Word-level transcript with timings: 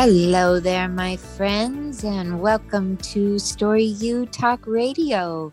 Hello 0.00 0.60
there, 0.60 0.88
my 0.88 1.16
friends, 1.16 2.04
and 2.04 2.40
welcome 2.40 2.98
to 2.98 3.36
Story 3.40 3.82
U 3.98 4.26
Talk 4.26 4.64
Radio. 4.64 5.50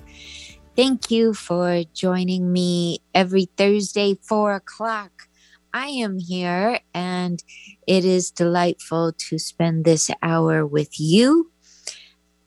Thank 0.76 1.10
you 1.10 1.34
for 1.34 1.82
joining 1.96 2.54
me 2.54 3.00
every 3.16 3.46
Thursday, 3.58 4.20
four 4.22 4.54
o'clock. 4.54 5.30
I 5.74 5.88
am 5.88 6.20
here, 6.20 6.80
and 6.94 7.44
it 7.88 8.06
is 8.06 8.30
delightful 8.30 9.14
to 9.14 9.40
spend 9.40 9.84
this 9.84 10.12
hour 10.22 10.64
with 10.64 11.00
you. 11.00 11.52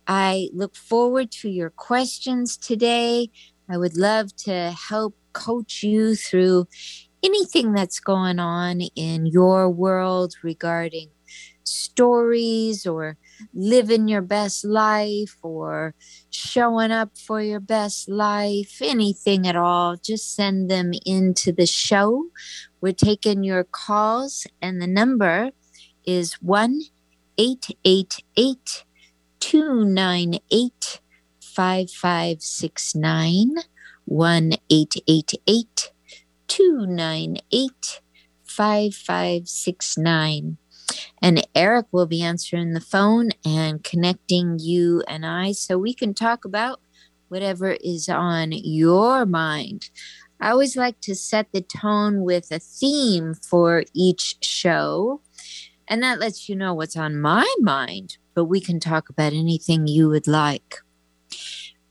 I 0.06 0.50
look 0.52 0.76
forward 0.76 1.32
to 1.42 1.48
your 1.48 1.70
questions 1.70 2.56
today. 2.56 3.28
I 3.68 3.76
would 3.76 3.96
love 3.96 4.36
to 4.44 4.70
help 4.70 5.16
coach 5.32 5.82
you 5.82 6.14
through 6.14 6.68
anything 7.24 7.72
that's 7.72 7.98
going 7.98 8.38
on 8.38 8.82
in 8.94 9.26
your 9.26 9.68
world 9.68 10.34
regarding 10.44 11.08
stories 11.68 12.86
or 12.86 13.16
living 13.54 14.08
your 14.08 14.22
best 14.22 14.64
life 14.64 15.36
or 15.42 15.94
showing 16.30 16.90
up 16.90 17.16
for 17.16 17.40
your 17.40 17.60
best 17.60 18.08
life, 18.08 18.78
anything 18.80 19.46
at 19.46 19.56
all, 19.56 19.96
just 19.96 20.34
send 20.34 20.70
them 20.70 20.92
into 21.04 21.52
the 21.52 21.66
show. 21.66 22.26
We're 22.80 22.92
taking 22.92 23.44
your 23.44 23.64
calls, 23.64 24.46
and 24.62 24.80
the 24.80 24.86
number 24.86 25.50
is 26.04 26.34
1 26.34 26.80
888 27.36 28.84
298 29.40 31.00
5569. 31.40 33.54
1 34.04 34.52
888 34.70 35.92
298 36.46 38.00
5569. 38.44 40.58
And 41.20 41.46
Eric 41.54 41.86
will 41.92 42.06
be 42.06 42.22
answering 42.22 42.72
the 42.72 42.80
phone 42.80 43.30
and 43.44 43.82
connecting 43.82 44.58
you 44.58 45.02
and 45.08 45.26
I 45.26 45.52
so 45.52 45.78
we 45.78 45.94
can 45.94 46.14
talk 46.14 46.44
about 46.44 46.80
whatever 47.28 47.76
is 47.80 48.08
on 48.08 48.52
your 48.52 49.26
mind. 49.26 49.90
I 50.40 50.50
always 50.50 50.76
like 50.76 51.00
to 51.02 51.14
set 51.14 51.48
the 51.52 51.60
tone 51.60 52.22
with 52.22 52.50
a 52.52 52.60
theme 52.60 53.34
for 53.34 53.84
each 53.92 54.36
show, 54.40 55.20
and 55.88 56.02
that 56.02 56.20
lets 56.20 56.48
you 56.48 56.54
know 56.54 56.74
what's 56.74 56.96
on 56.96 57.20
my 57.20 57.46
mind, 57.60 58.18
but 58.34 58.44
we 58.44 58.60
can 58.60 58.78
talk 58.78 59.08
about 59.08 59.32
anything 59.32 59.88
you 59.88 60.08
would 60.08 60.28
like. 60.28 60.76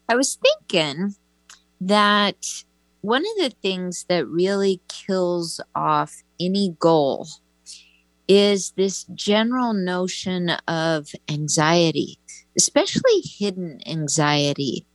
I 0.07 0.15
was 0.15 0.35
thinking 0.35 1.15
that 1.81 2.63
one 3.01 3.23
of 3.23 3.43
the 3.43 3.55
things 3.61 4.05
that 4.07 4.25
really 4.27 4.81
kills 4.87 5.59
off 5.75 6.23
any 6.39 6.75
goal 6.79 7.27
is 8.27 8.71
this 8.71 9.05
general 9.15 9.73
notion 9.73 10.49
of 10.67 11.09
anxiety, 11.29 12.19
especially 12.57 13.21
hidden 13.23 13.79
anxiety. 13.85 14.85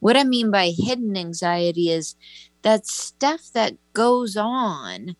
What 0.00 0.16
I 0.16 0.24
mean 0.24 0.50
by 0.50 0.72
hidden 0.76 1.16
anxiety 1.16 1.90
is 1.90 2.16
that 2.62 2.86
stuff 2.86 3.50
that 3.54 3.74
goes 3.92 4.36
on, 4.36 5.16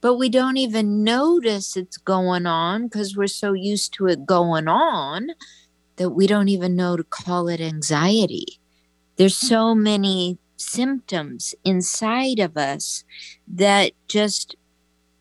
but 0.00 0.16
we 0.16 0.28
don't 0.28 0.58
even 0.58 1.02
notice 1.02 1.76
it's 1.76 1.96
going 1.96 2.46
on 2.46 2.84
because 2.84 3.16
we're 3.16 3.26
so 3.26 3.52
used 3.52 3.94
to 3.94 4.06
it 4.06 4.26
going 4.26 4.68
on 4.68 5.28
that 5.96 6.10
we 6.10 6.26
don't 6.26 6.48
even 6.48 6.76
know 6.76 6.96
to 6.96 7.04
call 7.04 7.48
it 7.48 7.60
anxiety. 7.60 8.60
There's 9.16 9.36
so 9.36 9.74
many 9.74 10.38
symptoms 10.56 11.54
inside 11.64 12.38
of 12.38 12.56
us 12.56 13.04
that 13.46 13.92
just 14.08 14.56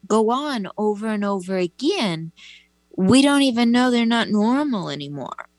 go 0.07 0.31
on 0.31 0.67
over 0.77 1.07
and 1.07 1.25
over 1.25 1.57
again, 1.57 2.31
we 2.95 3.21
don't 3.21 3.41
even 3.41 3.71
know 3.71 3.89
they're 3.89 4.05
not 4.05 4.29
normal 4.29 4.89
anymore. 4.89 5.49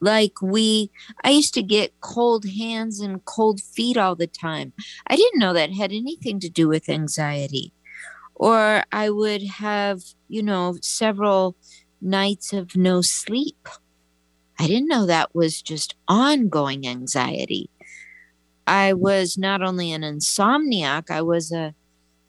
Like 0.00 0.42
we, 0.42 0.90
I 1.24 1.30
used 1.30 1.54
to 1.54 1.62
get 1.62 2.00
cold 2.00 2.44
hands 2.58 3.00
and 3.00 3.24
cold 3.24 3.60
feet 3.60 3.96
all 3.96 4.14
the 4.14 4.26
time. 4.26 4.72
I 5.06 5.16
didn't 5.16 5.38
know 5.38 5.52
that 5.54 5.72
had 5.72 5.92
anything 5.92 6.38
to 6.40 6.50
do 6.50 6.68
with 6.68 6.88
anxiety. 6.88 7.72
Or 8.34 8.84
I 8.92 9.08
would 9.08 9.42
have, 9.44 10.02
you 10.28 10.42
know, 10.42 10.76
several 10.82 11.56
nights 12.02 12.52
of 12.52 12.76
no 12.76 13.00
sleep. 13.00 13.68
I 14.58 14.66
didn't 14.66 14.88
know 14.88 15.06
that 15.06 15.34
was 15.34 15.62
just 15.62 15.94
ongoing 16.08 16.86
anxiety. 16.86 17.70
I 18.66 18.92
was 18.92 19.38
not 19.38 19.62
only 19.62 19.92
an 19.92 20.02
insomniac, 20.02 21.10
I 21.10 21.22
was 21.22 21.52
a 21.52 21.74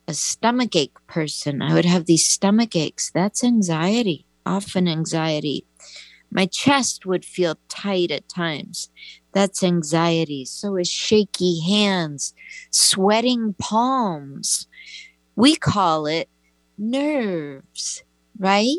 a 0.08 0.14
stomach 0.14 0.76
ache 0.76 0.98
person. 1.08 1.62
I 1.62 1.74
would 1.74 1.86
have 1.86 2.06
these 2.06 2.26
stomach 2.26 2.76
aches. 2.76 3.12
That's 3.12 3.44
anxiety, 3.44 4.26
often 4.46 4.88
anxiety. 4.88 5.66
My 6.32 6.46
chest 6.46 7.06
would 7.06 7.26
feel 7.26 7.58
tight 7.70 8.12
at 8.12 8.28
times. 8.30 8.90
That's 9.34 9.64
anxiety. 9.64 10.46
So 10.46 10.76
is 10.76 10.90
shaky 10.90 11.62
hands, 11.62 12.34
sweating 12.72 13.54
palms. 13.58 14.68
We 15.36 15.56
call 15.56 16.06
it 16.06 16.30
nerves, 16.78 18.04
right? 18.40 18.78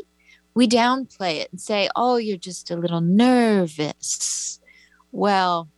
We 0.54 0.66
downplay 0.66 1.36
it 1.36 1.52
and 1.52 1.60
say, 1.60 1.88
oh, 1.94 2.16
you're 2.16 2.36
just 2.36 2.70
a 2.70 2.76
little 2.76 3.00
nervous. 3.00 4.60
Well, 5.12 5.68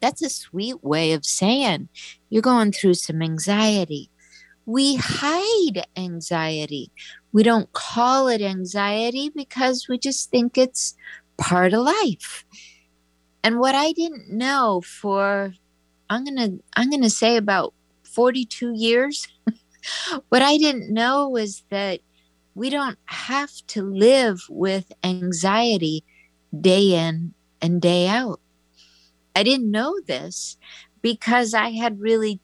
that's 0.00 0.22
a 0.22 0.30
sweet 0.30 0.82
way 0.82 1.12
of 1.12 1.24
saying 1.24 1.88
you're 2.28 2.42
going 2.42 2.72
through 2.72 2.94
some 2.94 3.22
anxiety 3.22 4.10
we 4.66 4.96
hide 4.96 5.86
anxiety. 5.96 6.90
We 7.32 7.42
don't 7.42 7.72
call 7.72 8.28
it 8.28 8.40
anxiety 8.40 9.30
because 9.30 9.88
we 9.88 9.98
just 9.98 10.30
think 10.30 10.56
it's 10.56 10.94
part 11.36 11.72
of 11.72 11.80
life. 11.80 12.44
And 13.42 13.58
what 13.58 13.74
I 13.74 13.92
didn't 13.92 14.30
know 14.30 14.82
for 14.82 15.54
I'm 16.08 16.24
going 16.24 16.36
to 16.36 16.62
I'm 16.76 16.90
going 16.90 17.02
to 17.02 17.10
say 17.10 17.36
about 17.36 17.74
42 18.04 18.72
years 18.74 19.26
what 20.28 20.42
I 20.42 20.58
didn't 20.58 20.92
know 20.92 21.28
was 21.28 21.64
that 21.70 22.00
we 22.54 22.70
don't 22.70 22.98
have 23.06 23.50
to 23.68 23.82
live 23.82 24.42
with 24.48 24.92
anxiety 25.02 26.04
day 26.60 26.94
in 26.94 27.32
and 27.60 27.80
day 27.80 28.08
out. 28.08 28.40
I 29.34 29.42
didn't 29.42 29.70
know 29.70 29.98
this 30.06 30.58
because 31.00 31.54
I 31.54 31.70
had 31.70 32.00
really 32.00 32.40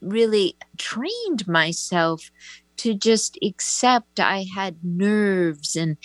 really 0.00 0.56
trained 0.76 1.46
myself 1.46 2.30
to 2.78 2.94
just 2.94 3.38
accept 3.42 4.20
I 4.20 4.46
had 4.54 4.76
nerves 4.82 5.76
and 5.76 5.96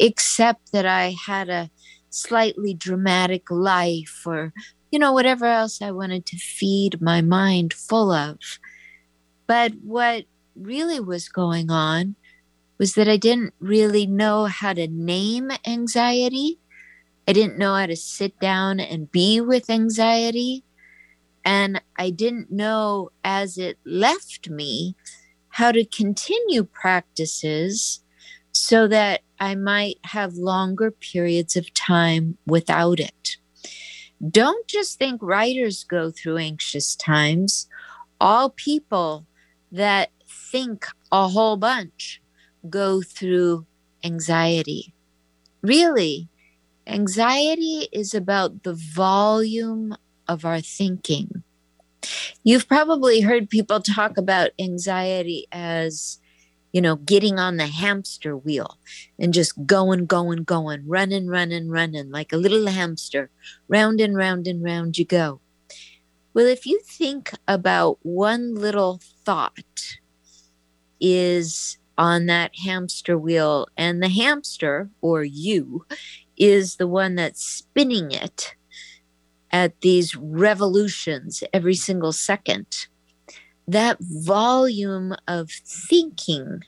accept 0.00 0.72
that 0.72 0.86
I 0.86 1.14
had 1.26 1.48
a 1.48 1.70
slightly 2.10 2.74
dramatic 2.74 3.50
life 3.50 4.22
or, 4.26 4.52
you 4.90 4.98
know, 4.98 5.12
whatever 5.12 5.46
else 5.46 5.82
I 5.82 5.90
wanted 5.90 6.26
to 6.26 6.36
feed 6.38 7.00
my 7.00 7.20
mind 7.20 7.72
full 7.72 8.10
of. 8.10 8.38
But 9.46 9.72
what 9.82 10.24
really 10.54 11.00
was 11.00 11.28
going 11.28 11.70
on 11.70 12.16
was 12.78 12.94
that 12.94 13.08
I 13.08 13.16
didn't 13.16 13.54
really 13.60 14.06
know 14.06 14.46
how 14.46 14.72
to 14.72 14.88
name 14.88 15.50
anxiety. 15.66 16.58
I 17.28 17.32
didn't 17.32 17.58
know 17.58 17.74
how 17.74 17.86
to 17.86 17.96
sit 17.96 18.38
down 18.40 18.80
and 18.80 19.12
be 19.12 19.40
with 19.40 19.70
anxiety. 19.70 20.64
And 21.44 21.82
I 21.96 22.10
didn't 22.10 22.50
know 22.50 23.10
as 23.24 23.58
it 23.58 23.78
left 23.84 24.48
me 24.48 24.96
how 25.48 25.72
to 25.72 25.84
continue 25.84 26.64
practices 26.64 28.02
so 28.52 28.86
that 28.88 29.22
I 29.40 29.54
might 29.54 29.98
have 30.04 30.34
longer 30.34 30.90
periods 30.90 31.56
of 31.56 31.72
time 31.74 32.38
without 32.46 33.00
it. 33.00 33.36
Don't 34.30 34.68
just 34.68 34.98
think 34.98 35.20
writers 35.20 35.84
go 35.84 36.10
through 36.10 36.36
anxious 36.36 36.94
times. 36.94 37.68
All 38.20 38.50
people 38.50 39.26
that 39.72 40.10
think 40.28 40.86
a 41.10 41.28
whole 41.28 41.56
bunch 41.56 42.22
go 42.70 43.02
through 43.02 43.66
anxiety. 44.04 44.94
Really, 45.60 46.28
anxiety 46.86 47.88
is 47.90 48.14
about 48.14 48.62
the 48.62 48.74
volume 48.74 49.96
of 50.28 50.44
our 50.44 50.60
thinking. 50.60 51.42
You've 52.44 52.68
probably 52.68 53.20
heard 53.20 53.50
people 53.50 53.80
talk 53.80 54.16
about 54.16 54.50
anxiety 54.58 55.46
as, 55.52 56.18
you 56.72 56.80
know, 56.80 56.96
getting 56.96 57.38
on 57.38 57.56
the 57.56 57.66
hamster 57.66 58.36
wheel 58.36 58.78
and 59.18 59.32
just 59.32 59.66
going, 59.66 60.06
going, 60.06 60.44
going, 60.44 60.86
running, 60.86 61.28
running, 61.28 61.68
running 61.68 62.10
like 62.10 62.32
a 62.32 62.36
little 62.36 62.66
hamster. 62.66 63.30
Round 63.68 64.00
and 64.00 64.16
round 64.16 64.46
and 64.46 64.64
round 64.64 64.98
you 64.98 65.04
go. 65.04 65.40
Well, 66.34 66.46
if 66.46 66.66
you 66.66 66.80
think 66.80 67.32
about 67.46 67.98
one 68.02 68.54
little 68.54 69.00
thought 69.24 69.98
is 71.00 71.78
on 71.98 72.26
that 72.26 72.56
hamster 72.64 73.18
wheel, 73.18 73.68
and 73.76 74.02
the 74.02 74.08
hamster, 74.08 74.88
or 75.02 75.24
you, 75.24 75.84
is 76.38 76.76
the 76.76 76.88
one 76.88 77.16
that's 77.16 77.44
spinning 77.44 78.10
it 78.10 78.54
at 79.52 79.80
these 79.80 80.16
revolutions 80.16 81.44
every 81.52 81.74
single 81.74 82.12
second. 82.12 82.66
That 83.68 83.98
volume 84.00 85.14
of 85.28 85.50
thinking 85.50 86.62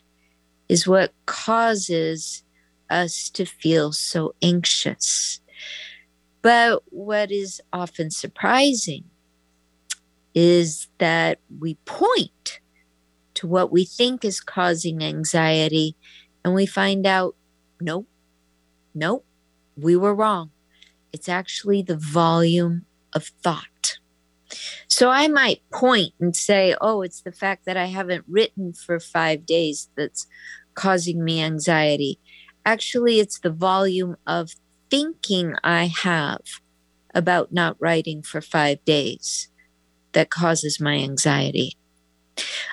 is 0.68 0.86
what 0.86 1.12
causes 1.26 2.44
us 2.90 3.30
to 3.30 3.44
feel 3.44 3.92
so 3.92 4.34
anxious. 4.42 5.40
But 6.42 6.82
what 6.90 7.32
is 7.32 7.60
often 7.72 8.10
surprising 8.10 9.04
is 10.34 10.88
that 10.98 11.38
we 11.58 11.74
point 11.86 12.60
to 13.34 13.46
what 13.46 13.72
we 13.72 13.84
think 13.84 14.24
is 14.24 14.40
causing 14.40 15.02
anxiety 15.02 15.96
and 16.44 16.54
we 16.54 16.66
find 16.66 17.06
out 17.06 17.34
nope, 17.80 18.06
nope, 18.94 19.24
we 19.76 19.96
were 19.96 20.14
wrong. 20.14 20.50
It's 21.14 21.28
actually 21.28 21.80
the 21.80 21.96
volume 21.96 22.86
of 23.14 23.26
thought. 23.44 23.98
So 24.88 25.10
I 25.10 25.28
might 25.28 25.62
point 25.72 26.12
and 26.18 26.34
say, 26.34 26.74
oh, 26.80 27.02
it's 27.02 27.20
the 27.20 27.30
fact 27.30 27.66
that 27.66 27.76
I 27.76 27.84
haven't 27.84 28.24
written 28.28 28.72
for 28.72 28.98
five 28.98 29.46
days 29.46 29.88
that's 29.96 30.26
causing 30.74 31.22
me 31.22 31.40
anxiety. 31.40 32.18
Actually, 32.66 33.20
it's 33.20 33.38
the 33.38 33.52
volume 33.52 34.16
of 34.26 34.50
thinking 34.90 35.54
I 35.62 35.84
have 35.86 36.40
about 37.14 37.52
not 37.52 37.76
writing 37.78 38.24
for 38.24 38.40
five 38.40 38.84
days 38.84 39.48
that 40.14 40.30
causes 40.30 40.80
my 40.80 40.94
anxiety. 40.94 41.76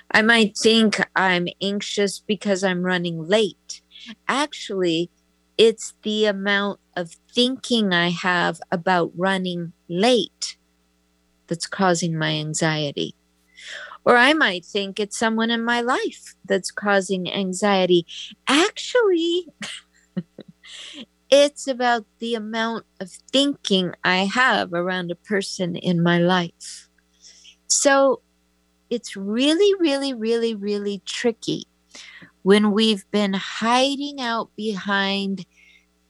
I 0.09 0.23
might 0.23 0.57
think 0.57 0.99
I'm 1.15 1.47
anxious 1.61 2.17
because 2.17 2.63
I'm 2.63 2.81
running 2.81 3.27
late. 3.27 3.83
Actually, 4.27 5.11
it's 5.63 5.93
the 6.01 6.25
amount 6.25 6.79
of 6.97 7.11
thinking 7.35 7.93
I 7.93 8.09
have 8.09 8.59
about 8.71 9.11
running 9.15 9.73
late 9.87 10.57
that's 11.45 11.67
causing 11.67 12.17
my 12.17 12.31
anxiety. 12.31 13.13
Or 14.03 14.17
I 14.17 14.33
might 14.33 14.65
think 14.65 14.99
it's 14.99 15.19
someone 15.19 15.51
in 15.51 15.63
my 15.63 15.81
life 15.81 16.33
that's 16.45 16.71
causing 16.71 17.31
anxiety. 17.31 18.07
Actually, 18.47 19.49
it's 21.29 21.67
about 21.67 22.07
the 22.17 22.33
amount 22.33 22.87
of 22.99 23.11
thinking 23.31 23.93
I 24.03 24.25
have 24.25 24.73
around 24.73 25.11
a 25.11 25.15
person 25.29 25.75
in 25.75 26.01
my 26.01 26.17
life. 26.17 26.89
So 27.67 28.23
it's 28.89 29.15
really, 29.15 29.75
really, 29.79 30.15
really, 30.15 30.55
really 30.55 31.03
tricky 31.05 31.67
when 32.43 32.71
we've 32.71 33.05
been 33.11 33.33
hiding 33.33 34.19
out 34.19 34.49
behind 34.55 35.45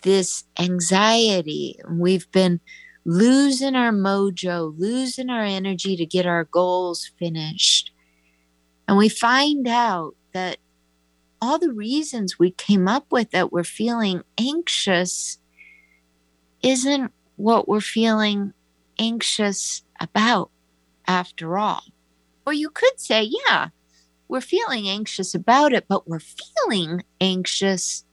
this 0.02 0.44
anxiety. 0.60 1.80
We've 1.90 2.30
been 2.32 2.60
losing 3.06 3.76
our 3.76 3.92
mojo, 3.92 4.78
losing 4.78 5.30
our 5.30 5.44
energy 5.44 5.96
to 5.96 6.06
get 6.06 6.26
our 6.26 6.46
goals 6.46 7.12
finished. 7.18 7.92
And 8.88 8.98
we 8.98 9.10
find 9.10 9.68
out 9.68 10.16
that 10.34 10.58
all 11.42 11.58
the 11.58 11.74
reasons 11.74 12.38
we 12.38 12.52
came 12.52 12.88
up 12.88 13.08
with 13.12 13.32
that 13.32 13.52
we're 13.52 13.64
feeling 13.64 14.22
anxious 14.38 15.40
isn't 16.62 17.12
what 17.38 17.68
we're 17.68 17.82
feeling 17.82 18.54
anxious 19.00 19.84
about 20.00 20.52
after 21.08 21.58
all. 21.58 21.84
Or 22.46 22.54
you 22.54 22.70
could 22.70 23.00
say, 23.00 23.30
yeah, 23.48 23.70
we're 24.28 24.42
feeling 24.42 24.88
anxious 24.88 25.34
about 25.34 25.74
it, 25.74 25.86
but 25.88 26.08
we're 26.08 26.20
feeling 26.20 27.04
anxious 27.20 28.06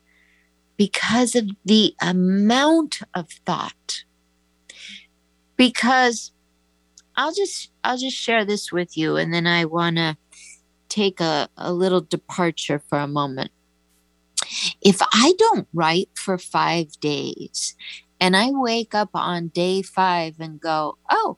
because 0.78 1.34
of 1.34 1.50
the 1.66 1.94
amount 2.00 3.00
of 3.14 3.28
thought. 3.44 4.04
Because 5.56 6.32
I'll 7.16 7.34
just 7.34 7.70
I'll 7.84 7.98
just 7.98 8.16
share 8.16 8.46
this 8.46 8.72
with 8.72 8.96
you 8.96 9.16
and 9.16 9.34
then 9.34 9.46
I 9.46 9.66
want 9.66 9.96
to 9.96 10.16
take 10.88 11.20
a, 11.20 11.50
a 11.58 11.72
little 11.72 12.00
departure 12.00 12.80
for 12.88 12.98
a 12.98 13.08
moment. 13.08 13.50
If 14.80 15.02
I 15.12 15.34
don't 15.36 15.68
write 15.74 16.08
for 16.14 16.38
5 16.38 17.00
days 17.00 17.74
and 18.20 18.34
I 18.34 18.50
wake 18.50 18.94
up 18.94 19.10
on 19.12 19.48
day 19.48 19.82
5 19.82 20.36
and 20.38 20.60
go, 20.60 20.96
"Oh, 21.10 21.36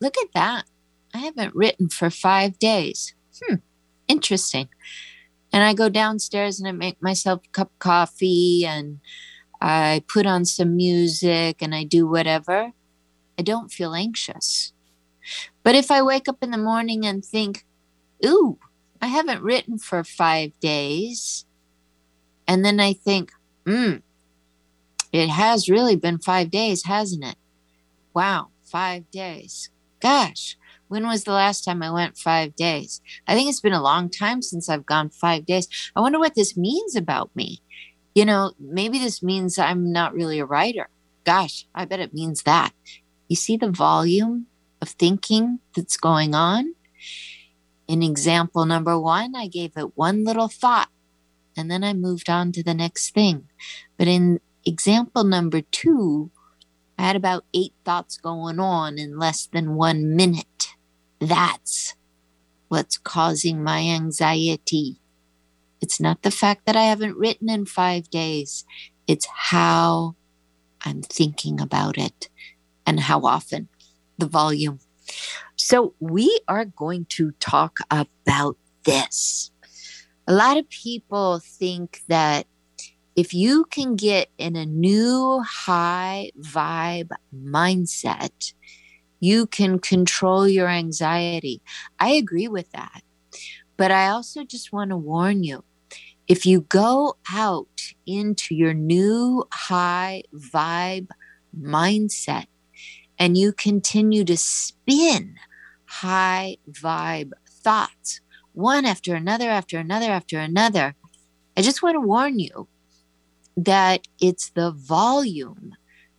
look 0.00 0.16
at 0.16 0.32
that. 0.32 0.64
I 1.12 1.18
haven't 1.18 1.54
written 1.54 1.88
for 1.88 2.10
five 2.10 2.58
days. 2.58 3.14
Hmm, 3.42 3.56
interesting. 4.08 4.68
And 5.54 5.62
I 5.62 5.72
go 5.72 5.88
downstairs 5.88 6.58
and 6.58 6.66
I 6.66 6.72
make 6.72 7.00
myself 7.00 7.42
a 7.44 7.50
cup 7.50 7.70
of 7.70 7.78
coffee 7.78 8.66
and 8.66 8.98
I 9.60 10.02
put 10.08 10.26
on 10.26 10.44
some 10.44 10.74
music 10.74 11.62
and 11.62 11.72
I 11.72 11.84
do 11.84 12.08
whatever. 12.08 12.72
I 13.38 13.42
don't 13.42 13.70
feel 13.70 13.94
anxious. 13.94 14.72
But 15.62 15.76
if 15.76 15.92
I 15.92 16.02
wake 16.02 16.28
up 16.28 16.38
in 16.42 16.50
the 16.50 16.58
morning 16.58 17.06
and 17.06 17.24
think, 17.24 17.64
ooh, 18.26 18.58
I 19.00 19.06
haven't 19.06 19.44
written 19.44 19.78
for 19.78 20.02
five 20.02 20.58
days, 20.58 21.46
and 22.48 22.64
then 22.64 22.80
I 22.80 22.92
think, 22.92 23.30
hmm, 23.64 23.98
it 25.12 25.28
has 25.28 25.68
really 25.68 25.94
been 25.94 26.18
five 26.18 26.50
days, 26.50 26.84
hasn't 26.84 27.24
it? 27.24 27.36
Wow, 28.12 28.48
five 28.64 29.08
days. 29.12 29.70
Gosh, 30.00 30.56
when 30.94 31.08
was 31.08 31.24
the 31.24 31.32
last 31.32 31.64
time 31.64 31.82
I 31.82 31.90
went 31.90 32.16
five 32.16 32.54
days? 32.54 33.00
I 33.26 33.34
think 33.34 33.50
it's 33.50 33.60
been 33.60 33.72
a 33.72 33.82
long 33.82 34.08
time 34.08 34.42
since 34.42 34.68
I've 34.68 34.86
gone 34.86 35.10
five 35.10 35.44
days. 35.44 35.66
I 35.96 36.00
wonder 36.00 36.20
what 36.20 36.36
this 36.36 36.56
means 36.56 36.94
about 36.94 37.34
me. 37.34 37.60
You 38.14 38.24
know, 38.24 38.52
maybe 38.60 39.00
this 39.00 39.20
means 39.20 39.58
I'm 39.58 39.92
not 39.92 40.14
really 40.14 40.38
a 40.38 40.46
writer. 40.46 40.88
Gosh, 41.24 41.66
I 41.74 41.84
bet 41.84 41.98
it 41.98 42.14
means 42.14 42.44
that. 42.44 42.72
You 43.26 43.34
see 43.34 43.56
the 43.56 43.72
volume 43.72 44.46
of 44.80 44.90
thinking 44.90 45.58
that's 45.74 45.96
going 45.96 46.32
on? 46.32 46.76
In 47.88 48.00
example 48.00 48.64
number 48.64 48.96
one, 48.96 49.34
I 49.34 49.48
gave 49.48 49.72
it 49.76 49.96
one 49.96 50.22
little 50.22 50.46
thought 50.46 50.90
and 51.56 51.68
then 51.68 51.82
I 51.82 51.92
moved 51.92 52.30
on 52.30 52.52
to 52.52 52.62
the 52.62 52.74
next 52.74 53.12
thing. 53.12 53.48
But 53.98 54.06
in 54.06 54.38
example 54.64 55.24
number 55.24 55.60
two, 55.60 56.30
I 56.96 57.02
had 57.02 57.16
about 57.16 57.44
eight 57.52 57.74
thoughts 57.84 58.16
going 58.16 58.60
on 58.60 58.96
in 58.96 59.18
less 59.18 59.46
than 59.46 59.74
one 59.74 60.14
minute. 60.14 60.73
That's 61.24 61.94
what's 62.68 62.98
causing 62.98 63.64
my 63.64 63.80
anxiety. 63.80 65.00
It's 65.80 65.98
not 65.98 66.20
the 66.22 66.30
fact 66.30 66.66
that 66.66 66.76
I 66.76 66.82
haven't 66.82 67.16
written 67.16 67.48
in 67.48 67.64
five 67.64 68.10
days, 68.10 68.64
it's 69.06 69.26
how 69.26 70.16
I'm 70.84 71.00
thinking 71.00 71.60
about 71.60 71.96
it 71.96 72.28
and 72.86 73.00
how 73.00 73.20
often, 73.20 73.68
the 74.18 74.26
volume. 74.26 74.80
So, 75.56 75.94
we 75.98 76.40
are 76.46 76.66
going 76.66 77.06
to 77.16 77.32
talk 77.32 77.78
about 77.90 78.58
this. 78.84 79.50
A 80.26 80.34
lot 80.34 80.58
of 80.58 80.68
people 80.68 81.40
think 81.42 82.02
that 82.08 82.46
if 83.16 83.32
you 83.32 83.64
can 83.70 83.96
get 83.96 84.28
in 84.36 84.56
a 84.56 84.66
new 84.66 85.42
high 85.46 86.32
vibe 86.38 87.10
mindset, 87.34 88.52
you 89.24 89.46
can 89.46 89.78
control 89.78 90.46
your 90.46 90.68
anxiety. 90.68 91.62
I 91.98 92.10
agree 92.10 92.48
with 92.48 92.70
that. 92.72 93.02
But 93.76 93.90
I 93.90 94.08
also 94.08 94.44
just 94.44 94.72
want 94.72 94.90
to 94.90 94.96
warn 94.96 95.42
you 95.42 95.64
if 96.28 96.46
you 96.46 96.62
go 96.62 97.16
out 97.32 97.94
into 98.06 98.54
your 98.54 98.74
new 98.74 99.44
high 99.52 100.22
vibe 100.34 101.08
mindset 101.58 102.46
and 103.18 103.36
you 103.36 103.52
continue 103.52 104.24
to 104.24 104.36
spin 104.36 105.36
high 105.86 106.56
vibe 106.70 107.32
thoughts, 107.48 108.20
one 108.52 108.84
after 108.84 109.14
another, 109.14 109.48
after 109.48 109.78
another, 109.78 110.10
after 110.10 110.38
another, 110.38 110.94
I 111.56 111.62
just 111.62 111.82
want 111.82 111.94
to 111.94 112.00
warn 112.00 112.38
you 112.38 112.68
that 113.56 114.06
it's 114.20 114.50
the 114.50 114.72
volume 114.72 115.74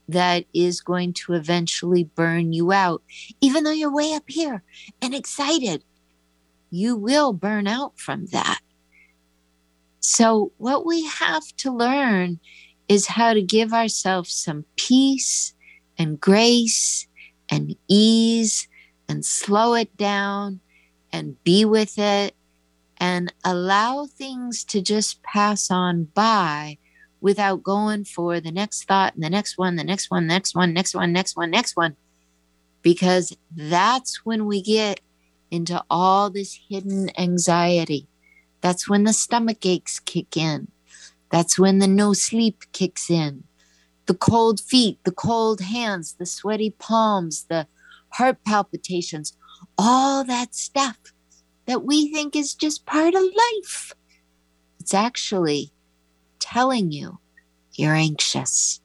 that 0.07 0.45
is 0.53 0.81
going 0.81 1.13
to 1.13 1.33
eventually 1.33 2.03
burn 2.03 2.53
you 2.53 2.71
out. 2.71 3.01
Even 3.41 3.63
though 3.63 3.71
you're 3.71 3.93
way 3.93 4.13
up 4.13 4.23
here 4.27 4.63
and 5.01 5.15
excited, 5.15 5.83
you 6.69 6.95
will 6.95 7.33
burn 7.33 7.67
out 7.67 7.97
from 7.99 8.27
that. 8.27 8.59
So, 9.99 10.51
what 10.57 10.85
we 10.85 11.05
have 11.05 11.43
to 11.57 11.71
learn 11.71 12.39
is 12.87 13.07
how 13.07 13.33
to 13.33 13.41
give 13.41 13.73
ourselves 13.73 14.31
some 14.31 14.65
peace 14.75 15.53
and 15.97 16.19
grace 16.19 17.07
and 17.49 17.75
ease 17.87 18.67
and 19.09 19.25
slow 19.25 19.73
it 19.73 19.95
down 19.97 20.59
and 21.11 21.41
be 21.43 21.65
with 21.65 21.97
it 21.97 22.35
and 22.97 23.33
allow 23.43 24.05
things 24.05 24.63
to 24.65 24.81
just 24.81 25.23
pass 25.23 25.71
on 25.71 26.05
by 26.13 26.77
without 27.25 27.63
going 27.63 28.05
for 28.05 28.39
the 28.39 28.51
next 28.51 28.83
thought 28.83 29.15
and 29.15 29.23
the 29.23 29.29
next 29.31 29.57
one, 29.57 29.77
the 29.77 29.83
next 29.83 30.11
one, 30.11 30.27
next 30.27 30.53
one, 30.53 30.71
next 30.75 30.93
one, 30.93 31.11
next 31.11 31.35
one, 31.35 31.49
next 31.49 31.75
one. 31.75 31.95
Because 32.83 33.35
that's 33.55 34.23
when 34.23 34.45
we 34.45 34.61
get 34.61 34.99
into 35.49 35.83
all 35.89 36.29
this 36.29 36.59
hidden 36.69 37.09
anxiety. 37.17 38.07
That's 38.61 38.87
when 38.87 39.05
the 39.05 39.11
stomach 39.11 39.65
aches 39.65 39.99
kick 39.99 40.37
in. 40.37 40.67
That's 41.31 41.57
when 41.57 41.79
the 41.79 41.87
no 41.87 42.13
sleep 42.13 42.61
kicks 42.73 43.09
in. 43.09 43.45
The 44.05 44.13
cold 44.13 44.59
feet, 44.59 44.99
the 45.03 45.11
cold 45.11 45.61
hands, 45.61 46.13
the 46.19 46.27
sweaty 46.27 46.75
palms, 46.77 47.45
the 47.45 47.65
heart 48.09 48.37
palpitations, 48.45 49.35
all 49.79 50.23
that 50.25 50.53
stuff 50.53 50.99
that 51.65 51.83
we 51.83 52.13
think 52.13 52.35
is 52.35 52.53
just 52.53 52.85
part 52.85 53.15
of 53.15 53.23
life. 53.23 53.93
It's 54.79 54.93
actually 54.93 55.71
telling 56.45 56.91
you 56.91 57.19
you're 57.73 57.95
anxious 57.95 58.79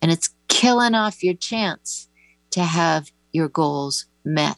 and 0.00 0.10
it's 0.10 0.32
killing 0.48 0.94
off 0.94 1.24
your 1.24 1.34
chance 1.34 2.08
to 2.50 2.62
have 2.62 3.10
your 3.32 3.48
goals 3.48 4.06
met. 4.24 4.56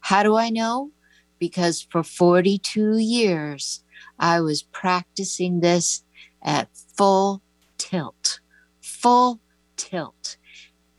How 0.00 0.22
do 0.22 0.36
I 0.36 0.50
know? 0.50 0.90
Because 1.38 1.86
for 1.90 2.02
42 2.02 2.98
years, 2.98 3.82
I 4.18 4.40
was 4.40 4.62
practicing 4.62 5.60
this 5.60 6.04
at 6.42 6.68
full 6.96 7.40
tilt, 7.78 8.40
full 8.80 9.40
tilt. 9.76 10.36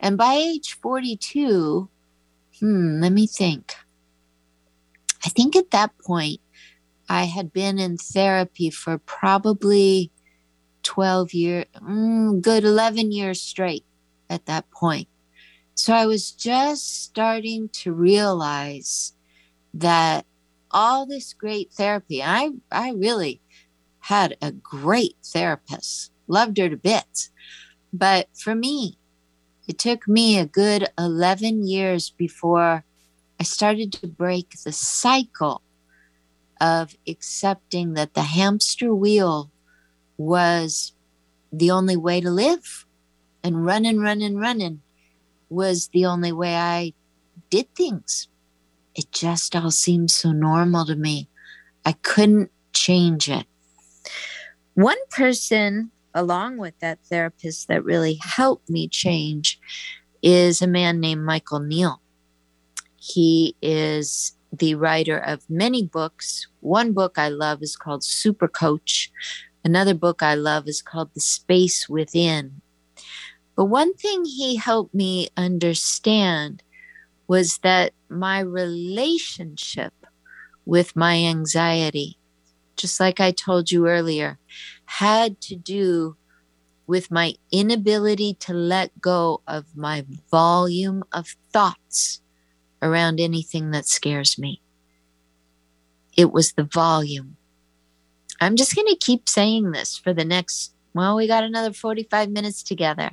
And 0.00 0.16
by 0.16 0.34
age 0.34 0.76
42, 0.82 1.88
hmm, 2.58 3.00
let 3.00 3.12
me 3.12 3.26
think. 3.26 3.74
I 5.24 5.28
think 5.28 5.54
at 5.54 5.70
that 5.70 5.96
point, 5.98 6.40
I 7.08 7.24
had 7.24 7.52
been 7.52 7.78
in 7.78 7.96
therapy 7.96 8.70
for 8.70 8.98
probably 8.98 10.10
12 10.82 11.34
years, 11.34 11.64
mm, 11.76 12.40
good 12.40 12.64
11 12.64 13.12
years 13.12 13.40
straight 13.40 13.84
at 14.28 14.46
that 14.46 14.70
point. 14.70 15.08
So 15.74 15.94
I 15.94 16.06
was 16.06 16.32
just 16.32 17.04
starting 17.04 17.68
to 17.70 17.92
realize 17.92 19.14
that 19.74 20.26
all 20.70 21.06
this 21.06 21.32
great 21.32 21.72
therapy, 21.72 22.22
I, 22.22 22.50
I 22.70 22.92
really 22.92 23.40
had 24.00 24.36
a 24.42 24.52
great 24.52 25.16
therapist, 25.24 26.12
loved 26.26 26.58
her 26.58 26.68
to 26.68 26.76
bits. 26.76 27.30
But 27.92 28.28
for 28.36 28.54
me, 28.54 28.98
it 29.68 29.78
took 29.78 30.08
me 30.08 30.38
a 30.38 30.46
good 30.46 30.88
11 30.98 31.66
years 31.66 32.10
before 32.10 32.84
I 33.38 33.42
started 33.42 33.92
to 33.94 34.06
break 34.06 34.54
the 34.64 34.72
cycle 34.72 35.62
of 36.60 36.94
accepting 37.08 37.94
that 37.94 38.14
the 38.14 38.22
hamster 38.22 38.94
wheel 38.94 39.50
was 40.20 40.92
the 41.50 41.70
only 41.70 41.96
way 41.96 42.20
to 42.20 42.30
live 42.30 42.84
and 43.42 43.64
running, 43.64 43.98
running, 44.00 44.36
running 44.36 44.82
was 45.48 45.88
the 45.88 46.04
only 46.04 46.30
way 46.30 46.54
I 46.54 46.92
did 47.48 47.74
things. 47.74 48.28
It 48.94 49.10
just 49.12 49.56
all 49.56 49.70
seemed 49.70 50.10
so 50.10 50.30
normal 50.30 50.84
to 50.84 50.94
me. 50.94 51.30
I 51.86 51.92
couldn't 51.92 52.50
change 52.74 53.30
it. 53.30 53.46
One 54.74 54.98
person, 55.08 55.90
along 56.14 56.58
with 56.58 56.78
that 56.80 56.98
therapist, 57.06 57.68
that 57.68 57.82
really 57.82 58.18
helped 58.20 58.68
me 58.68 58.88
change 58.88 59.58
is 60.22 60.60
a 60.60 60.66
man 60.66 61.00
named 61.00 61.24
Michael 61.24 61.60
Neill. 61.60 62.02
He 62.96 63.56
is 63.62 64.36
the 64.52 64.74
writer 64.74 65.16
of 65.16 65.48
many 65.48 65.82
books. 65.82 66.46
One 66.60 66.92
book 66.92 67.16
I 67.16 67.30
love 67.30 67.62
is 67.62 67.74
called 67.74 68.04
Super 68.04 68.48
Coach. 68.48 69.10
Another 69.64 69.94
book 69.94 70.22
I 70.22 70.34
love 70.34 70.66
is 70.66 70.82
called 70.82 71.10
The 71.14 71.20
Space 71.20 71.88
Within. 71.88 72.62
But 73.56 73.66
one 73.66 73.94
thing 73.94 74.24
he 74.24 74.56
helped 74.56 74.94
me 74.94 75.28
understand 75.36 76.62
was 77.26 77.58
that 77.58 77.92
my 78.08 78.40
relationship 78.40 79.92
with 80.64 80.96
my 80.96 81.16
anxiety, 81.16 82.18
just 82.76 82.98
like 83.00 83.20
I 83.20 83.32
told 83.32 83.70
you 83.70 83.86
earlier, 83.86 84.38
had 84.86 85.40
to 85.42 85.56
do 85.56 86.16
with 86.86 87.10
my 87.10 87.34
inability 87.52 88.34
to 88.40 88.52
let 88.52 89.00
go 89.00 89.42
of 89.46 89.76
my 89.76 90.04
volume 90.30 91.04
of 91.12 91.36
thoughts 91.52 92.20
around 92.82 93.20
anything 93.20 93.70
that 93.70 93.86
scares 93.86 94.38
me. 94.38 94.60
It 96.16 96.32
was 96.32 96.52
the 96.52 96.64
volume. 96.64 97.36
I'm 98.40 98.56
just 98.56 98.74
going 98.74 98.88
to 98.88 98.96
keep 98.96 99.28
saying 99.28 99.72
this 99.72 99.96
for 99.96 100.12
the 100.12 100.24
next 100.24 100.74
well, 100.92 101.16
we 101.16 101.26
got 101.28 101.44
another 101.44 101.72
45 101.72 102.30
minutes 102.30 102.62
together 102.62 103.12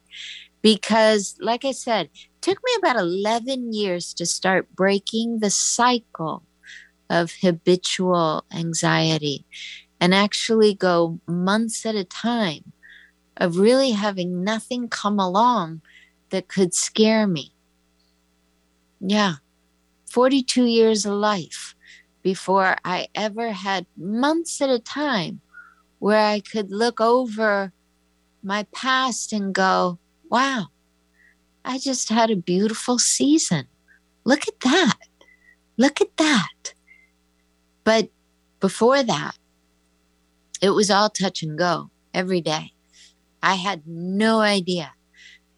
because, 0.62 1.36
like 1.40 1.64
I 1.64 1.72
said, 1.72 2.10
took 2.42 2.58
me 2.58 2.72
about 2.80 2.96
11 2.96 3.74
years 3.74 4.14
to 4.16 4.26
start 4.26 4.76
breaking 4.76 5.40
the 5.40 5.52
cycle 5.52 6.44
of 7.10 7.34
habitual 7.42 8.46
anxiety 8.52 9.46
and 10.00 10.14
actually 10.14 10.74
go 10.74 11.20
months 11.28 11.86
at 11.86 11.96
a 11.96 12.04
time 12.04 12.74
of 13.38 13.58
really 13.58 13.92
having 13.92 14.44
nothing 14.44 14.90
come 14.90 15.20
along 15.20 15.82
that 16.32 16.48
could 16.48 16.74
scare 16.74 17.28
me. 17.28 17.54
Yeah, 19.00 19.36
42 20.10 20.66
years 20.66 21.06
of 21.06 21.14
life 21.14 21.76
before 22.28 22.76
I 22.84 23.08
ever 23.16 23.54
had 23.54 23.86
months 23.96 24.60
at 24.62 24.70
a 24.70 24.80
time 24.80 25.40
where 26.00 26.20
I 26.20 26.42
could 26.42 26.70
look 26.70 27.00
over 27.00 27.72
my 28.44 28.64
past 28.76 29.32
and 29.32 29.56
go, 29.56 29.98
wow, 30.30 30.66
I 31.64 31.78
just 31.78 32.10
had 32.10 32.30
a 32.30 32.36
beautiful 32.36 33.00
season. 33.00 33.68
Look 34.26 34.46
at 34.46 34.60
that. 34.60 34.98
Look 35.78 36.02
at 36.02 36.18
that. 36.18 36.74
But 37.86 38.10
before 38.60 39.04
that, 39.04 39.38
it 40.62 40.72
was 40.72 40.92
all 40.92 41.10
touch 41.10 41.44
and 41.44 41.58
go 41.58 41.90
every 42.14 42.42
day. 42.42 42.74
I 43.42 43.56
had 43.56 43.88
no 43.88 44.42
idea 44.42 44.92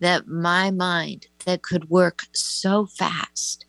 that 0.02 0.28
my 0.28 0.70
mind 0.70 1.30
that 1.46 1.64
could 1.64 1.90
work 1.90 2.28
so 2.32 2.86
fast 2.86 3.66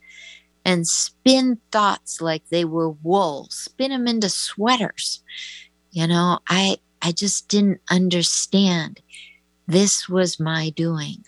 and 0.71 0.87
spin 0.87 1.59
thoughts 1.73 2.21
like 2.21 2.43
they 2.51 2.65
were 2.65 2.91
wool, 2.91 3.49
spin 3.51 3.91
them 3.91 4.07
into 4.07 4.29
sweaters 4.29 5.23
you 5.91 6.07
know, 6.07 6.39
I 6.49 6.79
I 7.03 7.13
just 7.13 7.49
didn't 7.49 7.81
understand 7.91 9.01
this 9.67 10.09
was 10.09 10.39
my 10.39 10.71
doing. 10.71 11.25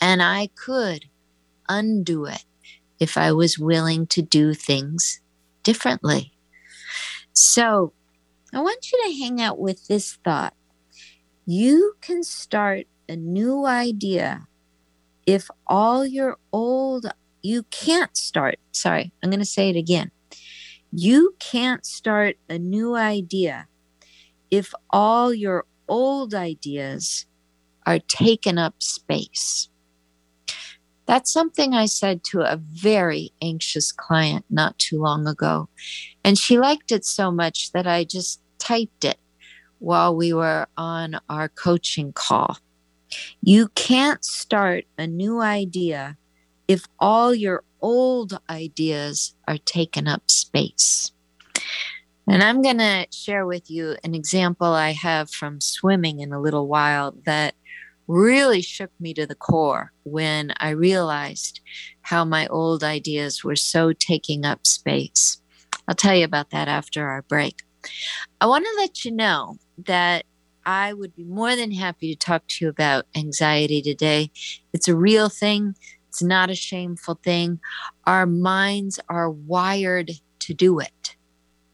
And 0.00 0.22
I 0.22 0.48
could 0.54 1.06
undo 1.68 2.24
it 2.24 2.44
if 2.98 3.16
I 3.16 3.32
was 3.32 3.58
willing 3.58 4.06
to 4.08 4.22
do 4.22 4.54
things 4.54 5.20
differently. 5.62 6.32
So 7.32 7.92
I 8.52 8.60
want 8.60 8.90
you 8.92 9.02
to 9.04 9.18
hang 9.18 9.40
out 9.40 9.58
with 9.58 9.86
this 9.86 10.18
thought. 10.24 10.54
You 11.46 11.94
can 12.00 12.22
start 12.22 12.86
a 13.08 13.16
new 13.16 13.66
idea 13.66 14.46
if 15.26 15.48
all 15.66 16.06
your 16.06 16.38
old, 16.52 17.06
you 17.44 17.62
can't 17.64 18.16
start, 18.16 18.58
sorry, 18.72 19.12
I'm 19.22 19.28
going 19.28 19.38
to 19.38 19.44
say 19.44 19.68
it 19.68 19.76
again. 19.76 20.10
You 20.90 21.34
can't 21.38 21.84
start 21.84 22.36
a 22.48 22.58
new 22.58 22.96
idea 22.96 23.68
if 24.50 24.72
all 24.88 25.34
your 25.34 25.66
old 25.86 26.34
ideas 26.34 27.26
are 27.84 27.98
taking 27.98 28.56
up 28.56 28.82
space. 28.82 29.68
That's 31.04 31.30
something 31.30 31.74
I 31.74 31.84
said 31.84 32.24
to 32.30 32.40
a 32.40 32.56
very 32.56 33.30
anxious 33.42 33.92
client 33.92 34.46
not 34.48 34.78
too 34.78 34.98
long 34.98 35.26
ago. 35.26 35.68
And 36.24 36.38
she 36.38 36.58
liked 36.58 36.92
it 36.92 37.04
so 37.04 37.30
much 37.30 37.72
that 37.72 37.86
I 37.86 38.04
just 38.04 38.40
typed 38.58 39.04
it 39.04 39.18
while 39.80 40.16
we 40.16 40.32
were 40.32 40.66
on 40.78 41.20
our 41.28 41.50
coaching 41.50 42.14
call. 42.14 42.56
You 43.42 43.68
can't 43.74 44.24
start 44.24 44.84
a 44.96 45.06
new 45.06 45.42
idea 45.42 46.16
if 46.68 46.84
all 46.98 47.34
your 47.34 47.62
old 47.80 48.38
ideas 48.48 49.34
are 49.46 49.58
taking 49.58 50.06
up 50.06 50.30
space. 50.30 51.12
And 52.26 52.42
I'm 52.42 52.62
going 52.62 52.78
to 52.78 53.06
share 53.12 53.46
with 53.46 53.70
you 53.70 53.96
an 54.02 54.14
example 54.14 54.68
I 54.68 54.92
have 54.92 55.30
from 55.30 55.60
swimming 55.60 56.20
in 56.20 56.32
a 56.32 56.40
little 56.40 56.66
while 56.66 57.14
that 57.26 57.54
really 58.06 58.62
shook 58.62 58.90
me 58.98 59.12
to 59.14 59.26
the 59.26 59.34
core 59.34 59.92
when 60.04 60.52
I 60.58 60.70
realized 60.70 61.60
how 62.02 62.24
my 62.24 62.46
old 62.46 62.82
ideas 62.82 63.44
were 63.44 63.56
so 63.56 63.92
taking 63.92 64.44
up 64.44 64.66
space. 64.66 65.40
I'll 65.86 65.94
tell 65.94 66.14
you 66.14 66.24
about 66.24 66.50
that 66.50 66.68
after 66.68 67.08
our 67.08 67.22
break. 67.22 67.62
I 68.40 68.46
want 68.46 68.64
to 68.64 68.80
let 68.80 69.04
you 69.04 69.10
know 69.10 69.56
that 69.86 70.24
I 70.66 70.94
would 70.94 71.14
be 71.14 71.24
more 71.24 71.56
than 71.56 71.72
happy 71.72 72.14
to 72.14 72.18
talk 72.18 72.46
to 72.46 72.64
you 72.64 72.68
about 72.70 73.06
anxiety 73.14 73.82
today. 73.82 74.30
It's 74.72 74.88
a 74.88 74.96
real 74.96 75.28
thing, 75.28 75.74
it's 76.14 76.22
not 76.22 76.48
a 76.48 76.54
shameful 76.54 77.18
thing. 77.24 77.58
Our 78.06 78.24
minds 78.24 79.00
are 79.08 79.28
wired 79.28 80.12
to 80.38 80.54
do 80.54 80.78
it. 80.78 81.16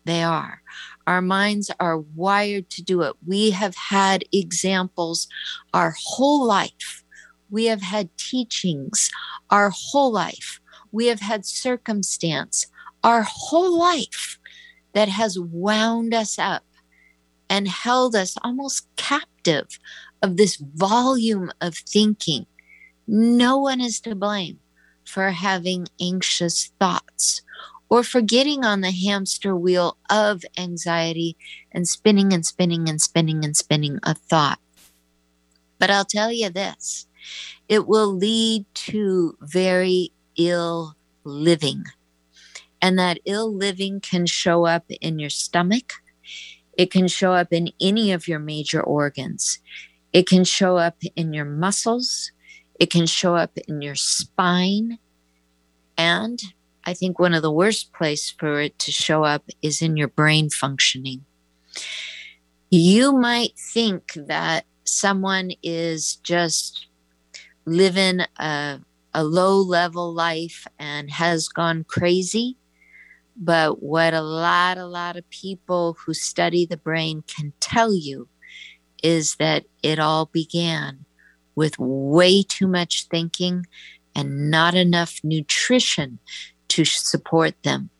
They 0.06 0.22
are. 0.22 0.62
Our 1.06 1.20
minds 1.20 1.70
are 1.78 1.98
wired 1.98 2.70
to 2.70 2.82
do 2.82 3.02
it. 3.02 3.16
We 3.26 3.50
have 3.50 3.76
had 3.76 4.24
examples 4.32 5.28
our 5.74 5.94
whole 6.02 6.46
life. 6.46 7.04
We 7.50 7.66
have 7.66 7.82
had 7.82 8.16
teachings 8.16 9.10
our 9.50 9.70
whole 9.74 10.10
life. 10.10 10.58
We 10.90 11.08
have 11.08 11.20
had 11.20 11.44
circumstance 11.44 12.66
our 13.04 13.26
whole 13.28 13.78
life 13.78 14.38
that 14.94 15.10
has 15.10 15.38
wound 15.38 16.14
us 16.14 16.38
up 16.38 16.64
and 17.50 17.68
held 17.68 18.16
us 18.16 18.36
almost 18.42 18.86
captive 18.96 19.78
of 20.22 20.38
this 20.38 20.56
volume 20.56 21.52
of 21.60 21.74
thinking. 21.74 22.46
No 23.12 23.58
one 23.58 23.80
is 23.80 23.98
to 24.02 24.14
blame 24.14 24.60
for 25.04 25.30
having 25.30 25.88
anxious 26.00 26.70
thoughts 26.78 27.42
or 27.88 28.04
for 28.04 28.20
getting 28.20 28.64
on 28.64 28.82
the 28.82 28.92
hamster 28.92 29.56
wheel 29.56 29.96
of 30.08 30.44
anxiety 30.56 31.36
and 31.72 31.88
spinning 31.88 32.32
and 32.32 32.46
spinning 32.46 32.88
and 32.88 33.02
spinning 33.02 33.44
and 33.44 33.56
spinning 33.56 33.98
a 34.04 34.14
thought. 34.14 34.60
But 35.80 35.90
I'll 35.90 36.04
tell 36.04 36.30
you 36.30 36.50
this 36.50 37.08
it 37.68 37.88
will 37.88 38.14
lead 38.14 38.64
to 38.74 39.36
very 39.40 40.12
ill 40.38 40.94
living. 41.24 41.82
And 42.80 42.96
that 43.00 43.18
ill 43.24 43.52
living 43.52 43.98
can 43.98 44.26
show 44.26 44.66
up 44.66 44.84
in 45.00 45.18
your 45.18 45.30
stomach. 45.30 45.94
It 46.74 46.92
can 46.92 47.08
show 47.08 47.32
up 47.32 47.52
in 47.52 47.72
any 47.80 48.12
of 48.12 48.28
your 48.28 48.38
major 48.38 48.80
organs. 48.80 49.58
It 50.12 50.28
can 50.28 50.44
show 50.44 50.76
up 50.76 50.94
in 51.16 51.32
your 51.32 51.44
muscles. 51.44 52.30
It 52.80 52.90
can 52.90 53.06
show 53.06 53.36
up 53.36 53.56
in 53.68 53.82
your 53.82 53.94
spine. 53.94 54.98
And 55.98 56.42
I 56.84 56.94
think 56.94 57.18
one 57.18 57.34
of 57.34 57.42
the 57.42 57.52
worst 57.52 57.92
places 57.92 58.34
for 58.38 58.60
it 58.60 58.78
to 58.80 58.90
show 58.90 59.22
up 59.22 59.44
is 59.60 59.82
in 59.82 59.98
your 59.98 60.08
brain 60.08 60.48
functioning. 60.48 61.26
You 62.70 63.12
might 63.12 63.52
think 63.58 64.14
that 64.14 64.64
someone 64.84 65.50
is 65.62 66.16
just 66.16 66.86
living 67.66 68.20
a, 68.38 68.80
a 69.12 69.24
low 69.24 69.58
level 69.58 70.14
life 70.14 70.66
and 70.78 71.10
has 71.10 71.48
gone 71.48 71.84
crazy. 71.84 72.56
But 73.36 73.82
what 73.82 74.14
a 74.14 74.22
lot, 74.22 74.78
a 74.78 74.86
lot 74.86 75.16
of 75.16 75.28
people 75.30 75.96
who 76.04 76.14
study 76.14 76.64
the 76.64 76.76
brain 76.76 77.24
can 77.26 77.52
tell 77.60 77.94
you 77.94 78.28
is 79.02 79.36
that 79.36 79.64
it 79.82 79.98
all 79.98 80.26
began 80.26 81.04
with 81.54 81.78
way 81.78 82.42
too 82.42 82.66
much 82.66 83.06
thinking 83.08 83.66
and 84.14 84.50
not 84.50 84.74
enough 84.74 85.20
nutrition 85.22 86.18
to 86.68 86.84
support 86.84 87.54
them. 87.62 87.90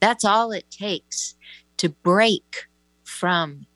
That's 0.00 0.24
all 0.24 0.52
it 0.52 0.70
takes 0.70 1.34
to 1.78 1.88
break 1.88 2.66
from 3.04 3.66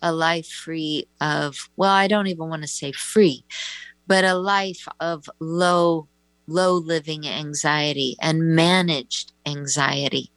a 0.00 0.12
life 0.12 0.48
free 0.48 1.06
of, 1.20 1.68
well, 1.76 1.90
I 1.90 2.08
don't 2.08 2.26
even 2.26 2.48
want 2.48 2.62
to 2.62 2.68
say 2.68 2.92
free, 2.92 3.44
but 4.06 4.24
a 4.24 4.34
life 4.34 4.86
of 5.00 5.28
low, 5.38 6.08
low 6.46 6.74
living 6.74 7.26
anxiety 7.26 8.16
and 8.20 8.54
managed 8.54 9.32
anxiety. 9.46 10.30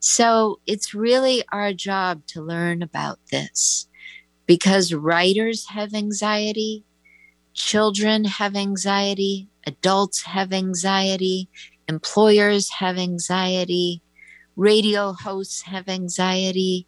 So 0.00 0.60
it's 0.66 0.94
really 0.94 1.42
our 1.52 1.72
job 1.72 2.26
to 2.28 2.40
learn 2.40 2.82
about 2.82 3.18
this 3.30 3.88
because 4.46 4.94
writers 4.94 5.66
have 5.68 5.94
anxiety, 5.94 6.84
children 7.56 8.24
have 8.24 8.54
anxiety, 8.54 9.48
adults 9.66 10.22
have 10.22 10.52
anxiety, 10.52 11.48
employers 11.88 12.70
have 12.70 12.98
anxiety, 12.98 14.02
radio 14.54 15.12
hosts 15.12 15.62
have 15.62 15.88
anxiety, 15.88 16.86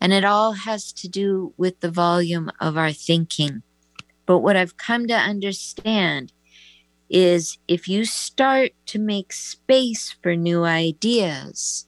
and 0.00 0.12
it 0.12 0.24
all 0.24 0.52
has 0.52 0.92
to 0.92 1.08
do 1.08 1.52
with 1.56 1.80
the 1.80 1.90
volume 1.90 2.50
of 2.60 2.78
our 2.78 2.92
thinking. 2.92 3.62
But 4.26 4.38
what 4.38 4.56
I've 4.56 4.76
come 4.76 5.08
to 5.08 5.14
understand 5.14 6.32
is 7.10 7.58
if 7.66 7.88
you 7.88 8.04
start 8.04 8.70
to 8.86 8.98
make 8.98 9.32
space 9.32 10.14
for 10.22 10.36
new 10.36 10.64
ideas, 10.64 11.86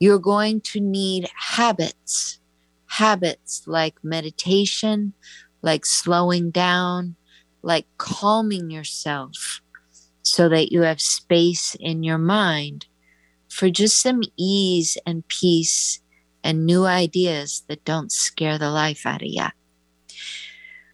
you're 0.00 0.18
going 0.18 0.60
to 0.60 0.80
need 0.80 1.30
habits, 1.36 2.40
habits 2.86 3.62
like 3.66 3.94
meditation, 4.02 5.12
like 5.62 5.86
slowing 5.86 6.50
down, 6.50 7.16
like 7.62 7.86
calming 7.98 8.70
yourself 8.70 9.60
so 10.22 10.48
that 10.48 10.72
you 10.72 10.82
have 10.82 11.00
space 11.00 11.76
in 11.80 12.02
your 12.02 12.18
mind 12.18 12.86
for 13.48 13.70
just 13.70 14.00
some 14.00 14.22
ease 14.36 14.96
and 15.06 15.26
peace 15.28 16.00
and 16.44 16.66
new 16.66 16.84
ideas 16.84 17.62
that 17.68 17.84
don't 17.84 18.10
scare 18.10 18.58
the 18.58 18.70
life 18.70 19.06
out 19.06 19.22
of 19.22 19.28
you. 19.28 19.46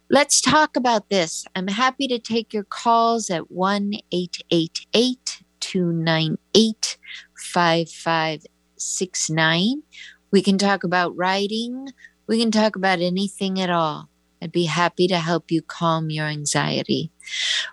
Let's 0.09 0.41
talk 0.41 0.75
about 0.75 1.09
this. 1.09 1.45
I'm 1.55 1.67
happy 1.67 2.07
to 2.07 2.17
take 2.17 2.53
your 2.53 2.63
calls 2.63 3.29
at 3.29 3.51
1 3.51 3.93
888 4.11 5.43
298 5.59 6.97
5569. 7.37 9.83
We 10.31 10.41
can 10.41 10.57
talk 10.57 10.83
about 10.83 11.15
writing, 11.15 11.89
we 12.27 12.39
can 12.39 12.51
talk 12.51 12.75
about 12.75 12.99
anything 12.99 13.59
at 13.59 13.69
all. 13.69 14.09
I'd 14.41 14.51
be 14.51 14.65
happy 14.65 15.07
to 15.07 15.17
help 15.17 15.51
you 15.51 15.61
calm 15.61 16.09
your 16.09 16.25
anxiety. 16.25 17.11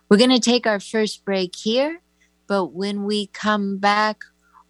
We're 0.09 0.16
going 0.16 0.31
to 0.31 0.40
take 0.40 0.66
our 0.66 0.81
first 0.81 1.24
break 1.24 1.55
here, 1.55 2.02
but 2.46 2.66
when 2.66 3.05
we 3.05 3.29
come 3.29 3.79
back, 3.79 4.18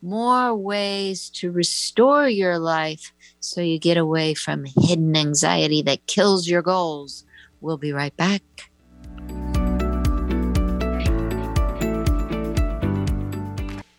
more 0.02 0.54
ways 0.54 1.30
to 1.30 1.50
restore 1.50 2.28
your 2.28 2.58
life 2.58 3.12
so 3.40 3.60
you 3.60 3.78
get 3.78 3.96
away 3.96 4.34
from 4.34 4.64
hidden 4.64 5.16
anxiety 5.16 5.82
that 5.82 6.06
kills 6.06 6.46
your 6.46 6.62
goals. 6.62 7.24
We'll 7.60 7.78
be 7.78 7.92
right 7.92 8.16
back. 8.16 8.42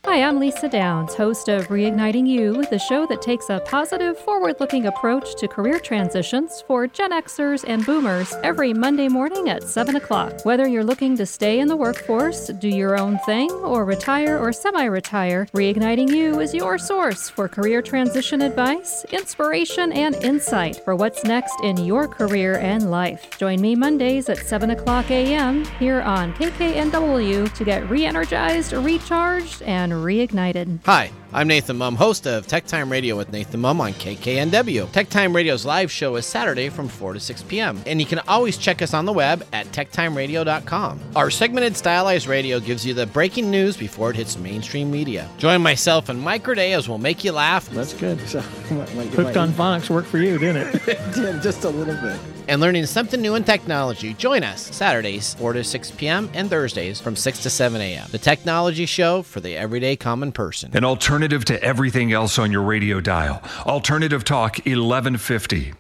Hi, 0.10 0.24
I'm 0.24 0.40
Lisa 0.40 0.70
Downs, 0.70 1.16
host 1.16 1.50
of 1.50 1.68
Reigniting 1.68 2.26
You, 2.26 2.66
the 2.70 2.80
show 2.80 3.06
that 3.08 3.22
takes 3.22 3.50
a 3.50 3.60
positive, 3.60 4.18
forward 4.18 4.56
looking 4.62 4.86
approach 4.86 5.36
to 5.36 5.50
career 5.50 5.82
transitions 5.82 6.64
for 6.66 6.88
Gen 6.88 7.12
Xers 7.12 7.66
and 7.68 7.86
Boomers 7.86 8.34
every 8.42 8.72
Monday 8.72 9.10
morning 9.10 9.50
at 9.50 9.64
7 9.64 9.98
o'clock. 9.98 10.46
Whether 10.46 10.66
you're 10.66 10.86
looking 10.86 11.18
to 11.18 11.26
stay 11.26 11.60
in 11.60 11.68
the 11.68 11.76
workforce, 11.76 12.48
do 12.48 12.70
your 12.70 12.98
own 12.98 13.20
thing, 13.26 13.52
or 13.52 13.84
retire 13.84 14.40
or 14.40 14.54
semi 14.54 14.86
retire, 14.86 15.46
Reigniting 15.54 16.10
You 16.10 16.40
is 16.40 16.54
your 16.54 16.78
source 16.78 17.30
for 17.30 17.50
career 17.50 17.82
transition 17.82 18.42
advice, 18.42 19.04
inspiration, 19.12 19.92
and 19.92 20.16
insight 20.24 20.78
for 20.86 20.96
what's 20.96 21.26
next 21.26 21.54
in 21.64 21.76
your 21.84 22.08
career 22.08 22.56
and 22.60 22.90
life. 22.90 23.38
Join 23.38 23.60
me 23.60 23.76
Mondays 23.76 24.30
at 24.30 24.38
7 24.38 24.70
o'clock 24.70 25.12
a.m. 25.12 25.66
here 25.80 26.00
on 26.00 26.34
KKNW 26.36 27.54
to 27.54 27.66
get 27.66 27.90
re 27.90 28.06
energized, 28.06 28.72
recharged, 28.72 29.62
and 29.64 29.97
reignited. 29.98 30.80
Hi, 30.86 31.12
I'm 31.34 31.50
Nathan 31.50 31.78
Mumm, 31.78 31.96
host 31.96 32.26
of 32.26 32.48
Tech 32.48 32.66
Time 32.66 32.90
Radio 32.90 33.18
with 33.18 33.34
Nathan 33.34 33.60
Mumm 33.60 33.82
on 33.82 33.92
KKNW. 33.94 34.90
Tech 34.94 35.10
Time 35.10 35.36
Radio's 35.36 35.66
live 35.66 35.92
show 35.92 36.16
is 36.16 36.26
Saturday 36.26 36.70
from 36.70 36.88
4 36.88 37.14
to 37.14 37.20
6 37.20 37.44
p.m., 37.44 37.82
and 37.86 38.00
you 38.00 38.06
can 38.06 38.20
always 38.30 38.58
check 38.58 38.82
us 38.82 38.94
on 38.94 39.06
the 39.06 39.12
web 39.12 39.46
at 39.52 39.68
techtimeradio.com. 39.68 41.02
Our 41.18 41.30
segmented 41.30 41.76
stylized 41.76 42.28
radio 42.28 42.62
gives 42.62 42.86
you 42.86 42.94
the 42.94 43.08
breaking 43.08 43.52
news 43.52 43.76
before 43.76 44.12
it 44.12 44.16
hits 44.16 44.38
mainstream 44.38 44.90
media. 44.90 45.30
Join 45.38 45.62
myself 45.62 46.08
and 46.08 46.22
Mike 46.22 46.46
Day 46.56 46.72
as 46.72 46.88
we'll 46.88 46.98
make 46.98 47.26
you 47.26 47.34
laugh. 47.34 47.70
That's 47.70 47.94
good. 47.94 48.20
So, 48.28 48.42
Hooked 48.42 49.38
on 49.38 49.52
Phonics 49.52 49.90
worked 49.90 50.10
for 50.10 50.18
you, 50.18 50.38
didn't 50.38 50.68
it? 50.76 50.88
it 50.88 51.14
did, 51.14 51.42
just 51.42 51.64
a 51.64 51.70
little 51.70 51.96
bit 51.96 52.20
and 52.48 52.62
learning 52.62 52.86
something 52.86 53.22
new 53.22 53.36
in 53.36 53.44
technology. 53.44 54.14
Join 54.14 54.44
us 54.44 54.74
Saturdays, 54.76 55.34
4 55.36 55.54
to 55.54 55.64
6 55.64 55.92
p.m., 55.92 56.30
and 56.34 56.50
Thursdays 56.50 57.00
from 57.00 57.16
6 57.16 57.44
to 57.44 57.50
7 57.50 57.80
a.m. 57.82 58.08
The 58.12 58.18
Technology 58.18 58.86
Show 58.86 59.22
for 59.22 59.40
the 59.40 59.56
everyday 59.56 59.96
common 59.96 60.32
person. 60.32 60.72
An 60.74 60.84
alternative 60.84 61.17
to 61.46 61.64
everything 61.64 62.14
else 62.14 62.38
on 62.38 62.52
your 62.52 62.62
radio 62.62 63.00
dial. 63.00 63.42
Alternative 63.66 64.24
Talk 64.24 64.58
1150. 64.66 65.74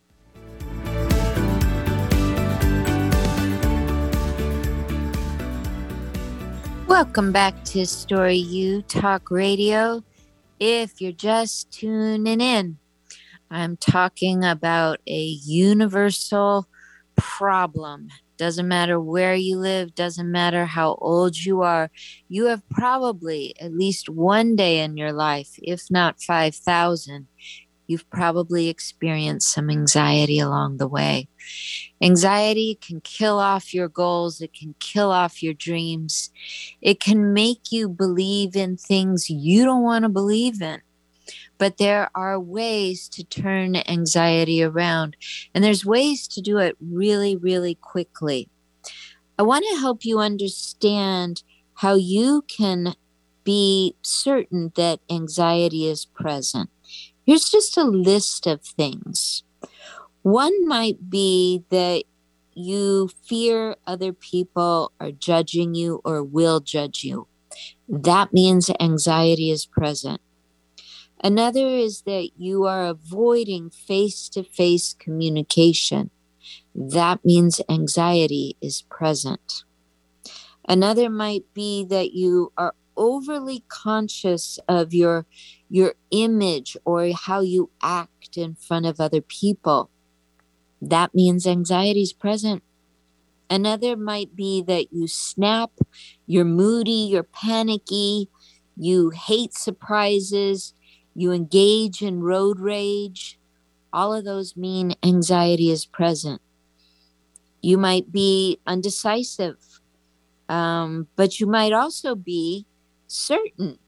Welcome 6.88 7.32
back 7.32 7.63
to 7.65 7.86
Story 7.86 8.38
U 8.38 8.82
Talk 8.82 9.30
Radio. 9.30 10.04
If 10.60 11.00
you're 11.00 11.12
just 11.12 11.71
tuning 11.71 12.41
in, 12.41 12.80
I'm 13.52 13.78
talking 13.78 14.43
about 14.43 15.00
a 15.06 15.19
universal 15.19 16.67
problem. 17.15 18.10
Doesn't 18.38 18.67
matter 18.67 19.00
where 19.00 19.36
you 19.36 19.58
live, 19.58 19.95
doesn't 19.95 20.32
matter 20.32 20.65
how 20.65 20.95
old 21.02 21.38
you 21.38 21.62
are. 21.62 21.89
You 22.30 22.45
have 22.45 22.67
probably 22.69 23.56
at 23.60 23.73
least 23.73 24.10
one 24.10 24.56
day 24.56 24.80
in 24.80 24.95
your 24.95 25.12
life, 25.12 25.60
if 25.62 25.89
not 25.89 26.21
5,000, 26.21 27.28
you've 27.88 28.10
probably 28.10 28.69
experienced 28.69 29.52
some 29.52 29.69
anxiety 29.69 30.39
along 30.39 30.78
the 30.78 30.88
way. 30.88 31.28
Anxiety 32.02 32.78
can 32.80 33.02
kill 33.02 33.39
off 33.39 33.73
your 33.73 33.88
goals, 33.88 34.39
it 34.41 34.54
can 34.54 34.76
kill 34.80 35.12
off 35.12 35.41
your 35.41 35.54
dreams, 35.54 36.30
it 36.82 37.00
can 37.00 37.34
make 37.34 37.71
you 37.71 37.89
believe 37.89 38.56
in 38.56 38.78
things 38.78 39.30
you 39.30 39.65
don't 39.65 39.84
want 39.84 40.04
to 40.04 40.10
believe 40.10 40.62
in 40.62 40.82
but 41.58 41.78
there 41.78 42.10
are 42.15 42.39
ways 42.39 43.08
to 43.10 43.24
turn 43.24 43.76
anxiety 43.88 44.63
around 44.63 45.17
and 45.54 45.63
there's 45.63 45.86
ways 45.86 46.28
to 46.28 46.41
do 46.41 46.58
it 46.58 46.76
really 46.80 47.36
really 47.36 47.76
quickly. 47.76 48.50
I 49.39 49.43
want 49.43 49.65
to 49.70 49.80
help 49.80 50.04
you 50.04 50.20
understand 50.20 51.43
how 51.76 51.96
you 51.96 52.43
can 52.48 52.96
be 53.43 53.96
certain 54.02 54.72
that 54.76 55.00
anxiety 55.10 55.86
is 55.86 56.06
present. 56.06 56.70
Here's 57.26 57.50
just 57.50 57.78
a 57.78 57.84
list 57.84 58.48
of 58.48 58.62
things. 58.62 59.43
One 60.24 60.67
might 60.67 61.10
be 61.10 61.63
that 61.70 62.04
you 62.54 63.10
fear 63.26 63.76
other 63.86 64.12
people 64.12 64.91
are 65.00 65.12
judging 65.12 65.76
you 65.76 66.02
or 66.04 66.24
will 66.24 66.60
judge 66.60 67.04
you. 67.04 67.28
That 67.88 68.34
means 68.34 68.72
anxiety 68.80 69.52
is 69.52 69.65
present 69.65 70.20
Another 71.23 71.67
is 71.67 72.03
that 72.03 72.30
you 72.38 72.65
are 72.65 72.86
avoiding 72.86 73.69
face 73.69 74.30
to 74.30 74.43
face 74.43 74.93
communication. 74.93 76.12
that 76.75 77.25
means 77.25 77.60
anxiety 77.69 78.56
is 78.62 78.84
present. 78.84 79.63
Another 80.67 81.10
might 81.10 81.43
be 81.53 81.84
that 81.86 82.13
you 82.13 82.53
are 82.58 82.75
overly 82.95 83.63
conscious 83.67 84.60
of 84.67 84.93
your 84.93 85.25
your 85.69 85.93
image 86.12 86.77
or 86.86 87.10
how 87.12 87.41
you 87.41 87.69
act 87.82 88.38
in 88.38 88.56
front 88.56 88.86
of 88.86 88.99
other 88.99 89.21
people. 89.21 89.89
That 90.82 91.15
means 91.15 91.47
anxiety 91.47 92.01
is 92.01 92.13
present. 92.13 92.63
Another 93.49 93.95
might 93.95 94.36
be 94.36 94.62
that 94.63 94.91
you 94.91 95.08
snap, 95.08 95.71
you're 96.25 96.45
moody, 96.45 97.08
you're 97.10 97.23
panicky, 97.23 98.30
you 98.75 99.10
hate 99.10 99.53
surprises, 99.53 100.73
you 101.17 101.32
engage 101.32 102.03
in 102.03 102.21
road 102.21 102.60
rage. 102.60 103.39
All 103.91 104.13
of 104.13 104.23
those 104.23 104.56
mean 104.56 104.93
anxiety 105.01 105.71
is 105.71 105.84
present. 105.84 106.39
You 107.60 107.80
might 107.80 108.12
be 108.12 108.60
undecisive, 108.67 109.58
um, 110.47 111.08
but 111.15 111.39
you 111.39 111.47
might 111.47 111.73
also 111.73 112.13
be 112.13 112.67
certain 113.08 113.80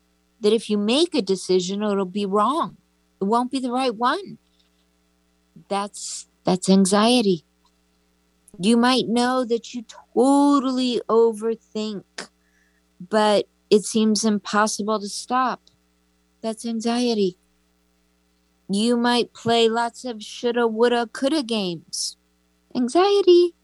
that 0.42 0.54
if 0.54 0.72
you 0.72 0.80
make 0.80 1.14
a 1.14 1.22
decision, 1.22 1.84
it'll 1.84 2.06
be 2.06 2.26
wrong. 2.26 2.78
It 3.22 3.26
won't 3.26 3.52
be 3.52 3.60
the 3.60 3.72
right 3.72 3.94
one. 3.94 4.40
That's 5.68 6.26
that's 6.46 6.68
anxiety. 6.68 7.46
You 8.60 8.76
might 8.76 9.08
know 9.08 9.46
that 9.46 9.76
you 9.76 9.86
totally 10.16 11.00
overthink, 11.08 12.04
but 13.08 13.48
it 13.70 13.86
seems 13.86 14.26
impossible 14.26 15.00
to 15.00 15.08
stop. 15.08 15.62
That's 16.42 16.66
anxiety. 16.66 17.38
You 18.70 18.98
might 18.98 19.34
play 19.34 19.68
lots 19.68 20.06
of 20.06 20.24
shoulda, 20.24 20.68
woulda, 20.68 21.10
coulda 21.12 21.44
games. 21.44 22.18
Anxiety. 22.76 23.56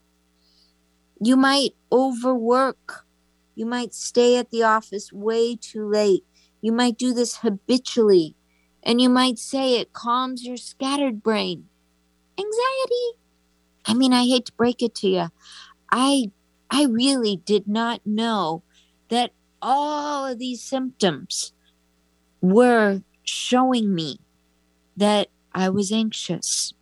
You 1.20 1.36
might 1.36 1.74
overwork. 1.90 3.06
You 3.54 3.66
might 3.66 3.94
stay 3.94 4.36
at 4.36 4.50
the 4.50 4.64
office 4.64 5.12
way 5.12 5.56
too 5.56 5.88
late. 5.88 6.24
You 6.60 6.72
might 6.72 6.98
do 6.98 7.14
this 7.14 7.38
habitually. 7.38 8.34
And 8.82 9.00
you 9.00 9.08
might 9.08 9.38
say 9.38 9.80
it 9.80 9.92
calms 9.92 10.44
your 10.44 10.56
scattered 10.56 11.22
brain. 11.22 11.68
Anxiety. 12.38 13.18
I 13.86 13.94
mean, 13.94 14.12
I 14.12 14.24
hate 14.24 14.46
to 14.46 14.52
break 14.52 14.82
it 14.82 14.94
to 14.96 15.08
you. 15.08 15.26
I 15.90 16.32
I 16.70 16.84
really 16.84 17.36
did 17.36 17.68
not 17.68 18.00
know 18.04 18.62
that 19.08 19.32
all 19.62 20.26
of 20.26 20.38
these 20.38 20.62
symptoms 20.62 21.52
were 22.40 23.02
showing 23.24 23.94
me 23.94 24.20
that 24.96 25.28
I 25.54 25.68
was 25.68 25.92
anxious. 25.92 26.72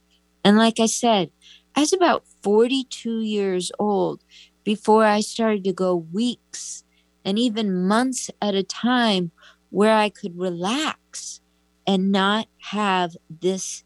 And 0.45 0.57
like 0.57 0.81
I 0.81 0.87
said, 0.87 1.31
I 1.75 1.81
was 1.81 1.93
about 1.93 2.25
42 2.43 3.21
years 3.21 3.73
old 3.79 4.23
before 4.63 5.05
I 5.05 5.21
started 5.21 5.65
to 5.65 5.73
go 5.73 5.95
weeks 5.97 6.85
and 7.25 7.39
even 7.39 7.87
months 7.87 8.31
at 8.41 8.55
a 8.55 8.63
time 8.63 9.31
where 9.71 9.95
I 9.95 10.09
could 10.09 10.39
relax 10.39 11.41
and 11.87 12.13
not 12.13 12.47
have 12.71 13.17
this 13.41 13.85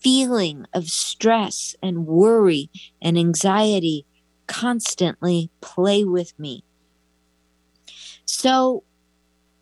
feeling 0.00 0.66
of 0.72 0.88
stress 0.88 1.74
and 1.82 2.06
worry 2.06 2.70
and 3.02 3.18
anxiety 3.18 4.06
constantly 4.46 5.50
play 5.60 6.04
with 6.04 6.38
me. 6.38 6.64
So 8.24 8.84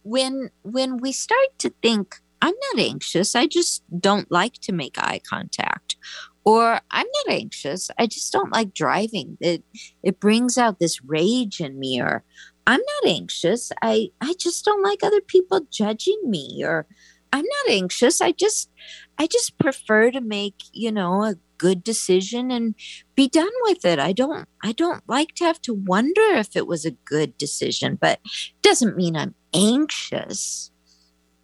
when 0.09 0.51
when 0.63 0.97
we 0.99 1.13
start 1.13 1.59
to 1.59 1.71
think 1.83 2.17
I'm 2.41 2.55
not 2.73 2.85
anxious, 2.85 3.35
I 3.35 3.47
just 3.47 3.83
don't 4.01 4.31
like 4.31 4.55
to 4.63 4.73
make 4.73 4.97
eye 4.99 5.21
contact 5.29 5.97
or 6.45 6.81
I'm 6.91 7.07
not 7.07 7.35
anxious. 7.35 7.91
I 7.99 8.07
just 8.07 8.33
don't 8.33 8.53
like 8.53 8.73
driving. 8.73 9.37
It 9.41 9.65
it 10.03 10.21
brings 10.21 10.57
out 10.57 10.79
this 10.79 11.05
rage 11.05 11.61
in 11.61 11.79
me 11.79 12.01
or 12.01 12.25
I'm 12.67 12.81
not 12.81 13.11
anxious. 13.11 13.71
I 13.83 14.09
I 14.21 14.35
just 14.39 14.65
don't 14.65 14.83
like 14.83 15.03
other 15.03 15.21
people 15.21 15.67
judging 15.71 16.21
me 16.25 16.63
or 16.65 16.87
I'm 17.33 17.45
not 17.45 17.75
anxious. 17.75 18.21
I 18.21 18.33
just 18.33 18.71
I 19.19 19.27
just 19.27 19.59
prefer 19.59 20.11
to 20.11 20.21
make, 20.21 20.63
you 20.73 20.93
know, 20.93 21.25
a 21.25 21.35
good 21.59 21.85
decision 21.85 22.51
and 22.51 22.75
be 23.15 23.29
done 23.29 23.51
with 23.63 23.85
it. 23.85 23.99
I 23.99 24.13
don't 24.13 24.49
I 24.63 24.73
don't 24.73 25.03
like 25.09 25.35
to 25.37 25.45
have 25.45 25.61
to 25.63 25.75
wonder 25.75 26.23
if 26.35 26.57
it 26.57 26.67
was 26.67 26.85
a 26.85 26.93
good 26.93 27.37
decision, 27.37 27.99
but 28.01 28.21
doesn't 28.63 28.97
mean 28.97 29.17
I'm 29.17 29.35
anxious. 29.53 30.71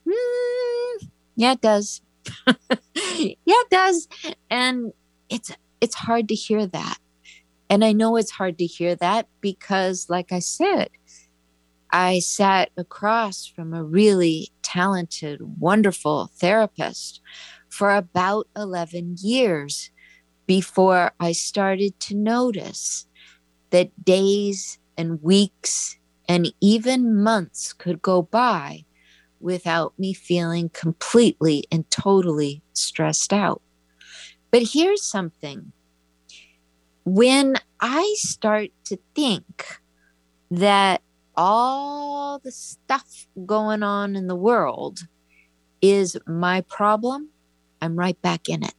Mm, 0.06 1.08
yeah, 1.36 1.52
it 1.52 1.60
does. 1.60 2.00
yeah, 2.46 3.34
it 3.46 3.70
does. 3.70 4.08
And 4.50 4.92
it's 5.28 5.52
it's 5.80 5.94
hard 5.94 6.28
to 6.28 6.34
hear 6.34 6.66
that. 6.66 6.98
And 7.68 7.84
I 7.84 7.92
know 7.92 8.16
it's 8.16 8.30
hard 8.30 8.58
to 8.58 8.66
hear 8.66 8.94
that 8.96 9.26
because 9.40 10.08
like 10.08 10.32
I 10.32 10.38
said, 10.38 10.88
I 11.90 12.18
sat 12.18 12.70
across 12.76 13.46
from 13.46 13.72
a 13.72 13.84
really 13.84 14.50
talented, 14.62 15.40
wonderful 15.60 16.30
therapist 16.34 17.20
for 17.68 17.94
about 17.94 18.48
11 18.56 19.16
years 19.20 19.90
before 20.46 21.12
I 21.20 21.32
started 21.32 21.98
to 22.00 22.14
notice 22.14 23.06
that 23.70 24.04
days 24.04 24.78
and 24.96 25.22
weeks 25.22 25.98
and 26.28 26.52
even 26.60 27.22
months 27.22 27.72
could 27.72 28.00
go 28.00 28.22
by 28.22 28.84
without 29.40 29.98
me 29.98 30.14
feeling 30.14 30.70
completely 30.70 31.64
and 31.70 31.88
totally 31.90 32.62
stressed 32.72 33.32
out. 33.32 33.60
But 34.50 34.62
here's 34.62 35.02
something 35.02 35.72
when 37.04 37.56
I 37.80 38.14
start 38.18 38.70
to 38.86 38.98
think 39.14 39.80
that 40.50 41.02
all 41.36 42.38
the 42.38 42.52
stuff 42.52 43.26
going 43.44 43.82
on 43.82 44.16
in 44.16 44.26
the 44.26 44.36
world 44.36 45.00
is 45.82 46.16
my 46.26 46.62
problem, 46.62 47.28
I'm 47.82 47.96
right 47.96 48.20
back 48.22 48.48
in 48.48 48.62
it. 48.62 48.74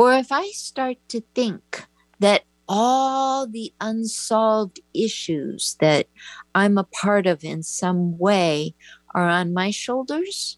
Or 0.00 0.14
if 0.14 0.32
I 0.32 0.48
start 0.52 0.96
to 1.10 1.20
think 1.34 1.84
that 2.20 2.44
all 2.66 3.46
the 3.46 3.70
unsolved 3.82 4.80
issues 4.94 5.76
that 5.80 6.06
I'm 6.54 6.78
a 6.78 6.84
part 6.84 7.26
of 7.26 7.44
in 7.44 7.62
some 7.62 8.16
way 8.16 8.74
are 9.14 9.28
on 9.28 9.52
my 9.52 9.70
shoulders, 9.70 10.56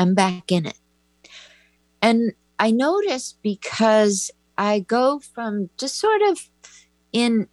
I'm 0.00 0.16
back 0.16 0.50
in 0.50 0.66
it. 0.66 0.80
And 2.02 2.32
I 2.58 2.72
notice 2.72 3.38
because 3.40 4.32
I 4.58 4.80
go 4.80 5.20
from 5.20 5.70
just 5.78 6.00
sort 6.00 6.22
of 6.22 6.50
in 7.12 7.46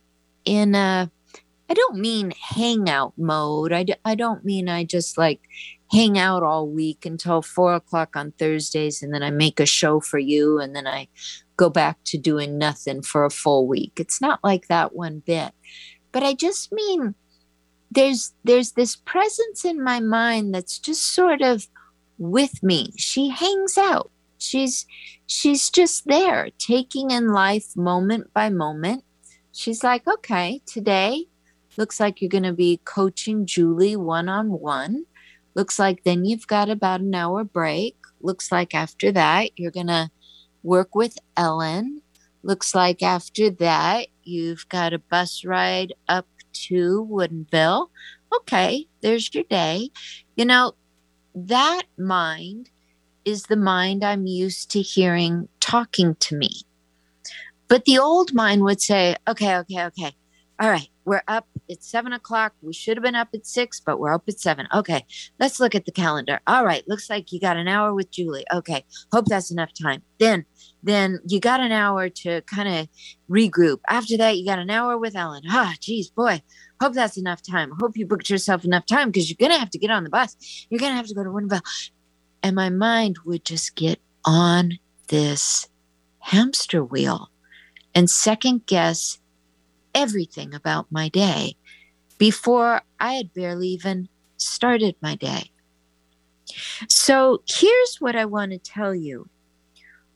in 0.46 0.74
a 0.74 1.12
I 1.70 1.74
don't 1.76 2.00
mean 2.00 2.32
hangout 2.32 3.14
mode. 3.18 3.72
I, 3.72 3.84
d- 3.84 4.02
I 4.04 4.16
don't 4.16 4.44
mean 4.44 4.68
I 4.68 4.84
just 4.84 5.16
like 5.16 5.42
hang 5.94 6.18
out 6.18 6.42
all 6.42 6.68
week 6.68 7.06
until 7.06 7.44
four 7.44 7.76
o'clock 7.76 8.16
on 8.16 8.32
Thursdays 8.34 9.04
and 9.04 9.14
then 9.14 9.22
I 9.22 9.30
make 9.30 9.60
a 9.60 9.66
show 9.66 10.00
for 10.00 10.18
you 10.18 10.60
and 10.60 10.76
then 10.76 10.88
I 10.88 11.08
go 11.56 11.70
back 11.70 12.00
to 12.06 12.18
doing 12.18 12.58
nothing 12.58 13.04
for 13.04 13.26
a 13.26 13.30
full 13.30 13.68
week. 13.68 13.94
It's 13.98 14.20
not 14.20 14.40
like 14.44 14.68
that 14.68 14.96
one 14.96 15.20
bit. 15.20 15.52
But 16.12 16.24
I 16.24 16.34
just 16.34 16.72
mean 16.72 17.14
there's 17.92 18.34
there's 18.44 18.72
this 18.72 18.96
presence 18.96 19.64
in 19.64 19.84
my 19.84 20.00
mind 20.00 20.54
that's 20.54 20.80
just 20.80 21.14
sort 21.14 21.42
of 21.42 21.68
with 22.18 22.64
me 22.64 22.92
she 22.98 23.30
hangs 23.30 23.78
out 23.78 24.10
she's 24.38 24.86
she's 25.28 25.70
just 25.70 26.06
there 26.08 26.50
taking 26.58 27.12
in 27.12 27.32
life 27.32 27.76
moment 27.76 28.34
by 28.34 28.50
moment 28.50 29.04
she's 29.52 29.84
like 29.84 30.08
okay 30.08 30.62
today 30.66 31.26
looks 31.78 32.00
like 32.00 32.22
you're 32.22 32.30
going 32.30 32.44
to 32.44 32.54
be 32.54 32.80
coaching 32.86 33.46
julie 33.46 33.96
one-on-one 33.96 35.06
looks 35.56 35.80
like 35.80 36.04
then 36.04 36.26
you've 36.26 36.48
got 36.48 36.70
about 36.70 37.02
an 37.02 37.14
hour 37.16 37.44
break 37.44 37.96
looks 38.22 38.52
like 38.52 38.74
after 38.74 39.12
that 39.12 39.50
you're 39.58 39.72
going 39.72 39.88
to 39.88 40.10
work 40.64 40.96
with 40.96 41.18
ellen 41.38 42.02
looks 42.42 42.74
like 42.74 43.02
after 43.02 43.50
that 43.50 44.08
you've 44.24 44.68
got 44.70 44.94
a 44.94 45.00
bus 45.00 45.44
ride 45.44 45.94
up 46.08 46.28
to 46.54 47.08
Woodinville. 47.10 47.90
Okay, 48.36 48.88
there's 49.02 49.34
your 49.34 49.44
day. 49.44 49.90
You 50.36 50.46
know, 50.46 50.74
that 51.36 51.84
mind 51.98 52.70
is 53.26 53.44
the 53.44 53.56
mind 53.56 54.04
I'm 54.04 54.26
used 54.26 54.72
to 54.72 54.82
hearing 54.82 55.48
talking 55.60 56.16
to 56.16 56.36
me. 56.36 56.62
But 57.68 57.86
the 57.86 57.98
old 57.98 58.34
mind 58.34 58.64
would 58.64 58.82
say, 58.82 59.16
okay, 59.28 59.58
okay, 59.58 59.86
okay. 59.86 60.16
All 60.64 60.70
right, 60.70 60.88
we're 61.04 61.24
up. 61.28 61.46
It's 61.68 61.92
seven 61.92 62.14
o'clock. 62.14 62.54
We 62.62 62.72
should 62.72 62.96
have 62.96 63.04
been 63.04 63.16
up 63.16 63.28
at 63.34 63.46
six, 63.46 63.82
but 63.82 64.00
we're 64.00 64.14
up 64.14 64.24
at 64.30 64.40
seven. 64.40 64.66
Okay, 64.74 65.06
let's 65.38 65.60
look 65.60 65.76
at 65.76 65.84
the 65.84 65.92
calendar. 65.92 66.40
All 66.48 66.64
right, 66.64 66.88
looks 66.88 67.10
like 67.10 67.34
you 67.34 67.40
got 67.42 67.58
an 67.58 67.68
hour 67.68 67.94
with 67.94 68.12
Julie. 68.12 68.46
Okay, 68.50 68.86
hope 69.12 69.26
that's 69.26 69.52
enough 69.52 69.72
time. 69.74 70.04
Then, 70.20 70.46
then 70.82 71.20
you 71.28 71.42
got 71.42 71.60
an 71.60 71.74
hour 71.74 72.08
to 72.08 72.44
kind 72.44 72.70
of 72.70 72.88
regroup. 73.30 73.80
After 73.90 74.16
that, 74.16 74.38
you 74.38 74.46
got 74.46 74.58
an 74.58 74.70
hour 74.70 74.98
with 74.98 75.18
Ellen. 75.18 75.44
Ah, 75.50 75.74
geez, 75.82 76.10
boy, 76.10 76.42
hope 76.80 76.94
that's 76.94 77.18
enough 77.18 77.42
time. 77.42 77.74
Hope 77.82 77.98
you 77.98 78.06
booked 78.06 78.30
yourself 78.30 78.64
enough 78.64 78.86
time 78.86 79.10
because 79.10 79.30
you're 79.30 79.46
gonna 79.46 79.60
have 79.60 79.72
to 79.72 79.78
get 79.78 79.92
on 79.92 80.06
the 80.06 80.10
bus. 80.10 80.38
You're 80.70 80.80
gonna 80.80 80.96
have 80.96 81.08
to 81.08 81.14
go 81.14 81.26
to 81.26 81.30
Woodinville. 81.30 81.92
And 82.42 82.56
my 82.56 82.70
mind 82.70 83.18
would 83.26 83.44
just 83.44 83.76
get 83.76 84.00
on 84.24 84.80
this 85.10 85.68
hamster 86.20 86.86
wheel 86.86 87.32
and 87.94 88.10
second 88.10 88.66
guess 88.66 89.20
everything 89.94 90.54
about 90.54 90.92
my 90.92 91.10
day 91.10 91.56
before 92.18 92.82
I 93.00 93.14
had 93.14 93.34
barely 93.34 93.70
even 93.70 94.10
started 94.38 94.96
my 95.02 95.16
day. 95.16 95.52
So 96.88 97.42
here's 97.48 97.98
what 98.00 98.16
I 98.16 98.26
want 98.26 98.52
to 98.52 98.58
tell 98.58 98.94
you 98.94 99.30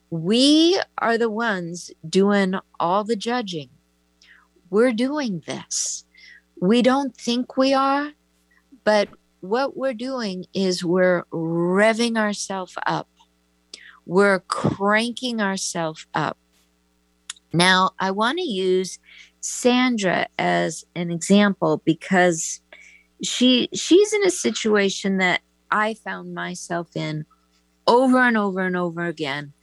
we 0.10 0.80
are 1.00 1.18
the 1.18 1.30
ones 1.30 1.92
doing 2.08 2.56
all 2.80 3.04
the 3.04 3.16
judging. 3.16 3.70
We're 4.70 4.94
doing 4.94 5.44
this. 5.46 6.06
We 6.62 6.82
don't 6.82 7.16
think 7.16 7.58
we 7.58 7.74
are, 7.74 8.12
but 8.84 9.10
what 9.42 9.78
we're 9.78 9.94
doing 9.94 10.46
is 10.54 10.84
we're 10.84 11.24
revving 11.32 12.18
ourselves 12.18 12.76
up. 12.86 13.08
We're 14.06 14.40
cranking 14.40 15.42
ourselves 15.42 16.08
up. 16.14 16.38
Now, 17.54 17.92
I 18.00 18.12
want 18.12 18.38
to 18.40 18.44
use 18.44 19.00
Sandra 19.48 20.28
as 20.38 20.84
an 20.96 21.10
example 21.10 21.82
because 21.86 22.62
she 23.24 23.70
she's 23.74 24.14
in 24.14 24.26
a 24.26 24.30
situation 24.30 25.18
that 25.18 25.42
I 25.72 25.94
found 25.94 26.34
myself 26.34 26.96
in 26.96 27.26
over 27.88 28.20
and 28.20 28.38
over 28.38 28.62
and 28.62 28.76
over 28.76 29.06
again. 29.06 29.54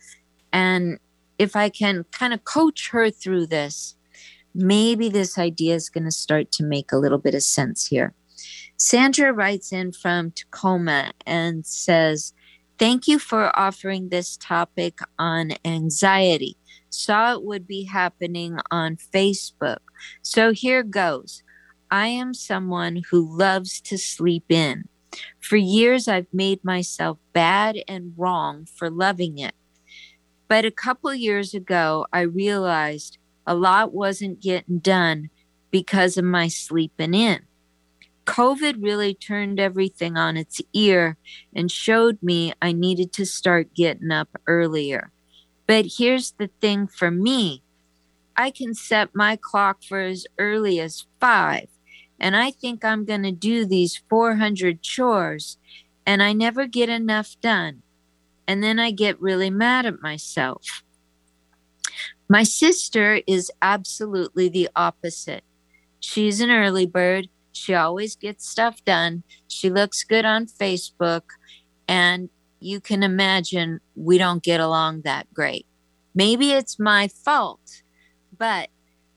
And 0.53 0.99
if 1.39 1.55
I 1.55 1.69
can 1.69 2.05
kind 2.13 2.33
of 2.33 2.45
coach 2.45 2.91
her 2.91 3.11
through 3.11 3.47
this, 3.49 3.97
maybe 4.55 5.09
this 5.09 5.37
idea 5.37 5.75
is 5.75 5.91
going 5.91 6.05
to 6.05 6.11
start 6.11 6.51
to 6.53 6.65
make 6.65 6.91
a 6.91 6.97
little 6.97 7.19
bit 7.19 7.35
of 7.35 7.43
sense 7.43 7.87
here. 7.87 8.15
Sandra 8.77 9.33
writes 9.33 9.73
in 9.73 9.93
from 9.93 10.31
Tacoma 10.31 11.13
and 11.27 11.67
says, 11.67 12.33
Thank 12.79 13.07
you 13.07 13.19
for 13.19 13.57
offering 13.57 14.09
this 14.09 14.37
topic 14.37 14.99
on 15.19 15.53
anxiety. 15.65 16.57
Saw 16.95 17.35
it 17.35 17.43
would 17.43 17.67
be 17.67 17.85
happening 17.85 18.59
on 18.71 18.97
Facebook. 18.97 19.79
So 20.23 20.53
here 20.53 20.83
goes. 20.83 21.43
I 21.91 22.07
am 22.07 22.35
someone 22.35 23.03
who 23.11 23.37
loves 23.37 23.81
to 23.83 23.99
sleep 23.99 24.45
in. 24.49 24.89
For 25.41 25.57
years, 25.57 26.09
I've 26.09 26.33
made 26.33 26.65
myself 26.65 27.19
bad 27.33 27.79
and 27.87 28.15
wrong 28.17 28.67
for 28.67 28.91
loving 28.91 29.39
it. 29.39 29.55
But 30.49 30.65
a 30.65 30.71
couple 30.71 31.13
years 31.15 31.55
ago, 31.55 32.07
I 32.13 32.21
realized 32.21 33.19
a 33.47 33.55
lot 33.55 33.93
wasn't 33.93 34.41
getting 34.41 34.79
done 34.79 35.31
because 35.71 36.17
of 36.17 36.25
my 36.25 36.49
sleeping 36.49 37.15
in. 37.15 37.43
COVID 38.27 38.83
really 38.83 39.15
turned 39.15 39.61
everything 39.61 40.17
on 40.17 40.37
its 40.37 40.61
ear 40.73 41.17
and 41.55 41.71
showed 41.71 42.23
me 42.23 42.55
I 42.63 42.73
needed 42.73 43.13
to 43.15 43.27
start 43.27 43.75
getting 43.75 44.11
up 44.11 44.29
earlier. 44.47 45.11
But 45.67 45.87
here's 45.99 46.33
the 46.33 46.51
thing 46.61 46.87
for 46.87 47.11
me 47.11 47.63
I 48.37 48.51
can 48.51 48.75
set 48.75 49.15
my 49.15 49.37
clock 49.37 49.83
for 49.83 50.01
as 50.01 50.27
early 50.39 50.81
as 50.81 51.07
five, 51.21 51.69
and 52.19 52.37
I 52.37 52.51
think 52.51 52.85
I'm 52.85 53.05
going 53.05 53.23
to 53.23 53.33
do 53.33 53.65
these 53.65 54.03
400 54.09 54.83
chores, 54.83 55.59
and 56.07 56.23
I 56.23 56.33
never 56.33 56.67
get 56.67 56.89
enough 56.89 57.37
done. 57.41 57.83
And 58.47 58.63
then 58.63 58.79
I 58.79 58.91
get 58.91 59.21
really 59.21 59.51
mad 59.51 59.87
at 59.87 60.03
myself. 60.03 60.83
My 62.29 62.43
sister 62.43 63.21
is 63.27 63.51
absolutely 63.63 64.49
the 64.49 64.69
opposite. 64.77 65.45
She's 66.01 66.41
an 66.41 66.51
early 66.51 66.85
bird 66.85 67.29
she 67.55 67.75
always 67.75 68.17
gets 68.17 68.49
stuff 68.49 68.85
done. 68.85 69.23
She 69.49 69.71
looks 69.71 70.03
good 70.03 70.25
on 70.25 70.47
Facebook. 70.47 71.23
And 71.87 72.29
you 72.65 72.81
can 72.81 73.03
imagine 73.03 73.79
we 73.95 74.17
don't 74.17 74.43
get 74.43 74.59
along 74.59 75.03
that 75.03 75.33
great. 75.35 75.67
Maybe 76.15 76.53
it's 76.53 76.79
my 76.79 77.09
fault, 77.09 77.83
but 78.37 78.71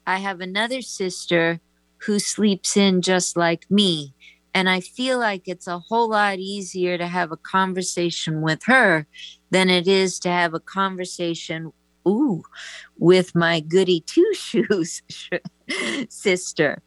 I 0.06 0.18
have 0.18 0.42
another 0.42 0.82
sister 0.82 1.62
who 2.00 2.20
sleeps 2.20 2.76
in 2.76 3.02
just 3.02 3.38
like 3.38 3.66
me. 3.72 4.14
And 4.54 4.70
I 4.70 4.82
feel 4.82 5.18
like 5.18 5.44
it's 5.46 5.68
a 5.68 5.80
whole 5.80 6.10
lot 6.10 6.40
easier 6.40 6.98
to 6.98 7.08
have 7.08 7.32
a 7.32 7.38
conversation 7.38 8.42
with 8.42 8.64
her 8.66 9.08
than 9.50 9.70
it 9.70 9.88
is 9.88 10.20
to 10.20 10.30
have 10.30 10.54
a 10.54 10.60
conversation, 10.60 11.72
ooh, 12.06 12.44
with 12.98 13.34
my 13.34 13.62
goody 13.62 14.02
two 14.02 14.30
shoes 14.34 15.02
sister. 16.10 16.82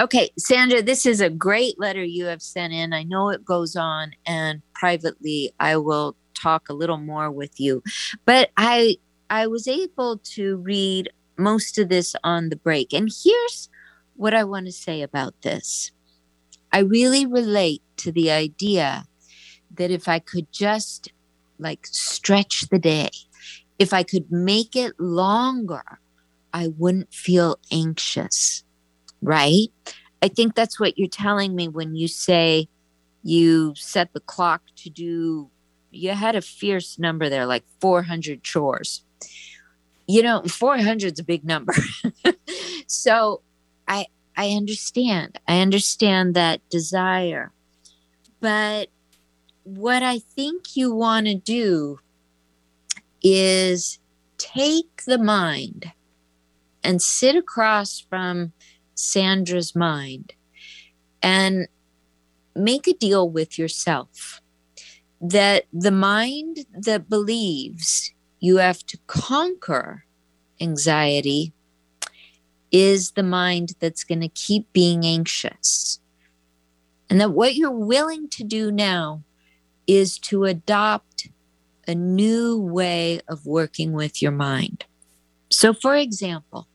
Okay, 0.00 0.30
Sandra, 0.38 0.80
this 0.80 1.04
is 1.04 1.20
a 1.20 1.28
great 1.28 1.78
letter 1.78 2.02
you 2.02 2.24
have 2.24 2.40
sent 2.40 2.72
in. 2.72 2.94
I 2.94 3.02
know 3.02 3.28
it 3.28 3.44
goes 3.44 3.76
on, 3.76 4.12
and 4.24 4.62
privately, 4.72 5.52
I 5.60 5.76
will 5.76 6.16
talk 6.32 6.70
a 6.70 6.72
little 6.72 6.96
more 6.96 7.30
with 7.30 7.60
you. 7.60 7.82
But 8.24 8.48
I 8.56 8.96
I 9.28 9.46
was 9.46 9.68
able 9.68 10.16
to 10.36 10.56
read 10.56 11.10
most 11.36 11.76
of 11.76 11.90
this 11.90 12.16
on 12.24 12.48
the 12.48 12.56
break. 12.56 12.94
And 12.94 13.10
here's 13.22 13.68
what 14.16 14.32
I 14.32 14.42
want 14.42 14.64
to 14.66 14.72
say 14.72 15.02
about 15.02 15.34
this. 15.42 15.92
I 16.72 16.78
really 16.78 17.26
relate 17.26 17.82
to 17.98 18.10
the 18.10 18.30
idea 18.30 19.04
that 19.76 19.90
if 19.90 20.08
I 20.08 20.18
could 20.18 20.50
just 20.50 21.12
like 21.58 21.86
stretch 21.86 22.70
the 22.70 22.78
day, 22.78 23.10
if 23.78 23.92
I 23.92 24.02
could 24.02 24.32
make 24.32 24.74
it 24.74 24.98
longer, 24.98 26.00
I 26.54 26.68
wouldn't 26.68 27.12
feel 27.12 27.58
anxious 27.70 28.64
right? 29.22 29.68
I 30.22 30.28
think 30.28 30.54
that's 30.54 30.78
what 30.78 30.98
you're 30.98 31.08
telling 31.08 31.54
me 31.54 31.68
when 31.68 31.94
you 31.94 32.08
say 32.08 32.68
you 33.22 33.74
set 33.76 34.12
the 34.12 34.20
clock 34.20 34.62
to 34.76 34.90
do, 34.90 35.50
you 35.90 36.10
had 36.10 36.36
a 36.36 36.42
fierce 36.42 36.98
number 36.98 37.28
there, 37.28 37.46
like 37.46 37.64
400 37.80 38.42
chores. 38.42 39.02
You 40.06 40.22
know, 40.22 40.42
400 40.42 41.12
is 41.12 41.18
a 41.18 41.24
big 41.24 41.44
number. 41.44 41.74
so 42.86 43.42
I, 43.86 44.06
I 44.36 44.50
understand. 44.50 45.38
I 45.46 45.60
understand 45.60 46.34
that 46.34 46.60
desire. 46.68 47.52
But 48.40 48.88
what 49.64 50.02
I 50.02 50.18
think 50.18 50.76
you 50.76 50.92
want 50.94 51.26
to 51.26 51.34
do 51.34 52.00
is 53.22 53.98
take 54.38 55.04
the 55.06 55.18
mind 55.18 55.92
and 56.82 57.02
sit 57.02 57.36
across 57.36 58.00
from 58.00 58.52
Sandra's 59.00 59.74
mind 59.74 60.34
and 61.22 61.68
make 62.54 62.86
a 62.86 62.94
deal 62.94 63.28
with 63.28 63.58
yourself 63.58 64.40
that 65.20 65.64
the 65.72 65.90
mind 65.90 66.64
that 66.72 67.08
believes 67.08 68.12
you 68.38 68.56
have 68.56 68.84
to 68.86 68.98
conquer 69.06 70.04
anxiety 70.60 71.52
is 72.70 73.12
the 73.12 73.22
mind 73.22 73.74
that's 73.80 74.04
going 74.04 74.20
to 74.20 74.28
keep 74.28 74.72
being 74.72 75.04
anxious. 75.04 76.00
And 77.08 77.20
that 77.20 77.32
what 77.32 77.56
you're 77.56 77.70
willing 77.70 78.28
to 78.30 78.44
do 78.44 78.70
now 78.70 79.24
is 79.86 80.18
to 80.18 80.44
adopt 80.44 81.28
a 81.88 81.94
new 81.94 82.58
way 82.58 83.20
of 83.28 83.46
working 83.46 83.92
with 83.92 84.22
your 84.22 84.30
mind. 84.30 84.84
So, 85.50 85.72
for 85.72 85.96
example, 85.96 86.68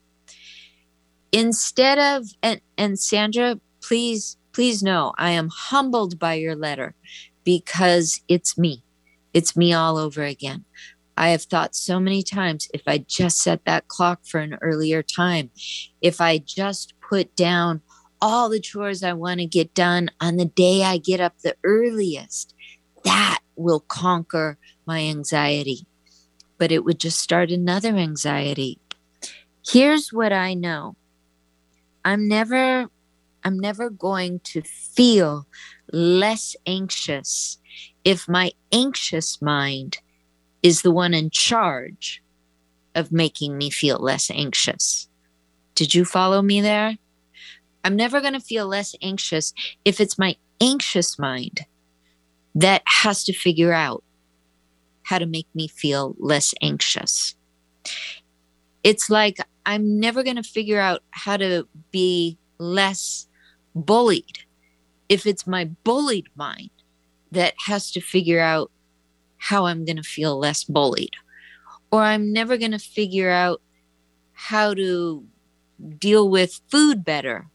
instead 1.31 1.97
of 1.99 2.27
and 2.41 2.61
and 2.77 2.99
Sandra, 2.99 3.59
please 3.81 4.37
please 4.53 4.81
know 4.81 5.13
I 5.17 5.31
am 5.31 5.49
humbled 5.49 6.17
by 6.17 6.35
your 6.35 6.55
letter 6.55 6.95
because 7.43 8.21
it's 8.27 8.57
me. 8.57 8.83
It's 9.33 9.57
me 9.57 9.73
all 9.73 9.97
over 9.97 10.23
again. 10.23 10.65
I 11.17 11.29
have 11.29 11.43
thought 11.43 11.75
so 11.75 11.99
many 11.99 12.23
times 12.23 12.67
if 12.73 12.81
I 12.87 12.99
just 12.99 13.39
set 13.39 13.63
that 13.65 13.87
clock 13.87 14.21
for 14.25 14.39
an 14.39 14.57
earlier 14.61 15.01
time, 15.01 15.49
if 16.01 16.19
I 16.19 16.37
just 16.39 16.93
put 17.01 17.35
down 17.35 17.81
all 18.21 18.49
the 18.49 18.59
chores 18.59 19.03
I 19.03 19.13
want 19.13 19.39
to 19.39 19.45
get 19.45 19.73
done 19.73 20.09
on 20.19 20.37
the 20.37 20.45
day 20.45 20.83
I 20.83 20.97
get 20.97 21.21
up 21.21 21.39
the 21.39 21.55
earliest, 21.63 22.53
that 23.03 23.39
will 23.55 23.81
conquer 23.81 24.57
my 24.85 25.01
anxiety. 25.01 25.85
But 26.57 26.71
it 26.71 26.83
would 26.83 26.99
just 26.99 27.19
start 27.19 27.51
another 27.51 27.95
anxiety. 27.95 28.79
Here's 29.65 30.11
what 30.11 30.33
I 30.33 30.53
know 30.53 30.95
I'm 32.05 32.27
never 32.27 32.87
I'm 33.43 33.59
never 33.59 33.89
going 33.89 34.39
to 34.45 34.61
feel 34.61 35.45
less 35.91 36.55
anxious 36.65 37.59
if 38.03 38.29
my 38.29 38.53
anxious 38.71 39.41
mind 39.41 39.99
is 40.63 40.81
the 40.81 40.91
one 40.91 41.13
in 41.13 41.29
charge 41.29 42.23
of 42.95 43.11
making 43.11 43.57
me 43.57 43.69
feel 43.69 43.97
less 43.97 44.31
anxious. 44.31 45.07
Did 45.75 45.93
you 45.93 46.05
follow 46.05 46.41
me 46.41 46.61
there? 46.61 46.97
I'm 47.83 47.95
never 47.95 48.21
going 48.21 48.33
to 48.33 48.39
feel 48.39 48.67
less 48.67 48.95
anxious 49.01 49.53
if 49.83 49.99
it's 49.99 50.17
my 50.17 50.37
anxious 50.61 51.19
mind 51.19 51.65
that 52.55 52.81
has 53.03 53.23
to 53.25 53.33
figure 53.33 53.73
out 53.73 54.03
how 55.03 55.19
to 55.19 55.25
make 55.27 55.47
me 55.53 55.67
feel 55.67 56.15
less 56.17 56.53
anxious. 56.61 57.35
It's 58.85 59.09
like 59.09 59.39
I'm 59.65 59.99
never 59.99 60.21
going 60.21 60.35
to 60.35 60.43
figure 60.43 60.79
out 60.79 61.01
how 61.09 61.37
to 61.37 61.67
be 61.89 62.37
less 62.59 63.27
bullied 63.73 64.45
if 65.09 65.25
it's 65.25 65.47
my 65.47 65.65
bullied 65.83 66.27
mind 66.35 66.69
that 67.31 67.55
has 67.65 67.89
to 67.93 67.99
figure 67.99 68.39
out 68.39 68.69
how 69.37 69.65
I'm 69.65 69.85
going 69.85 69.97
to 69.97 70.03
feel 70.03 70.37
less 70.37 70.63
bullied. 70.63 71.15
Or 71.91 72.03
I'm 72.03 72.31
never 72.31 72.57
going 72.57 72.73
to 72.73 72.79
figure 72.79 73.31
out 73.31 73.59
how 74.33 74.75
to 74.75 75.25
deal 75.97 76.29
with 76.29 76.61
food 76.69 77.03
better, 77.03 77.47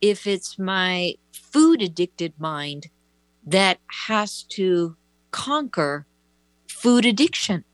if 0.00 0.26
it's 0.26 0.58
my 0.58 1.16
food 1.32 1.82
addicted 1.82 2.32
mind 2.38 2.86
that 3.46 3.78
has 4.06 4.42
to 4.44 4.96
conquer 5.32 6.06
food 6.66 7.04
addiction. 7.04 7.64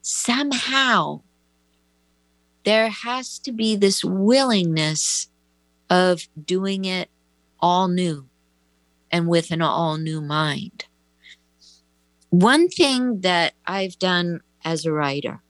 Somehow, 0.00 1.20
there 2.68 2.90
has 2.90 3.38
to 3.38 3.50
be 3.50 3.74
this 3.76 4.04
willingness 4.04 5.30
of 5.88 6.28
doing 6.44 6.84
it 6.84 7.08
all 7.60 7.88
new 7.88 8.28
and 9.10 9.26
with 9.26 9.50
an 9.50 9.62
all 9.62 9.96
new 9.96 10.20
mind. 10.20 10.84
One 12.28 12.68
thing 12.68 13.22
that 13.22 13.54
I've 13.66 13.98
done 13.98 14.42
as 14.66 14.84
a 14.84 14.92
writer, 14.92 15.40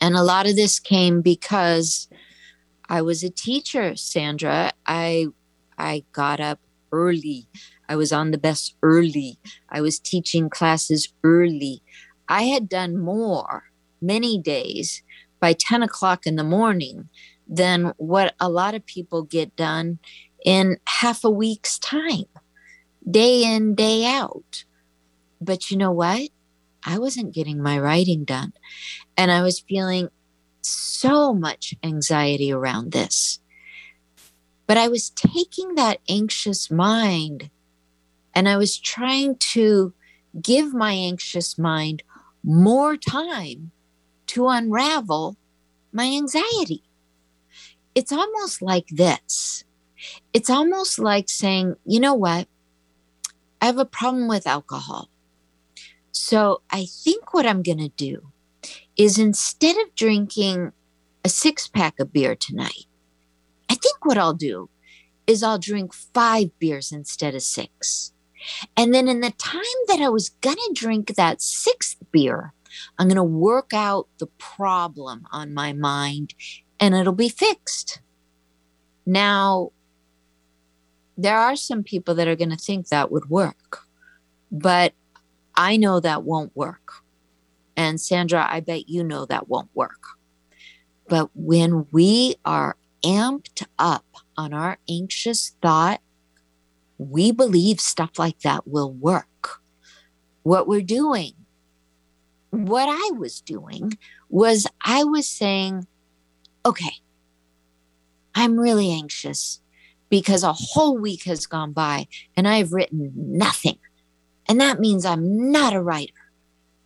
and 0.00 0.16
a 0.16 0.24
lot 0.24 0.48
of 0.48 0.56
this 0.56 0.80
came 0.80 1.20
because 1.20 2.08
I 2.88 3.00
was 3.00 3.22
a 3.22 3.30
teacher, 3.30 3.94
Sandra. 3.94 4.72
I 4.84 5.28
I 5.78 6.02
got 6.10 6.40
up 6.40 6.58
early. 6.90 7.46
I 7.88 7.94
was 7.94 8.12
on 8.12 8.32
the 8.32 8.38
bus 8.38 8.74
early. 8.82 9.38
I 9.68 9.80
was 9.80 10.00
teaching 10.00 10.50
classes 10.50 11.12
early. 11.22 11.84
I 12.28 12.42
had 12.46 12.68
done 12.68 12.98
more 12.98 13.70
many 14.02 14.40
days 14.40 15.03
by 15.44 15.52
10 15.52 15.82
o'clock 15.82 16.26
in 16.26 16.36
the 16.36 16.42
morning 16.42 17.06
than 17.46 17.92
what 17.98 18.34
a 18.40 18.48
lot 18.48 18.74
of 18.74 18.86
people 18.86 19.20
get 19.20 19.54
done 19.56 19.98
in 20.42 20.78
half 20.86 21.22
a 21.22 21.28
week's 21.28 21.78
time, 21.78 22.24
day 23.10 23.44
in, 23.44 23.74
day 23.74 24.06
out. 24.06 24.64
But 25.42 25.70
you 25.70 25.76
know 25.76 25.92
what? 25.92 26.30
I 26.82 26.98
wasn't 26.98 27.34
getting 27.34 27.62
my 27.62 27.78
writing 27.78 28.24
done. 28.24 28.54
And 29.18 29.30
I 29.30 29.42
was 29.42 29.60
feeling 29.60 30.08
so 30.62 31.34
much 31.34 31.74
anxiety 31.82 32.50
around 32.50 32.92
this. 32.92 33.38
But 34.66 34.78
I 34.78 34.88
was 34.88 35.10
taking 35.10 35.74
that 35.74 36.00
anxious 36.08 36.70
mind 36.70 37.50
and 38.34 38.48
I 38.48 38.56
was 38.56 38.78
trying 38.78 39.36
to 39.52 39.92
give 40.40 40.72
my 40.72 40.92
anxious 40.92 41.58
mind 41.58 42.02
more 42.42 42.96
time 42.96 43.72
to 44.28 44.48
unravel 44.48 45.36
my 45.92 46.06
anxiety. 46.06 46.82
It's 47.94 48.12
almost 48.12 48.62
like 48.62 48.88
this 48.88 49.64
it's 50.32 50.50
almost 50.50 50.98
like 50.98 51.28
saying, 51.28 51.76
you 51.84 52.00
know 52.00 52.14
what? 52.14 52.48
I 53.60 53.66
have 53.66 53.78
a 53.78 53.84
problem 53.84 54.28
with 54.28 54.46
alcohol. 54.46 55.08
So 56.12 56.62
I 56.70 56.86
think 56.86 57.32
what 57.32 57.46
I'm 57.46 57.62
going 57.62 57.78
to 57.78 57.88
do 57.88 58.30
is 58.96 59.18
instead 59.18 59.76
of 59.76 59.94
drinking 59.94 60.72
a 61.24 61.28
six 61.28 61.68
pack 61.68 61.98
of 61.98 62.12
beer 62.12 62.34
tonight, 62.34 62.86
I 63.70 63.74
think 63.74 64.04
what 64.04 64.18
I'll 64.18 64.34
do 64.34 64.68
is 65.26 65.42
I'll 65.42 65.58
drink 65.58 65.94
five 65.94 66.56
beers 66.58 66.92
instead 66.92 67.34
of 67.34 67.42
six. 67.42 68.12
And 68.76 68.94
then 68.94 69.08
in 69.08 69.20
the 69.20 69.30
time 69.30 69.62
that 69.88 70.00
I 70.00 70.10
was 70.10 70.28
going 70.28 70.56
to 70.56 70.74
drink 70.74 71.14
that 71.14 71.40
sixth 71.40 71.96
beer, 72.12 72.52
I'm 72.98 73.08
going 73.08 73.16
to 73.16 73.22
work 73.22 73.72
out 73.72 74.08
the 74.18 74.26
problem 74.38 75.26
on 75.32 75.54
my 75.54 75.72
mind 75.72 76.34
and 76.80 76.94
it'll 76.94 77.12
be 77.12 77.28
fixed. 77.28 78.00
Now, 79.06 79.70
there 81.16 81.38
are 81.38 81.56
some 81.56 81.82
people 81.82 82.14
that 82.14 82.28
are 82.28 82.36
going 82.36 82.50
to 82.50 82.56
think 82.56 82.88
that 82.88 83.12
would 83.12 83.30
work, 83.30 83.80
but 84.50 84.92
I 85.54 85.76
know 85.76 86.00
that 86.00 86.24
won't 86.24 86.56
work. 86.56 87.04
And 87.76 88.00
Sandra, 88.00 88.46
I 88.48 88.60
bet 88.60 88.88
you 88.88 89.04
know 89.04 89.26
that 89.26 89.48
won't 89.48 89.70
work. 89.74 90.02
But 91.08 91.30
when 91.34 91.86
we 91.92 92.36
are 92.44 92.76
amped 93.04 93.66
up 93.78 94.06
on 94.36 94.54
our 94.54 94.78
anxious 94.88 95.54
thought, 95.60 96.00
we 96.98 97.32
believe 97.32 97.80
stuff 97.80 98.18
like 98.18 98.40
that 98.40 98.66
will 98.66 98.92
work. 98.92 99.60
What 100.42 100.66
we're 100.66 100.82
doing, 100.82 101.32
what 102.62 102.88
I 102.88 103.10
was 103.16 103.40
doing, 103.40 103.98
was 104.28 104.66
I 104.84 105.04
was 105.04 105.28
saying, 105.28 105.86
okay, 106.64 106.92
I'm 108.34 108.58
really 108.58 108.90
anxious 108.90 109.60
because 110.08 110.42
a 110.42 110.52
whole 110.52 110.98
week 110.98 111.24
has 111.24 111.46
gone 111.46 111.72
by 111.72 112.06
and 112.36 112.46
I've 112.46 112.72
written 112.72 113.12
nothing. 113.14 113.78
And 114.48 114.60
that 114.60 114.80
means 114.80 115.04
I'm 115.04 115.50
not 115.50 115.74
a 115.74 115.80
writer. 115.80 116.12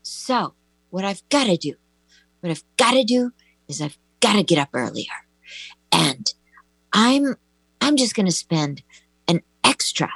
So, 0.02 0.54
what 0.90 1.04
I've 1.04 1.28
got 1.28 1.44
to 1.44 1.57
do, 1.57 1.74
what 2.40 2.50
I've 2.50 2.64
got 2.76 2.92
to 2.92 3.04
do 3.04 3.33
is 3.66 3.83
I've 3.83 3.98
got 4.20 4.35
to 4.35 4.42
get 4.42 4.59
up 4.59 4.70
earlier. 4.72 5.07
And 5.92 6.33
I'm 6.92 7.35
I'm 7.81 7.96
just 7.96 8.14
going 8.14 8.26
to 8.26 8.33
spend 8.33 8.83
an 9.26 9.42
extra 9.64 10.11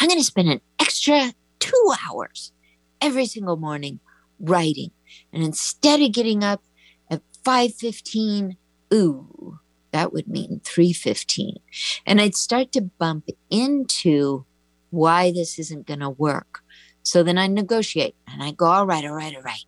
I'm 0.00 0.08
going 0.08 0.20
to 0.20 0.24
spend 0.24 0.48
an 0.48 0.60
extra 0.78 1.32
2 1.60 1.92
hours 2.06 2.52
every 3.00 3.26
single 3.26 3.56
morning 3.56 4.00
writing. 4.48 4.90
And 5.32 5.42
instead 5.42 6.00
of 6.00 6.12
getting 6.12 6.44
up 6.44 6.62
at 7.10 7.22
5:15, 7.44 8.56
ooh, 8.92 9.58
that 9.94 10.12
would 10.12 10.26
mean 10.26 10.60
315 10.64 11.60
and 12.04 12.20
i'd 12.20 12.34
start 12.34 12.72
to 12.72 12.80
bump 12.80 13.28
into 13.48 14.44
why 14.90 15.30
this 15.30 15.56
isn't 15.58 15.86
going 15.86 16.00
to 16.00 16.10
work. 16.10 16.60
So 17.02 17.22
then 17.22 17.38
i 17.38 17.46
negotiate 17.46 18.16
and 18.26 18.42
i 18.42 18.50
go 18.50 18.66
all 18.66 18.86
right 18.86 19.04
all 19.04 19.14
right 19.14 19.34
all 19.36 19.42
right. 19.42 19.64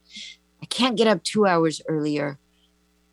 I 0.63 0.67
can't 0.67 0.97
get 0.97 1.07
up 1.07 1.23
two 1.23 1.47
hours 1.47 1.81
earlier 1.89 2.39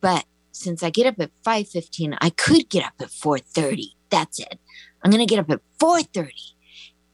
but 0.02 0.26
since 0.52 0.82
i 0.84 0.89
get 0.89 1.06
up 1.06 1.19
at 1.19 1.32
5.15 1.45 2.17
i 2.19 2.30
could 2.32 2.69
get 2.69 2.86
up 2.86 2.93
at 2.99 3.10
4.30 3.10 3.89
that's 4.10 4.39
it. 4.39 4.60
I'm 5.04 5.12
going 5.12 5.26
to 5.26 5.32
get 5.32 5.39
up 5.39 5.52
at 5.52 5.62
4.30 5.80 6.30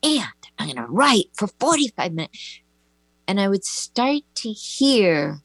and 0.03 0.41
i'm 0.57 0.67
going 0.67 0.85
to 0.85 0.91
write 0.91 1.25
for 1.35 1.47
45 1.47 2.13
minutes 2.13 2.62
and 3.29 3.39
i 3.39 3.47
would 3.47 3.63
start 3.63 4.23
to 4.33 4.49
hear 4.49 5.41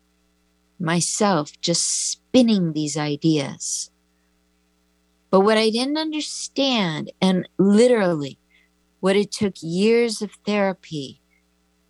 myself 0.78 1.52
just 1.60 2.10
spinning 2.10 2.72
these 2.72 2.96
ideas. 2.96 3.90
But 5.30 5.40
what 5.40 5.58
I 5.58 5.70
didn't 5.70 5.98
understand, 5.98 7.10
and 7.20 7.48
literally 7.58 8.38
what 9.00 9.16
it 9.16 9.32
took 9.32 9.54
years 9.60 10.22
of 10.22 10.30
therapy 10.46 11.20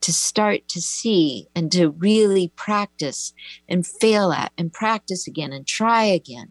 to 0.00 0.12
start 0.12 0.68
to 0.68 0.80
see 0.80 1.48
and 1.54 1.70
to 1.72 1.90
really 1.90 2.48
practice 2.56 3.32
and 3.68 3.86
fail 3.86 4.32
at 4.32 4.52
and 4.58 4.72
practice 4.72 5.26
again 5.26 5.52
and 5.52 5.66
try 5.66 6.04
again, 6.04 6.50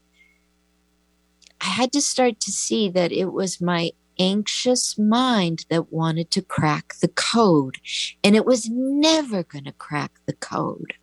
I 1.61 1.65
had 1.65 1.91
to 1.93 2.01
start 2.01 2.39
to 2.41 2.51
see 2.51 2.89
that 2.89 3.11
it 3.11 3.31
was 3.31 3.61
my 3.61 3.91
anxious 4.19 4.97
mind 4.97 5.65
that 5.69 5.91
wanted 5.91 6.31
to 6.31 6.41
crack 6.41 6.95
the 7.01 7.07
code. 7.07 7.77
And 8.23 8.35
it 8.35 8.45
was 8.45 8.69
never 8.69 9.43
going 9.43 9.65
to 9.65 9.71
crack 9.73 10.11
the 10.25 10.33
code. 10.33 10.93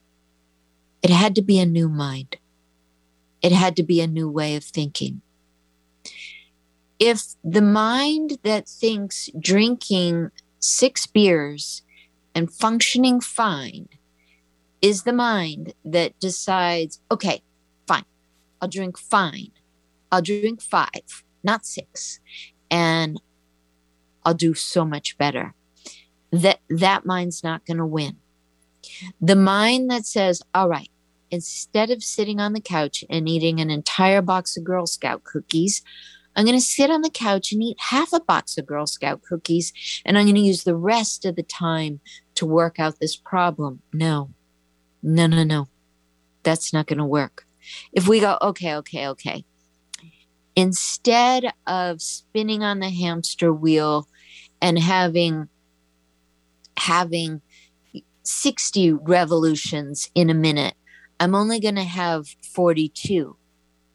It 1.03 1.11
had 1.11 1.35
to 1.37 1.43
be 1.43 1.59
a 1.59 1.67
new 1.67 1.89
mind, 1.89 2.37
it 3.43 3.53
had 3.53 3.77
to 3.77 3.83
be 3.83 4.01
a 4.01 4.07
new 4.07 4.29
way 4.29 4.57
of 4.57 4.65
thinking 4.65 5.23
if 7.01 7.35
the 7.43 7.63
mind 7.63 8.39
that 8.45 8.69
thinks 8.69 9.31
drinking 9.41 10.31
six 10.61 11.07
beers 11.07 11.83
and 12.35 12.53
functioning 12.53 13.21
fine 13.21 13.89
is 14.83 15.03
the 15.03 15.13
mind 15.13 15.73
that 15.85 16.19
decides, 16.21 17.01
okay, 17.11 17.43
fine, 17.89 18.05
I'll 18.61 18.69
drink 18.69 18.99
fine. 18.99 19.51
I'll 20.13 20.23
drink 20.23 20.61
five, 20.61 21.25
not 21.43 21.65
six. 21.65 22.21
And 22.71 23.21
I'll 24.25 24.35
do 24.35 24.55
so 24.55 24.85
much 24.85 25.19
better. 25.19 25.55
That 26.33 26.61
that 26.69 27.05
mind's 27.05 27.43
not 27.43 27.67
going 27.67 27.79
to 27.79 27.87
win. 27.87 28.17
The 29.21 29.37
mind 29.37 29.91
that 29.91 30.07
says, 30.07 30.43
all 30.55 30.69
right, 30.69 30.91
instead 31.31 31.91
of 31.91 32.03
sitting 32.03 32.41
on 32.41 32.53
the 32.53 32.61
couch 32.61 33.05
and 33.11 33.29
eating 33.29 33.61
an 33.61 33.71
entire 33.71 34.23
box 34.23 34.57
of 34.57 34.65
Girl 34.65 34.87
Scout 34.87 35.25
cookies, 35.25 35.83
I'm 36.37 36.45
going 36.45 36.57
to 36.57 36.65
sit 36.65 36.91
on 36.91 37.03
the 37.03 37.11
couch 37.11 37.53
and 37.53 37.63
eat 37.63 37.77
half 37.79 38.13
a 38.13 38.21
box 38.21 38.57
of 38.57 38.67
Girl 38.67 38.87
Scout 38.87 39.23
cookies, 39.23 39.73
and 40.05 40.17
I'm 40.17 40.25
going 40.25 40.37
to 40.37 40.41
use 40.41 40.65
the 40.65 40.77
rest 40.77 41.25
of 41.25 41.37
the 41.37 41.43
time 41.43 42.01
to 42.37 42.47
work 42.47 42.79
out 42.79 43.01
this 43.01 43.17
problem. 43.17 43.83
No, 43.93 44.31
no, 45.03 45.27
no, 45.27 45.43
no. 45.43 45.69
That's 46.43 46.73
not 46.73 46.87
going 46.87 46.99
to 46.99 47.05
work. 47.05 47.45
If 47.93 48.09
we 48.09 48.21
go, 48.21 48.39
okay, 48.41 48.75
okay, 48.77 49.09
okay, 49.09 49.45
instead 50.57 51.53
of 51.67 52.03
spinning 52.03 52.63
on 52.63 52.81
the 52.81 52.91
hamster 52.91 53.53
wheel 53.53 54.09
and 54.61 54.79
having 54.79 55.49
having 56.77 57.43
60 58.23 58.93
revolutions 58.93 60.11
in 60.15 60.31
a 60.31 60.35
minute, 60.35 60.75
I'm 61.19 61.35
only 61.35 61.61
going 61.61 61.75
to 61.75 61.85
have 61.85 62.27
42. 62.55 63.37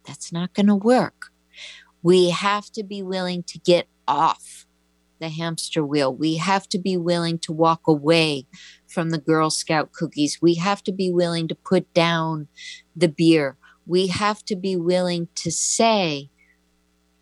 That's 0.05 0.31
not 0.31 0.53
going 0.53 0.67
to 0.67 0.75
work 0.75 1.31
we 2.05 2.29
have 2.29 2.69
to 2.71 2.83
be 2.83 3.01
willing 3.01 3.41
to 3.41 3.57
get 3.57 3.87
off 4.07 4.67
the 5.19 5.29
hamster 5.29 5.83
wheel. 5.83 6.13
We 6.13 6.35
have 6.35 6.69
to 6.69 6.77
be 6.77 6.97
willing 6.97 7.39
to 7.39 7.51
walk 7.51 7.81
away 7.87 8.45
from 8.85 9.09
the 9.09 9.17
Girl 9.17 9.49
Scout 9.49 9.91
cookies. 9.91 10.37
We 10.39 10.53
have 10.53 10.83
to 10.83 10.91
be 10.91 11.11
willing 11.11 11.47
to 11.47 11.55
put 11.55 11.91
down 11.95 12.47
the 12.95 13.07
beer. 13.07 13.57
we 13.87 14.07
have 14.07 14.45
to 14.45 14.55
be 14.55 14.75
willing 14.75 15.27
to 15.35 15.51
say, 15.51 16.29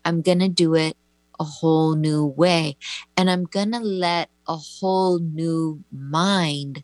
I'm 0.04 0.22
going 0.22 0.40
to 0.40 0.48
do 0.48 0.74
it 0.74 0.96
a 1.40 1.44
whole 1.44 1.94
new 1.94 2.24
way. 2.24 2.76
And 3.16 3.30
I'm 3.30 3.44
going 3.44 3.72
to 3.72 3.80
let 3.80 4.30
a 4.46 4.56
whole 4.56 5.18
new 5.18 5.82
mind 5.90 6.82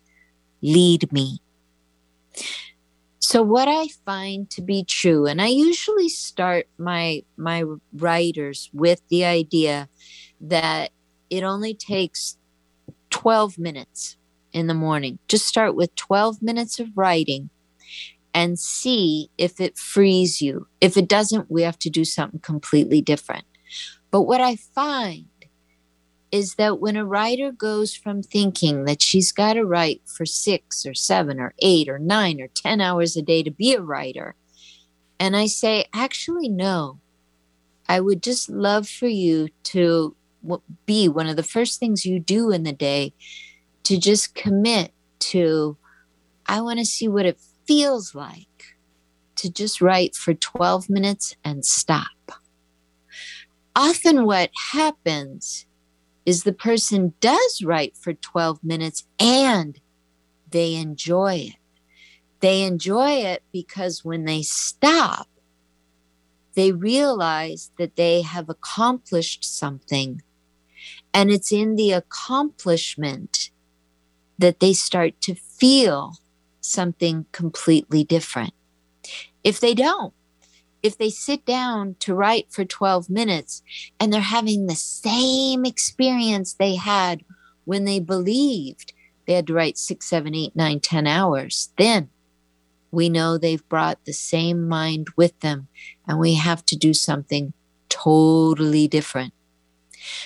lead 0.63 1.13
me. 1.13 1.41
So 3.19 3.43
what 3.43 3.69
I 3.69 3.87
find 4.05 4.51
to 4.51 4.63
be 4.63 4.83
true, 4.83 5.27
and 5.27 5.41
I 5.41 5.47
usually 5.47 6.09
start 6.09 6.67
my 6.79 7.23
my 7.37 7.65
writers 7.93 8.71
with 8.73 9.03
the 9.09 9.25
idea 9.25 9.89
that 10.41 10.91
it 11.29 11.45
only 11.45 11.75
takes 11.75 12.39
12 13.11 13.59
minutes 13.59 14.17
in 14.53 14.67
the 14.67 14.75
morning. 14.75 15.19
Just 15.29 15.47
start 15.47 15.77
with 15.77 15.95
12 15.95 16.43
minutes 16.43 16.81
of 16.81 16.89
writing 16.97 17.51
and 18.35 18.59
see 18.59 19.31
if 19.39 19.61
it 19.61 19.77
frees 19.77 20.41
you. 20.41 20.67
If 20.81 20.97
it 20.97 21.09
doesn't, 21.09 21.51
we 21.51 21.63
have 21.63 21.79
to 21.81 21.91
do 21.91 22.05
something 22.05 22.41
completely 22.41 23.01
different. 23.01 23.45
But 24.11 24.23
what 24.23 24.41
I 24.41 24.57
find 24.57 25.27
is 26.33 26.55
that 26.55 26.79
when 26.79 26.97
a 26.97 27.05
writer 27.05 27.51
goes 27.51 27.95
from 27.95 28.23
thinking 28.23 28.85
that 28.85 29.03
she's 29.03 29.33
got 29.33 29.55
to 29.55 29.65
write 29.65 30.03
for 30.05 30.25
six 30.25 30.87
or 30.87 30.95
seven 30.95 31.41
or 31.41 31.55
eight 31.59 31.89
or 31.89 31.99
nine 31.99 32.41
or 32.41 32.49
10 32.49 32.81
hours 32.81 33.17
a 33.17 33.23
day 33.23 33.43
to 33.43 33.51
be 33.51 33.75
a 33.75 33.81
writer, 33.81 34.37
and 35.19 35.37
I 35.37 35.47
say, 35.47 35.85
actually, 35.93 36.49
no, 36.49 37.01
I 37.89 38.01
would 38.01 38.23
just 38.23 38.49
love 38.49 38.89
for 38.89 39.09
you 39.09 39.49
to 39.65 40.15
be 40.87 41.09
one 41.09 41.27
of 41.27 41.37
the 41.37 41.43
first 41.43 41.81
things 41.81 42.07
you 42.07 42.21
do 42.21 42.51
in 42.51 42.63
the 42.63 42.73
day 42.73 43.13
to 43.83 43.99
just 43.99 44.35
commit 44.35 44.93
to, 45.19 45.77
I 46.47 46.61
want 46.61 46.79
to 46.79 46.85
see 46.85 47.09
what 47.09 47.27
it 47.27 47.39
feels 47.71 48.17
like 48.17 48.75
to 49.37 49.49
just 49.49 49.81
write 49.81 50.17
for 50.17 50.35
12 50.35 50.91
minutes 50.91 51.37
and 51.45 51.65
stop. 51.65 52.33
Often, 53.77 54.25
what 54.27 54.51
happens 54.73 55.67
is 56.27 56.43
the 56.43 56.53
person 56.53 57.15
does 57.21 57.63
write 57.63 57.97
for 57.97 58.13
12 58.13 58.65
minutes 58.65 59.07
and 59.21 59.79
they 60.51 60.75
enjoy 60.75 61.35
it. 61.35 61.57
They 62.41 62.63
enjoy 62.63 63.13
it 63.13 63.45
because 63.53 64.05
when 64.05 64.25
they 64.25 64.43
stop, 64.43 65.29
they 66.55 66.73
realize 66.73 67.71
that 67.79 67.95
they 67.95 68.23
have 68.23 68.49
accomplished 68.49 69.45
something. 69.45 70.23
And 71.15 71.31
it's 71.31 71.53
in 71.53 71.77
the 71.77 71.93
accomplishment 71.93 73.51
that 74.41 74.59
they 74.59 74.73
start 74.73 75.21
to 75.21 75.37
feel 75.37 76.15
something 76.61 77.27
completely 77.33 78.05
different. 78.05 78.53
If 79.43 79.61
they 79.61 79.75
don't, 79.75 80.13
if 80.83 80.97
they 80.97 81.11
sit 81.11 81.45
down 81.45 81.97
to 82.01 82.15
write 82.15 82.47
for 82.51 82.65
12 82.65 83.11
minutes 83.11 83.63
and 83.99 84.13
they're 84.13 84.21
having 84.21 84.67
the 84.67 84.75
same 84.75 85.65
experience 85.65 86.55
they 86.55 86.77
had 86.77 87.23
when 87.65 87.85
they 87.85 88.01
believed 88.01 88.93
they 89.27 89.35
had 89.35 89.47
to 89.47 89.55
write 89.55 89.79
six, 89.79 90.07
seven, 90.07 90.35
eight, 90.35 90.57
nine, 90.57 90.81
ten 90.81 91.07
hours, 91.07 91.73
then 91.77 92.09
we 92.91 93.09
know 93.09 93.39
they've 93.39 93.69
brought 93.69 94.05
the 94.05 94.13
same 94.13 94.67
mind 94.67 95.09
with 95.17 95.39
them 95.41 95.69
and 96.09 96.19
we 96.19 96.35
have 96.35 96.65
to 96.67 96.77
do 96.77 96.93
something 96.93 97.53
totally 97.89 98.89
different. 98.89 99.33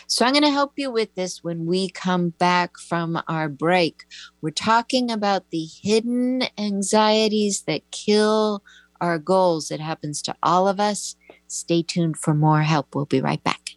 So 0.06 0.24
I'm 0.24 0.32
going 0.32 0.44
to 0.44 0.50
help 0.50 0.72
you 0.76 0.90
with 0.90 1.14
this 1.14 1.42
when 1.42 1.66
we 1.66 1.88
come 1.88 2.30
back 2.30 2.78
from 2.78 3.20
our 3.28 3.48
break. 3.48 4.04
We're 4.40 4.50
talking 4.50 5.10
about 5.10 5.50
the 5.50 5.66
hidden 5.82 6.44
anxieties 6.58 7.62
that 7.62 7.90
kill 7.90 8.62
our 9.00 9.18
goals. 9.18 9.70
It 9.70 9.80
happens 9.80 10.22
to 10.22 10.34
all 10.42 10.68
of 10.68 10.80
us. 10.80 11.16
Stay 11.48 11.82
tuned 11.82 12.16
for 12.16 12.34
more 12.34 12.62
help. 12.62 12.94
We'll 12.94 13.06
be 13.06 13.20
right 13.20 13.42
back. 13.42 13.76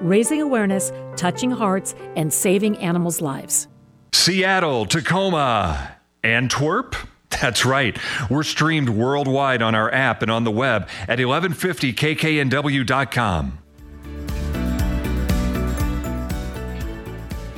raising 0.00 0.40
awareness, 0.40 0.92
touching 1.16 1.50
hearts, 1.50 1.94
and 2.16 2.32
saving 2.32 2.78
animals' 2.78 3.20
lives. 3.20 3.68
Seattle, 4.12 4.86
Tacoma, 4.86 5.96
Antwerp. 6.22 6.94
That's 7.40 7.64
right. 7.64 7.98
We're 8.30 8.42
streamed 8.42 8.88
worldwide 8.88 9.62
on 9.62 9.74
our 9.74 9.92
app 9.92 10.22
and 10.22 10.30
on 10.30 10.44
the 10.44 10.50
web 10.50 10.88
at 11.06 11.18
1150kknw.com. 11.18 13.58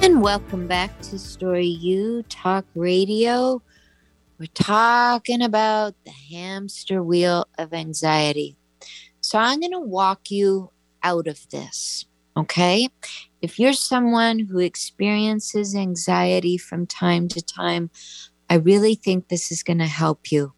And 0.03 0.23
welcome 0.23 0.67
back 0.67 0.99
to 1.03 1.19
Story 1.19 1.67
U 1.67 2.25
Talk 2.31 2.65
Radio. 2.75 3.63
We're 4.39 4.47
talking 4.55 5.43
about 5.43 5.95
the 6.05 6.11
hamster 6.11 7.03
wheel 7.03 7.47
of 7.59 7.75
anxiety. 7.75 8.57
So 9.21 9.39
I'm 9.39 9.61
going 9.61 9.73
to 9.73 9.79
walk 9.79 10.31
you 10.31 10.71
out 11.03 11.27
of 11.27 11.47
this, 11.51 12.07
okay? 12.37 12.89
If 13.43 13.59
you're 13.59 13.73
someone 13.73 14.39
who 14.39 14.59
experiences 14.59 15.75
anxiety 15.75 16.59
from 16.59 16.87
time 16.87 17.29
to 17.29 17.43
time, 17.43 17.91
I 18.49 18.57
really 18.57 18.95
think 18.95 19.29
this 19.29 19.51
is 19.53 19.63
going 19.63 19.79
to 19.79 19.87
help 19.87 20.31
you. 20.31 20.53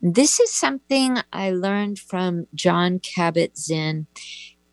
This 0.00 0.40
is 0.40 0.50
something 0.50 1.18
I 1.32 1.50
learned 1.50 1.98
from 1.98 2.46
John 2.54 2.98
Kabat-Zinn. 2.98 4.06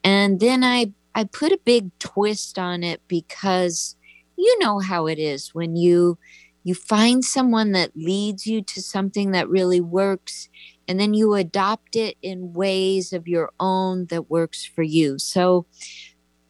And 0.04 0.40
then 0.40 0.64
I, 0.64 0.92
I 1.14 1.26
put 1.26 1.52
a 1.52 1.60
big 1.64 1.98
twist 2.00 2.58
on 2.58 2.84
it 2.84 3.02
because 3.08 3.96
you 4.40 4.58
know 4.60 4.80
how 4.80 5.08
it 5.08 5.20
is 5.20 5.54
when 5.54 5.76
you 5.76 6.18
you 6.64 6.76
find 6.76 7.24
someone 7.24 7.72
that 7.72 7.96
leads 7.96 8.46
you 8.46 8.62
to 8.62 8.82
something 8.82 9.32
that 9.32 9.50
really 9.50 9.82
works 9.82 10.50
and 10.88 11.00
then 11.00 11.14
you 11.14 11.34
adopt 11.34 11.96
it 11.96 12.18
in 12.22 12.54
ways 12.54 13.14
of 13.14 13.28
your 13.28 13.52
own 13.60 14.06
that 14.08 14.30
works 14.30 14.66
for 14.66 14.84
you 14.84 15.18
so 15.20 15.66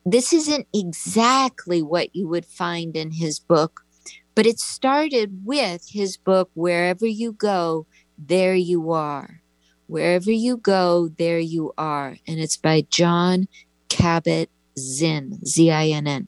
this 0.05 0.33
isn't 0.33 0.67
exactly 0.73 1.81
what 1.81 2.15
you 2.15 2.27
would 2.27 2.45
find 2.45 2.95
in 2.95 3.11
his 3.11 3.39
book 3.39 3.81
but 4.35 4.45
it 4.45 4.59
started 4.59 5.41
with 5.43 5.89
his 5.89 6.15
book 6.15 6.49
wherever 6.53 7.05
you 7.05 7.33
go 7.33 7.85
there 8.17 8.55
you 8.55 8.91
are. 8.91 9.41
Wherever 9.87 10.31
you 10.31 10.57
go 10.57 11.09
there 11.17 11.39
you 11.39 11.73
are. 11.77 12.17
And 12.27 12.39
it's 12.39 12.57
by 12.57 12.85
John 12.89 13.47
Cabot 13.89 14.49
zinn 14.77 15.39
z-i-n-n 15.45 16.27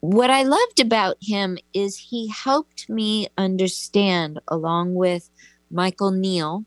what 0.00 0.30
I 0.30 0.42
loved 0.42 0.80
about 0.80 1.16
him 1.20 1.58
is 1.74 1.96
he 1.96 2.28
helped 2.28 2.88
me 2.88 3.28
understand, 3.36 4.40
along 4.46 4.94
with 4.94 5.28
Michael 5.70 6.12
Neill, 6.12 6.64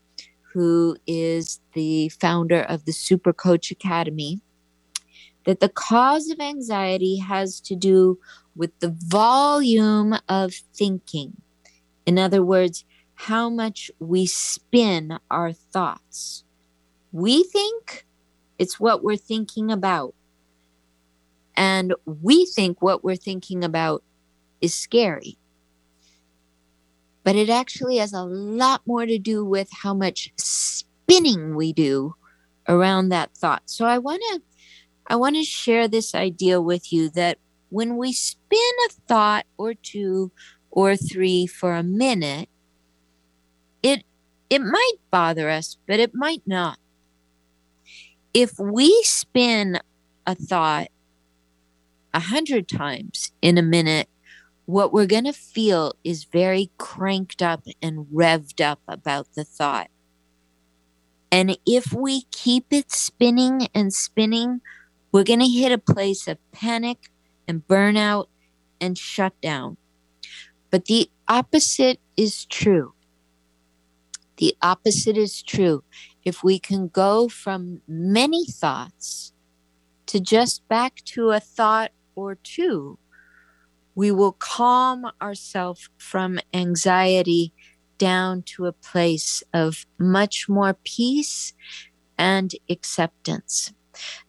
who 0.52 0.96
is 1.06 1.60
the 1.72 2.10
founder 2.10 2.60
of 2.62 2.84
the 2.84 2.92
Super 2.92 3.32
Coach 3.32 3.70
Academy, 3.70 4.40
that 5.44 5.60
the 5.60 5.68
cause 5.68 6.30
of 6.30 6.40
anxiety 6.40 7.16
has 7.16 7.60
to 7.60 7.74
do 7.74 8.18
with 8.54 8.78
the 8.80 8.94
volume 9.06 10.14
of 10.28 10.54
thinking. 10.74 11.36
In 12.06 12.18
other 12.18 12.44
words, 12.44 12.84
how 13.14 13.48
much 13.48 13.90
we 13.98 14.26
spin 14.26 15.18
our 15.30 15.52
thoughts. 15.52 16.44
We 17.12 17.44
think 17.44 18.06
it's 18.58 18.80
what 18.80 19.04
we're 19.04 19.16
thinking 19.16 19.70
about. 19.70 20.14
And 21.56 21.94
we 22.04 22.46
think 22.46 22.80
what 22.80 23.04
we're 23.04 23.16
thinking 23.16 23.62
about 23.62 24.02
is 24.60 24.74
scary. 24.74 25.36
But 27.24 27.36
it 27.36 27.48
actually 27.48 27.98
has 27.98 28.12
a 28.12 28.24
lot 28.24 28.82
more 28.86 29.06
to 29.06 29.18
do 29.18 29.44
with 29.44 29.68
how 29.70 29.94
much 29.94 30.32
spinning 30.36 31.54
we 31.54 31.72
do 31.72 32.16
around 32.68 33.10
that 33.10 33.36
thought. 33.36 33.62
So 33.66 33.84
I 33.84 33.98
want 33.98 34.22
to 34.32 34.42
I 35.06 35.16
want 35.16 35.36
to 35.36 35.44
share 35.44 35.88
this 35.88 36.14
idea 36.14 36.60
with 36.60 36.92
you 36.92 37.08
that 37.10 37.38
when 37.70 37.96
we 37.96 38.12
spin 38.12 38.58
a 38.86 38.92
thought 39.08 39.46
or 39.56 39.74
two 39.74 40.30
or 40.70 40.96
three 40.96 41.46
for 41.46 41.74
a 41.74 41.82
minute, 41.82 42.48
it 43.82 44.04
it 44.50 44.60
might 44.60 44.96
bother 45.10 45.48
us, 45.48 45.78
but 45.86 45.98
it 45.98 46.14
might 46.14 46.42
not. 46.46 46.78
If 48.34 48.58
we 48.58 49.02
spin 49.02 49.78
a 50.26 50.34
thought 50.34 50.88
a 52.14 52.20
hundred 52.20 52.68
times 52.68 53.32
in 53.40 53.56
a 53.58 53.62
minute, 53.62 54.08
what 54.66 54.92
we're 54.92 55.06
going 55.06 55.24
to 55.24 55.32
feel 55.32 55.94
is 56.04 56.24
very 56.24 56.70
cranked 56.78 57.42
up 57.42 57.66
and 57.80 58.06
revved 58.06 58.60
up 58.60 58.80
about 58.86 59.26
the 59.34 59.44
thought. 59.44 59.88
And 61.30 61.58
if 61.66 61.92
we 61.92 62.22
keep 62.30 62.66
it 62.70 62.92
spinning 62.92 63.68
and 63.74 63.92
spinning, 63.92 64.60
we're 65.12 65.24
going 65.24 65.40
to 65.40 65.46
hit 65.46 65.70
a 65.70 65.78
place 65.78 66.26
of 66.26 66.38
panic 66.52 67.10
and 67.46 67.66
burnout 67.66 68.26
and 68.80 68.96
shutdown. 68.96 69.76
But 70.70 70.86
the 70.86 71.10
opposite 71.28 72.00
is 72.16 72.46
true. 72.46 72.94
The 74.38 74.56
opposite 74.62 75.18
is 75.18 75.42
true. 75.42 75.84
If 76.24 76.42
we 76.42 76.58
can 76.58 76.88
go 76.88 77.28
from 77.28 77.82
many 77.86 78.46
thoughts 78.46 79.32
to 80.06 80.18
just 80.18 80.66
back 80.66 80.96
to 81.04 81.30
a 81.30 81.40
thought 81.40 81.92
or 82.14 82.36
two, 82.36 82.98
we 83.94 84.10
will 84.10 84.32
calm 84.32 85.10
ourselves 85.20 85.90
from 85.98 86.40
anxiety 86.54 87.52
down 87.98 88.42
to 88.42 88.66
a 88.66 88.72
place 88.72 89.42
of 89.52 89.86
much 89.98 90.48
more 90.48 90.74
peace 90.82 91.52
and 92.16 92.52
acceptance. 92.70 93.72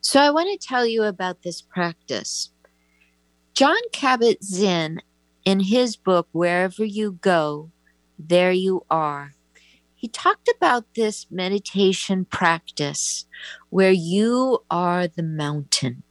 So, 0.02 0.22
I 0.22 0.30
want 0.32 0.50
to 0.60 0.68
tell 0.68 0.86
you 0.86 1.04
about 1.04 1.44
this 1.44 1.62
practice. 1.62 2.52
John 3.54 3.78
Kabat 3.94 4.44
Zinn, 4.44 5.02
in 5.46 5.60
his 5.60 5.96
book, 5.96 6.28
Wherever 6.32 6.84
You 6.84 7.14
Go, 7.22 7.72
There 8.18 8.52
You 8.52 8.86
Are, 8.90 9.34
he 10.04 10.10
talked 10.10 10.50
about 10.58 10.96
this 10.96 11.28
meditation 11.32 12.26
practice 12.26 13.26
where 13.70 13.92
you 13.92 14.60
are 14.70 15.08
the 15.08 15.24
mountain. 15.24 16.04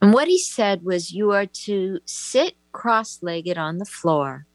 And 0.00 0.14
what 0.14 0.28
he 0.28 0.38
said 0.38 0.82
was 0.82 1.12
you 1.12 1.30
are 1.32 1.44
to 1.44 1.98
sit 2.06 2.54
cross 2.72 3.18
legged 3.20 3.58
on 3.58 3.76
the 3.76 3.84
floor 3.84 4.46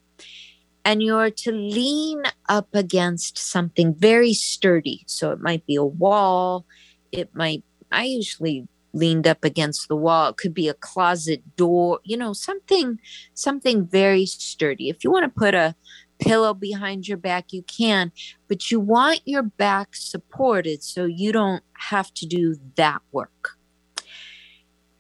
and 0.84 1.04
you're 1.04 1.30
to 1.30 1.52
lean 1.52 2.24
up 2.50 2.70
against 2.74 3.38
something 3.38 3.94
very 3.94 4.34
sturdy. 4.34 5.04
So 5.06 5.32
it 5.32 5.40
might 5.40 5.66
be 5.68 5.76
a 5.76 5.84
wall, 5.84 6.66
it 7.12 7.30
might, 7.36 7.64
I 7.96 8.04
usually 8.04 8.68
leaned 8.94 9.28
up 9.28 9.44
against 9.44 9.88
the 9.88 9.96
wall. 9.96 10.30
It 10.30 10.38
could 10.38 10.54
be 10.54 10.70
a 10.70 10.74
closet 10.74 11.56
door 11.56 12.00
you 12.04 12.18
know 12.18 12.34
something 12.34 13.00
something 13.34 13.86
very 13.88 14.26
sturdy. 14.26 14.90
If 14.90 15.04
you 15.04 15.12
want 15.12 15.26
to 15.26 15.40
put 15.40 15.54
a 15.54 15.76
pillow 16.18 16.54
behind 16.54 17.10
your 17.10 17.18
back 17.18 17.52
you 17.52 17.62
can 17.64 18.10
but 18.48 18.72
you 18.72 18.80
want 18.80 19.20
your 19.26 19.44
back 19.44 19.90
supported 19.94 20.82
so 20.82 21.04
you 21.04 21.34
don't 21.34 21.62
have 21.74 22.14
to 22.14 22.26
do 22.26 22.56
that 22.76 23.02
work. 23.12 23.58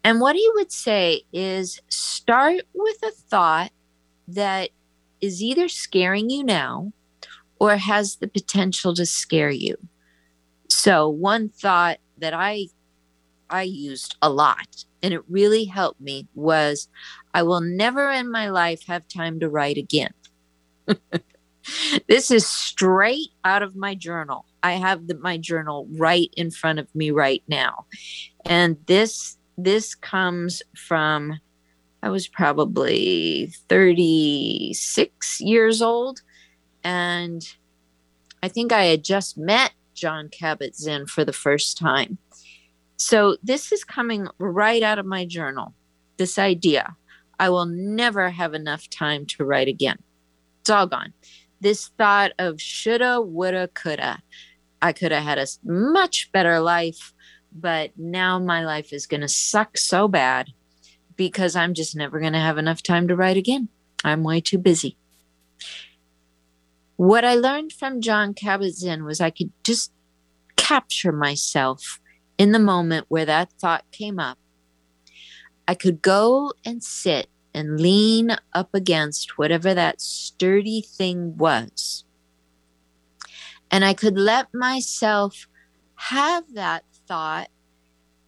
And 0.03 0.21
what 0.21 0.35
he 0.35 0.47
would 0.55 0.71
say 0.71 1.23
is 1.33 1.79
start 1.89 2.61
with 2.73 2.97
a 3.03 3.11
thought 3.11 3.71
that 4.27 4.69
is 5.21 5.41
either 5.41 5.67
scaring 5.67 6.29
you 6.29 6.43
now 6.43 6.91
or 7.59 7.77
has 7.77 8.17
the 8.17 8.27
potential 8.27 8.93
to 8.93 9.05
scare 9.05 9.49
you. 9.49 9.75
So 10.69 11.07
one 11.09 11.49
thought 11.49 11.97
that 12.17 12.33
I 12.33 12.67
I 13.55 13.61
used 13.61 14.17
a 14.21 14.29
lot 14.29 14.83
and 15.01 15.13
it 15.13 15.23
really 15.29 15.63
helped 15.63 16.01
me 16.01 16.27
was 16.35 16.89
I 17.33 17.43
will 17.43 17.61
never 17.61 18.11
in 18.11 18.29
my 18.29 18.49
life 18.49 18.85
have 18.87 19.07
time 19.07 19.39
to 19.39 19.49
write 19.49 19.77
again. 19.77 20.13
this 22.09 22.31
is 22.31 22.45
straight 22.45 23.29
out 23.45 23.63
of 23.63 23.77
my 23.77 23.95
journal. 23.95 24.45
I 24.61 24.73
have 24.73 25.07
the, 25.07 25.15
my 25.15 25.37
journal 25.37 25.87
right 25.91 26.29
in 26.35 26.51
front 26.51 26.79
of 26.79 26.93
me 26.93 27.11
right 27.11 27.43
now. 27.47 27.85
And 28.45 28.75
this 28.87 29.37
this 29.57 29.95
comes 29.95 30.61
from 30.75 31.39
I 32.03 32.09
was 32.09 32.27
probably 32.27 33.53
36 33.69 35.39
years 35.39 35.81
old 35.81 36.21
and 36.83 37.41
I 38.43 38.49
think 38.49 38.73
I 38.73 38.83
had 38.83 39.05
just 39.05 39.37
met 39.37 39.71
John 39.93 40.27
Kabat 40.27 40.75
Zinn 40.75 41.05
for 41.05 41.23
the 41.23 41.33
first 41.33 41.77
time. 41.77 42.17
So 42.97 43.37
this 43.43 43.71
is 43.71 43.83
coming 43.83 44.27
right 44.37 44.81
out 44.81 44.99
of 44.99 45.05
my 45.05 45.25
journal. 45.25 45.73
This 46.17 46.37
idea. 46.39 46.95
I 47.39 47.49
will 47.49 47.65
never 47.65 48.29
have 48.29 48.53
enough 48.53 48.89
time 48.89 49.25
to 49.25 49.43
write 49.43 49.67
again. 49.67 49.97
It's 50.61 50.69
all 50.69 50.87
gone. 50.87 51.13
This 51.59 51.89
thought 51.97 52.31
of 52.39 52.61
shoulda, 52.61 53.21
woulda, 53.21 53.67
coulda. 53.67 54.21
I 54.81 54.93
could 54.93 55.11
have 55.11 55.23
had 55.23 55.37
a 55.37 55.47
much 55.63 56.31
better 56.31 56.59
life 56.59 57.13
but 57.55 57.91
now 57.97 58.37
my 58.37 58.65
life 58.65 58.91
is 58.91 59.07
going 59.07 59.21
to 59.21 59.29
suck 59.29 59.77
so 59.77 60.09
bad 60.09 60.51
because 61.15 61.55
I'm 61.55 61.73
just 61.73 61.95
never 61.95 62.19
going 62.19 62.33
to 62.33 62.39
have 62.39 62.57
enough 62.57 62.83
time 62.83 63.07
to 63.07 63.15
write 63.15 63.37
again. 63.37 63.69
I'm 64.03 64.23
way 64.23 64.41
too 64.41 64.57
busy. 64.57 64.97
What 66.97 67.23
I 67.23 67.35
learned 67.35 67.71
from 67.71 68.01
John 68.01 68.33
Kabat-Zinn 68.33 69.05
was 69.05 69.21
I 69.21 69.29
could 69.29 69.51
just 69.63 69.93
capture 70.57 71.13
myself 71.13 72.01
in 72.37 72.51
the 72.51 72.59
moment 72.59 73.05
where 73.09 73.25
that 73.25 73.51
thought 73.53 73.83
came 73.91 74.19
up. 74.19 74.37
I 75.67 75.75
could 75.75 76.01
go 76.01 76.53
and 76.65 76.83
sit 76.83 77.27
and 77.53 77.79
lean 77.79 78.35
up 78.53 78.69
against 78.73 79.37
whatever 79.37 79.73
that 79.73 80.01
sturdy 80.01 80.81
thing 80.81 81.37
was. 81.37 82.03
And 83.71 83.83
I 83.83 83.93
could 83.93 84.17
let 84.17 84.53
myself 84.53 85.47
have 85.95 86.53
that 86.53 86.83
thought 87.07 87.49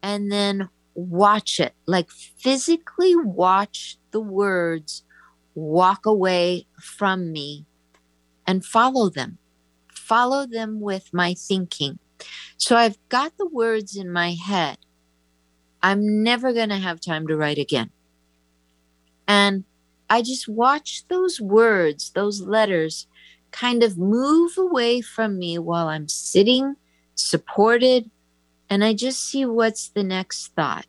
and 0.01 0.31
then 0.31 0.69
watch 0.95 1.59
it, 1.59 1.73
like 1.85 2.09
physically 2.09 3.15
watch 3.15 3.97
the 4.11 4.21
words 4.21 5.03
walk 5.53 6.05
away 6.05 6.65
from 6.79 7.31
me 7.31 7.65
and 8.45 8.65
follow 8.65 9.09
them. 9.09 9.37
Follow 9.93 10.45
them 10.45 10.79
with 10.79 11.13
my 11.13 11.33
thinking. 11.33 11.99
So 12.57 12.75
I've 12.75 12.97
got 13.09 13.37
the 13.37 13.47
words 13.47 13.95
in 13.95 14.11
my 14.11 14.31
head. 14.31 14.77
I'm 15.81 16.23
never 16.23 16.53
going 16.53 16.69
to 16.69 16.77
have 16.77 16.99
time 16.99 17.27
to 17.27 17.37
write 17.37 17.57
again. 17.57 17.91
And 19.27 19.63
I 20.09 20.21
just 20.21 20.47
watch 20.47 21.03
those 21.07 21.39
words, 21.39 22.11
those 22.11 22.41
letters 22.41 23.07
kind 23.51 23.83
of 23.83 23.97
move 23.97 24.57
away 24.57 25.01
from 25.01 25.37
me 25.37 25.57
while 25.57 25.87
I'm 25.87 26.07
sitting 26.07 26.75
supported 27.15 28.09
and 28.69 28.83
I 28.83 28.93
just 28.93 29.23
see 29.23 29.45
what's 29.45 29.89
the 29.89 30.03
next 30.03 30.53
thought. 30.55 30.85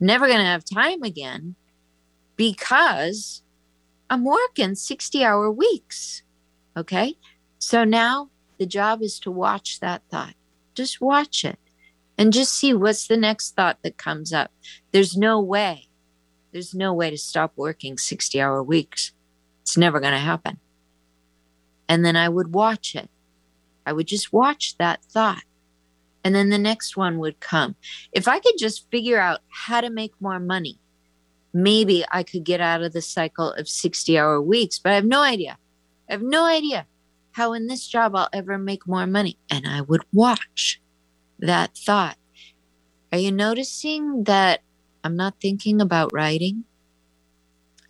Never 0.00 0.26
going 0.26 0.38
to 0.38 0.44
have 0.44 0.64
time 0.64 1.02
again 1.02 1.54
because 2.36 3.42
I'm 4.10 4.24
working 4.24 4.74
60 4.74 5.24
hour 5.24 5.50
weeks. 5.50 6.22
Okay. 6.76 7.16
So 7.58 7.84
now 7.84 8.30
the 8.58 8.66
job 8.66 9.02
is 9.02 9.18
to 9.20 9.30
watch 9.30 9.80
that 9.80 10.02
thought. 10.10 10.34
Just 10.74 11.00
watch 11.00 11.44
it 11.44 11.58
and 12.18 12.32
just 12.32 12.54
see 12.54 12.74
what's 12.74 13.06
the 13.06 13.16
next 13.16 13.56
thought 13.56 13.78
that 13.82 13.96
comes 13.96 14.32
up. 14.32 14.50
There's 14.92 15.16
no 15.16 15.40
way, 15.40 15.88
there's 16.52 16.74
no 16.74 16.92
way 16.92 17.10
to 17.10 17.18
stop 17.18 17.52
working 17.56 17.98
60 17.98 18.40
hour 18.40 18.62
weeks. 18.62 19.12
It's 19.62 19.76
never 19.76 20.00
going 20.00 20.12
to 20.12 20.18
happen. 20.18 20.58
And 21.88 22.04
then 22.04 22.16
I 22.16 22.28
would 22.28 22.54
watch 22.54 22.94
it. 22.94 23.10
I 23.84 23.92
would 23.92 24.06
just 24.06 24.32
watch 24.32 24.76
that 24.78 25.04
thought 25.04 25.42
and 26.24 26.34
then 26.34 26.50
the 26.50 26.58
next 26.58 26.96
one 26.96 27.18
would 27.18 27.40
come. 27.40 27.74
If 28.12 28.28
I 28.28 28.38
could 28.38 28.54
just 28.58 28.88
figure 28.90 29.18
out 29.18 29.40
how 29.48 29.80
to 29.80 29.90
make 29.90 30.12
more 30.20 30.38
money, 30.38 30.78
maybe 31.52 32.04
I 32.10 32.22
could 32.22 32.44
get 32.44 32.60
out 32.60 32.82
of 32.82 32.92
the 32.92 33.02
cycle 33.02 33.52
of 33.52 33.68
60 33.68 34.18
hour 34.18 34.40
weeks, 34.40 34.78
but 34.78 34.92
I 34.92 34.94
have 34.94 35.04
no 35.04 35.20
idea. 35.20 35.58
I 36.08 36.12
have 36.12 36.22
no 36.22 36.44
idea 36.44 36.86
how 37.32 37.52
in 37.52 37.66
this 37.66 37.86
job 37.86 38.14
I'll 38.14 38.28
ever 38.32 38.58
make 38.58 38.86
more 38.86 39.06
money. 39.06 39.38
And 39.50 39.66
I 39.66 39.80
would 39.80 40.02
watch 40.12 40.80
that 41.38 41.76
thought. 41.76 42.16
Are 43.10 43.18
you 43.18 43.32
noticing 43.32 44.24
that 44.24 44.60
I'm 45.04 45.16
not 45.16 45.40
thinking 45.40 45.80
about 45.80 46.12
writing? 46.12 46.64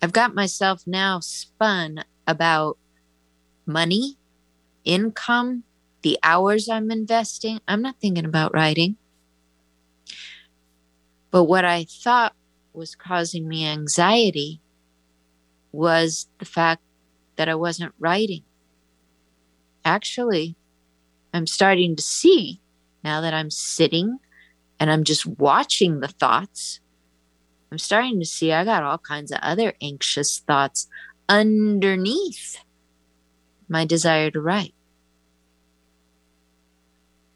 I've 0.01 0.13
got 0.13 0.35
myself 0.35 0.83
now 0.85 1.19
spun 1.21 2.03
about 2.27 2.77
money, 3.65 4.17
income, 4.83 5.63
the 6.01 6.19
hours 6.23 6.67
I'm 6.67 6.91
investing, 6.91 7.61
I'm 7.67 7.81
not 7.81 7.95
thinking 8.01 8.25
about 8.25 8.53
writing. 8.53 8.97
But 11.31 11.45
what 11.45 11.63
I 11.65 11.85
thought 11.85 12.35
was 12.73 12.95
causing 12.95 13.47
me 13.47 13.65
anxiety 13.65 14.59
was 15.71 16.27
the 16.39 16.45
fact 16.45 16.81
that 17.37 17.49
I 17.49 17.55
wasn't 17.55 17.93
writing. 17.97 18.43
Actually, 19.85 20.55
I'm 21.33 21.47
starting 21.47 21.95
to 21.95 22.01
see 22.01 22.61
now 23.03 23.21
that 23.21 23.33
I'm 23.33 23.49
sitting 23.49 24.19
and 24.79 24.91
I'm 24.91 25.03
just 25.03 25.25
watching 25.25 25.99
the 25.99 26.07
thoughts. 26.07 26.79
I'm 27.71 27.79
starting 27.79 28.19
to 28.19 28.25
see 28.25 28.51
I 28.51 28.65
got 28.65 28.83
all 28.83 28.97
kinds 28.97 29.31
of 29.31 29.39
other 29.41 29.73
anxious 29.81 30.39
thoughts 30.39 30.87
underneath 31.27 32.57
my 33.67 33.85
desire 33.85 34.29
to 34.31 34.41
write. 34.41 34.73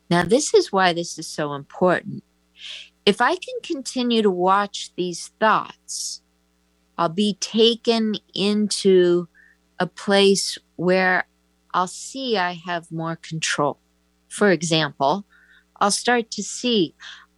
Now, 0.10 0.24
this 0.24 0.54
is 0.54 0.72
why 0.72 0.94
this 0.94 1.20
is 1.20 1.28
so 1.28 1.54
important. 1.54 2.24
If 3.06 3.20
I 3.20 3.36
can 3.36 3.56
continue 3.64 4.22
to 4.22 4.30
watch 4.30 4.92
these 4.96 5.32
thoughts 5.40 6.22
I'll 6.98 7.10
be 7.10 7.36
taken 7.40 8.16
into 8.34 9.28
a 9.80 9.86
place 9.86 10.58
where 10.78 11.28
I'll 11.74 11.88
see 11.88 12.38
I 12.38 12.54
have 12.54 12.92
more 12.92 13.16
control. 13.16 13.80
For 14.28 14.52
example, 14.52 15.26
I'll 15.80 15.92
start 15.92 16.32
to 16.32 16.44
see 16.44 16.96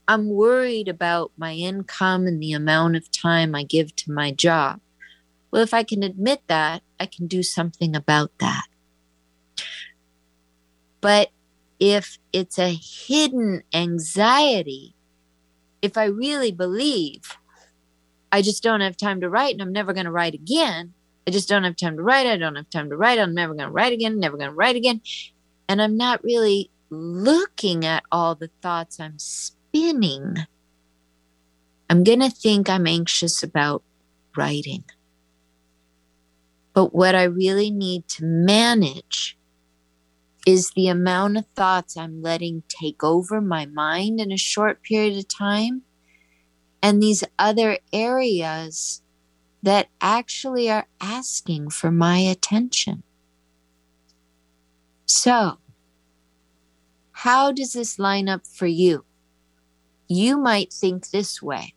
I'm 0.08 0.30
worried 0.30 0.88
about 0.88 1.32
my 1.38 1.54
income 1.54 2.26
and 2.26 2.42
the 2.42 2.54
amount 2.54 2.96
of 2.96 3.12
time 3.12 3.54
I 3.54 3.64
give 3.64 3.96
to 3.98 4.12
my 4.12 4.32
job. 4.32 4.82
Well, 5.52 5.62
if 5.62 5.74
I 5.74 5.84
can 5.84 6.02
admit 6.02 6.42
that, 6.48 6.82
I 7.00 7.06
can 7.06 7.28
do 7.28 7.44
something 7.44 7.96
about 7.96 8.32
that. 8.40 8.66
But 11.00 11.30
if 11.80 12.18
it's 12.34 12.58
a 12.58 12.74
hidden 12.74 13.62
anxiety, 13.74 14.96
if 15.82 15.98
I 15.98 16.06
really 16.06 16.52
believe 16.52 17.38
I 18.32 18.42
just 18.42 18.64
don't 18.64 18.82
have 18.82 18.98
time 18.98 19.22
to 19.22 19.30
write 19.30 19.54
and 19.54 19.62
I'm 19.62 19.72
never 19.72 19.94
going 19.94 20.06
to 20.06 20.12
write 20.12 20.34
again, 20.34 20.94
I 21.30 21.32
just 21.32 21.48
don't 21.48 21.64
have 21.64 21.76
time 21.76 21.96
to 21.96 22.02
write. 22.02 22.26
I 22.26 22.38
don't 22.38 22.56
have 22.56 22.72
time 22.72 22.90
to 22.90 22.98
write. 22.98 23.20
I'm 23.20 23.36
never 23.36 23.54
going 23.54 23.68
to 23.68 23.72
write 23.72 23.94
again, 23.94 24.20
never 24.20 24.36
going 24.36 24.50
to 24.50 24.56
write 24.56 24.76
again. 24.76 25.00
And 25.68 25.80
I'm 25.80 25.96
not 25.96 26.24
really 26.24 26.72
looking 26.90 27.86
at 27.86 28.02
all 28.12 28.34
the 28.34 28.50
thoughts 28.64 29.00
I'm 29.00 29.20
spinning. 29.20 30.38
I'm 31.88 32.04
going 32.04 32.22
to 32.22 32.32
think 32.32 32.68
I'm 32.68 32.88
anxious 32.88 33.44
about 33.44 33.84
writing. 34.36 34.86
But 36.74 36.96
what 36.96 37.14
I 37.14 37.26
really 37.26 37.70
need 37.70 38.08
to 38.08 38.26
manage 38.26 39.38
is 40.48 40.72
the 40.72 40.88
amount 40.88 41.38
of 41.38 41.46
thoughts 41.56 41.96
I'm 41.96 42.24
letting 42.24 42.64
take 42.70 43.04
over 43.04 43.40
my 43.40 43.68
mind 43.68 44.20
in 44.20 44.32
a 44.32 44.38
short 44.38 44.82
period 44.82 45.16
of 45.16 45.28
time 45.28 45.84
and 46.82 47.04
these 47.04 47.24
other 47.38 47.78
areas 47.94 49.04
that 49.62 49.88
actually 50.02 50.70
are 50.70 50.88
asking 51.02 51.70
for 51.70 51.92
my 51.92 52.20
attention. 52.20 53.04
So, 55.06 55.58
how 57.12 57.52
does 57.52 57.74
this 57.74 58.00
line 58.00 58.30
up 58.30 58.46
for 58.48 58.68
you? 58.68 59.04
You 60.08 60.38
might 60.38 60.72
think 60.72 61.10
this 61.10 61.42
way. 61.42 61.74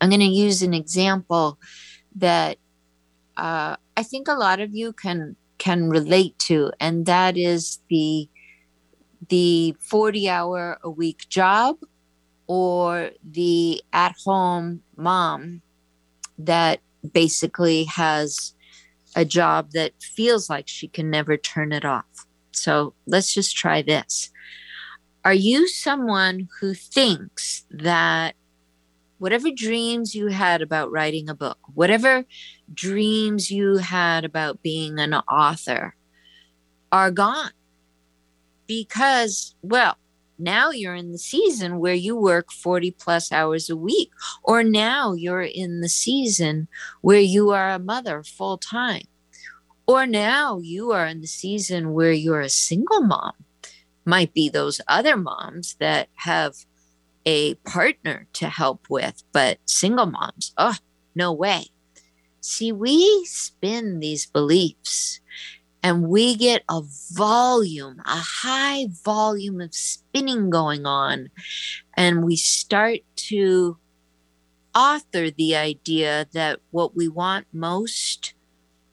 I'm 0.00 0.10
going 0.10 0.20
to 0.20 0.26
use 0.26 0.62
an 0.62 0.74
example 0.74 1.58
that 2.16 2.58
uh, 3.36 3.76
I 3.96 4.02
think 4.02 4.28
a 4.28 4.34
lot 4.34 4.60
of 4.60 4.74
you 4.74 4.92
can 4.92 5.36
can 5.58 5.88
relate 5.88 6.38
to, 6.40 6.72
and 6.80 7.06
that 7.06 7.36
is 7.36 7.80
the 7.88 8.28
the 9.28 9.76
40 9.80 10.28
hour 10.28 10.78
a 10.82 10.90
week 10.90 11.28
job 11.28 11.76
or 12.46 13.10
the 13.22 13.80
at 13.92 14.14
home 14.24 14.82
mom 14.96 15.62
that 16.38 16.80
basically 17.12 17.84
has 17.84 18.54
a 19.14 19.24
job 19.24 19.72
that 19.72 19.92
feels 20.00 20.48
like 20.48 20.68
she 20.68 20.88
can 20.88 21.10
never 21.10 21.36
turn 21.36 21.72
it 21.72 21.84
off. 21.84 22.26
So 22.52 22.94
let's 23.06 23.32
just 23.32 23.56
try 23.56 23.82
this. 23.82 24.30
Are 25.24 25.34
you 25.34 25.68
someone 25.68 26.48
who 26.60 26.74
thinks 26.74 27.64
that 27.70 28.34
whatever 29.18 29.50
dreams 29.54 30.14
you 30.14 30.28
had 30.28 30.62
about 30.62 30.90
writing 30.90 31.28
a 31.28 31.34
book, 31.34 31.58
whatever 31.74 32.24
dreams 32.74 33.50
you 33.50 33.76
had 33.76 34.24
about 34.24 34.62
being 34.62 34.98
an 34.98 35.14
author, 35.14 35.94
are 36.90 37.10
gone? 37.10 37.52
Because, 38.66 39.54
well, 39.62 39.96
now 40.42 40.70
you're 40.70 40.94
in 40.94 41.12
the 41.12 41.18
season 41.18 41.78
where 41.78 41.94
you 41.94 42.16
work 42.16 42.52
40 42.52 42.90
plus 42.92 43.32
hours 43.32 43.70
a 43.70 43.76
week, 43.76 44.10
or 44.42 44.62
now 44.62 45.12
you're 45.12 45.42
in 45.42 45.80
the 45.80 45.88
season 45.88 46.68
where 47.00 47.20
you 47.20 47.50
are 47.50 47.70
a 47.70 47.78
mother 47.78 48.22
full 48.22 48.58
time, 48.58 49.04
or 49.86 50.06
now 50.06 50.58
you 50.58 50.90
are 50.92 51.06
in 51.06 51.20
the 51.20 51.26
season 51.26 51.92
where 51.92 52.12
you're 52.12 52.40
a 52.40 52.48
single 52.48 53.02
mom. 53.02 53.32
Might 54.04 54.34
be 54.34 54.48
those 54.48 54.80
other 54.88 55.16
moms 55.16 55.76
that 55.78 56.08
have 56.16 56.54
a 57.24 57.54
partner 57.54 58.26
to 58.32 58.48
help 58.48 58.86
with, 58.90 59.22
but 59.32 59.58
single 59.66 60.06
moms, 60.06 60.52
oh, 60.58 60.76
no 61.14 61.32
way. 61.32 61.66
See, 62.40 62.72
we 62.72 63.24
spin 63.26 64.00
these 64.00 64.26
beliefs 64.26 65.20
and 65.82 66.08
we 66.08 66.36
get 66.36 66.62
a 66.68 66.82
volume, 67.12 68.00
a 68.06 68.22
high 68.42 68.86
volume 69.04 69.60
of 69.60 69.74
spinning 69.74 70.48
going 70.48 70.86
on, 70.86 71.28
and 71.94 72.24
we 72.24 72.36
start 72.36 73.00
to 73.16 73.76
author 74.74 75.30
the 75.30 75.56
idea 75.56 76.26
that 76.32 76.60
what 76.70 76.96
we 76.96 77.08
want 77.08 77.46
most 77.52 78.34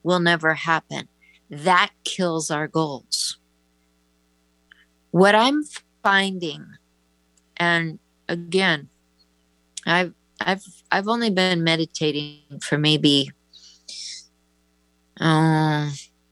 will 0.03 0.19
never 0.19 0.53
happen. 0.55 1.07
That 1.49 1.91
kills 2.03 2.51
our 2.51 2.67
goals. 2.67 3.37
What 5.11 5.35
I'm 5.35 5.63
finding, 6.03 6.65
and 7.57 7.99
again, 8.27 8.89
I've 9.85 10.13
I've 10.39 10.63
I've 10.91 11.07
only 11.07 11.29
been 11.29 11.63
meditating 11.63 12.61
for 12.61 12.77
maybe 12.77 13.31
uh, 15.19 15.89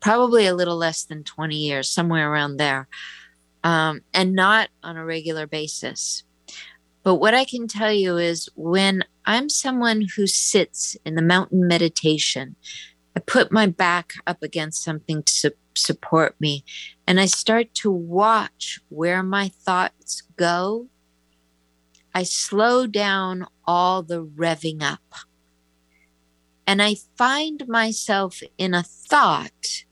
probably 0.08 0.48
a 0.48 0.56
little 0.56 0.78
less 0.78 1.04
than 1.04 1.22
20 1.22 1.54
years, 1.54 1.90
somewhere 1.90 2.32
around 2.32 2.56
there, 2.56 2.88
um, 3.66 4.00
and 4.14 4.34
not 4.34 4.70
on 4.82 4.96
a 4.96 5.04
regular 5.04 5.46
basis. 5.46 6.24
But 7.04 7.16
what 7.16 7.34
I 7.34 7.44
can 7.44 7.68
tell 7.68 7.92
you 7.92 8.16
is 8.16 8.48
when 8.56 9.04
I'm 9.26 9.50
someone 9.50 10.08
who 10.16 10.26
sits 10.26 10.96
in 11.04 11.16
the 11.16 11.22
mountain 11.22 11.68
meditation, 11.68 12.56
I 13.18 13.20
put 13.20 13.52
my 13.52 13.68
back 13.68 14.14
up 14.26 14.42
against 14.42 14.82
something 14.82 15.24
to 15.24 15.34
su- 15.34 15.52
support 15.76 16.40
me, 16.40 16.64
and 17.06 17.20
I 17.20 17.26
start 17.26 17.74
to 17.74 17.92
watch 17.92 18.80
where 18.88 19.24
my 19.24 19.50
thoughts 19.50 20.24
go. 20.38 20.88
I 22.16 22.24
slow 22.24 22.88
down 22.88 23.46
all 23.66 24.04
the 24.04 24.24
revving 24.24 24.82
up. 24.82 25.04
And 26.66 26.82
I 26.82 26.96
find 27.18 27.68
myself 27.68 28.42
in 28.58 28.74
a 28.74 28.84
thought 28.84 29.84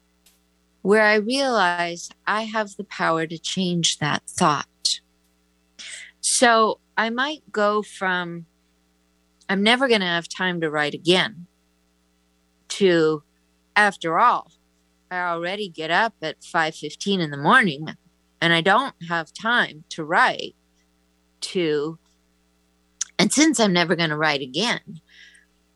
where 0.85 1.01
I 1.01 1.15
realize 1.15 2.11
I 2.27 2.43
have 2.43 2.75
the 2.75 2.83
power 2.83 3.25
to 3.25 3.39
change 3.39 3.97
that 3.97 4.21
thought. 4.27 4.99
So 6.21 6.79
I 6.95 7.09
might 7.09 7.51
go 7.51 7.81
from, 7.81 8.45
I'm 9.49 9.63
never 9.63 9.87
going 9.87 10.01
to 10.01 10.05
have 10.05 10.29
time 10.29 10.61
to 10.61 10.69
write 10.69 10.93
again, 10.93 11.47
to, 12.67 13.23
after 13.75 14.19
all, 14.19 14.51
I 15.09 15.21
already 15.21 15.69
get 15.69 15.89
up 15.89 16.13
at 16.21 16.41
5:15 16.41 17.19
in 17.19 17.31
the 17.31 17.37
morning 17.37 17.87
and 18.39 18.53
I 18.53 18.61
don't 18.61 18.93
have 19.09 19.33
time 19.33 19.85
to 19.89 20.03
write 20.03 20.55
to 21.41 21.97
and 23.17 23.33
since 23.33 23.59
I'm 23.59 23.73
never 23.73 23.95
going 23.95 24.09
to 24.11 24.17
write 24.17 24.41
again, 24.41 25.01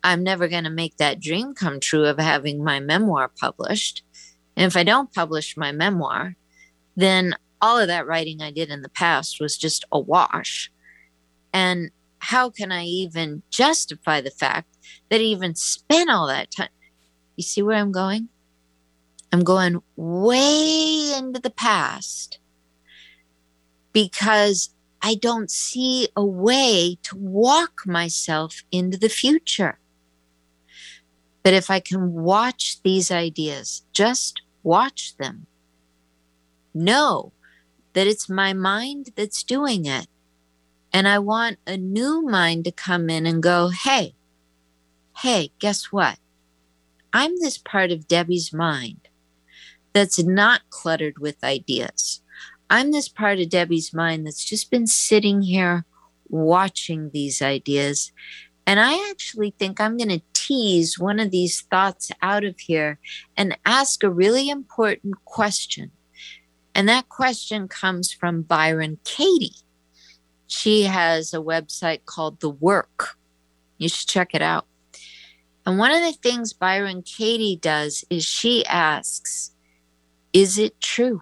I'm 0.04 0.24
never 0.24 0.48
going 0.48 0.66
to 0.66 0.70
make 0.70 0.98
that 0.98 1.20
dream 1.20 1.54
come 1.56 1.80
true 1.80 2.06
of 2.06 2.20
having 2.20 2.64
my 2.64 2.80
memoir 2.80 3.28
published. 3.28 4.04
And 4.60 4.68
if 4.68 4.76
I 4.76 4.84
don't 4.84 5.14
publish 5.14 5.56
my 5.56 5.72
memoir, 5.72 6.36
then 6.98 7.34
all 7.62 7.80
of 7.80 7.88
that 7.88 8.06
writing 8.06 8.42
I 8.42 8.52
did 8.52 8.70
in 8.70 8.82
the 8.82 8.90
past 8.90 9.40
was 9.40 9.58
just 9.58 9.86
a 9.90 9.98
wash. 9.98 10.70
And 11.54 11.92
how 12.20 12.50
can 12.50 12.70
I 12.70 12.84
even 12.84 13.42
justify 13.50 14.20
the 14.20 14.32
fact 14.32 14.68
that 15.10 15.22
I 15.22 15.24
even 15.24 15.56
spent 15.56 16.10
all 16.10 16.28
that 16.28 16.52
time? 16.52 16.68
You 17.38 17.44
see 17.44 17.62
where 17.62 17.78
I'm 17.78 17.94
going? 17.94 18.28
I'm 19.32 19.46
going 19.46 19.82
way 19.96 21.14
into 21.18 21.40
the 21.40 21.52
past 21.52 22.40
because 23.94 24.72
I 25.02 25.16
don't 25.16 25.50
see 25.50 26.10
a 26.18 26.26
way 26.26 26.98
to 27.04 27.16
walk 27.16 27.84
myself 27.86 28.64
into 28.74 28.98
the 28.98 29.08
future. 29.08 29.80
But 31.44 31.54
if 31.54 31.70
I 31.70 31.80
can 31.80 32.12
watch 32.12 32.82
these 32.84 33.10
ideas, 33.10 33.84
just 33.94 34.42
watch 34.70 35.18
them. 35.18 35.48
Know 36.76 37.34
that 37.94 38.06
it's 38.06 38.30
my 38.30 38.54
mind 38.54 39.10
that's 39.16 39.42
doing 39.44 39.86
it. 39.86 40.06
And 40.94 41.08
I 41.08 41.18
want 41.18 41.58
a 41.66 41.76
new 41.76 42.22
mind 42.22 42.66
to 42.66 42.72
come 42.72 43.10
in 43.10 43.26
and 43.26 43.42
go, 43.42 43.70
hey, 43.70 44.14
hey, 45.24 45.52
guess 45.58 45.86
what? 45.86 46.20
I'm 47.12 47.32
this 47.40 47.58
part 47.58 47.92
of 47.92 48.08
Debby's 48.08 48.54
mind 48.54 49.08
that's 49.94 50.24
not 50.24 50.70
cluttered 50.70 51.18
with 51.18 51.44
ideas. 51.44 52.22
I'm 52.70 52.92
this 52.92 53.10
part 53.10 53.40
of 53.40 53.50
Debby's 53.50 53.92
mind 53.92 54.28
that's 54.28 54.46
just 54.46 54.70
been 54.70 54.86
sitting 54.86 55.42
here 55.42 55.84
watching 56.28 57.10
these 57.10 57.42
ideas. 57.42 58.12
And 58.68 58.80
I 58.80 59.10
actually 59.10 59.56
think 59.58 59.82
I'm 59.82 59.98
going 59.98 60.10
to 60.10 60.22
tease 60.40 60.98
one 60.98 61.20
of 61.20 61.32
these 61.32 61.62
thoughts 61.62 62.12
out 62.22 62.44
of 62.44 62.60
here 62.60 63.00
and 63.36 63.58
ask 63.66 64.04
a 64.04 64.10
really 64.10 64.50
important 64.50 65.26
question. 65.26 65.92
And 66.74 66.88
that 66.88 67.10
question 67.10 67.68
comes 67.68 68.14
from 68.14 68.44
Byron 68.44 69.00
Katie. 69.04 69.56
She 70.48 70.84
has 70.84 71.34
a 71.34 71.38
website 71.38 72.06
called 72.06 72.40
The 72.40 72.50
Work. 72.50 73.18
You 73.78 73.90
should 73.90 74.08
check 74.08 74.34
it 74.34 74.42
out. 74.42 74.66
And 75.66 75.78
one 75.78 75.92
of 75.92 76.02
the 76.02 76.14
things 76.14 76.54
Byron 76.54 77.04
Katie 77.04 77.58
does 77.58 78.06
is 78.10 78.24
she 78.24 78.66
asks, 78.66 79.52
Is 80.32 80.58
it 80.58 80.80
true? 80.80 81.22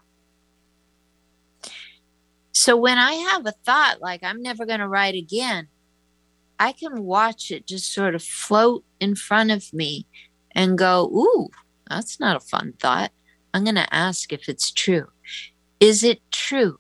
So 2.51 2.78
when 2.78 2.97
I 2.97 3.13
have 3.13 3.45
a 3.45 3.51
thought 3.51 4.01
like 4.01 4.24
I'm 4.24 4.41
never 4.41 4.65
going 4.65 4.80
to 4.80 4.88
write 4.88 5.15
again, 5.15 5.68
I 6.60 6.72
can 6.72 7.03
watch 7.03 7.51
it 7.51 7.68
just 7.68 7.93
sort 7.93 8.16
of 8.16 8.24
float 8.24 8.84
in 8.99 9.16
front 9.16 9.51
of 9.51 9.72
me 9.74 10.08
and 10.51 10.78
go, 10.78 11.05
Ooh, 11.05 11.49
that's 11.89 12.20
not 12.20 12.36
a 12.36 12.39
fun 12.39 12.74
thought. 12.80 13.12
I'm 13.53 13.64
going 13.64 13.76
to 13.76 13.93
ask 13.93 14.34
if 14.34 14.49
it's 14.49 14.72
true. 14.72 15.08
Is 15.80 16.03
it 16.03 16.22
true? 16.32 16.80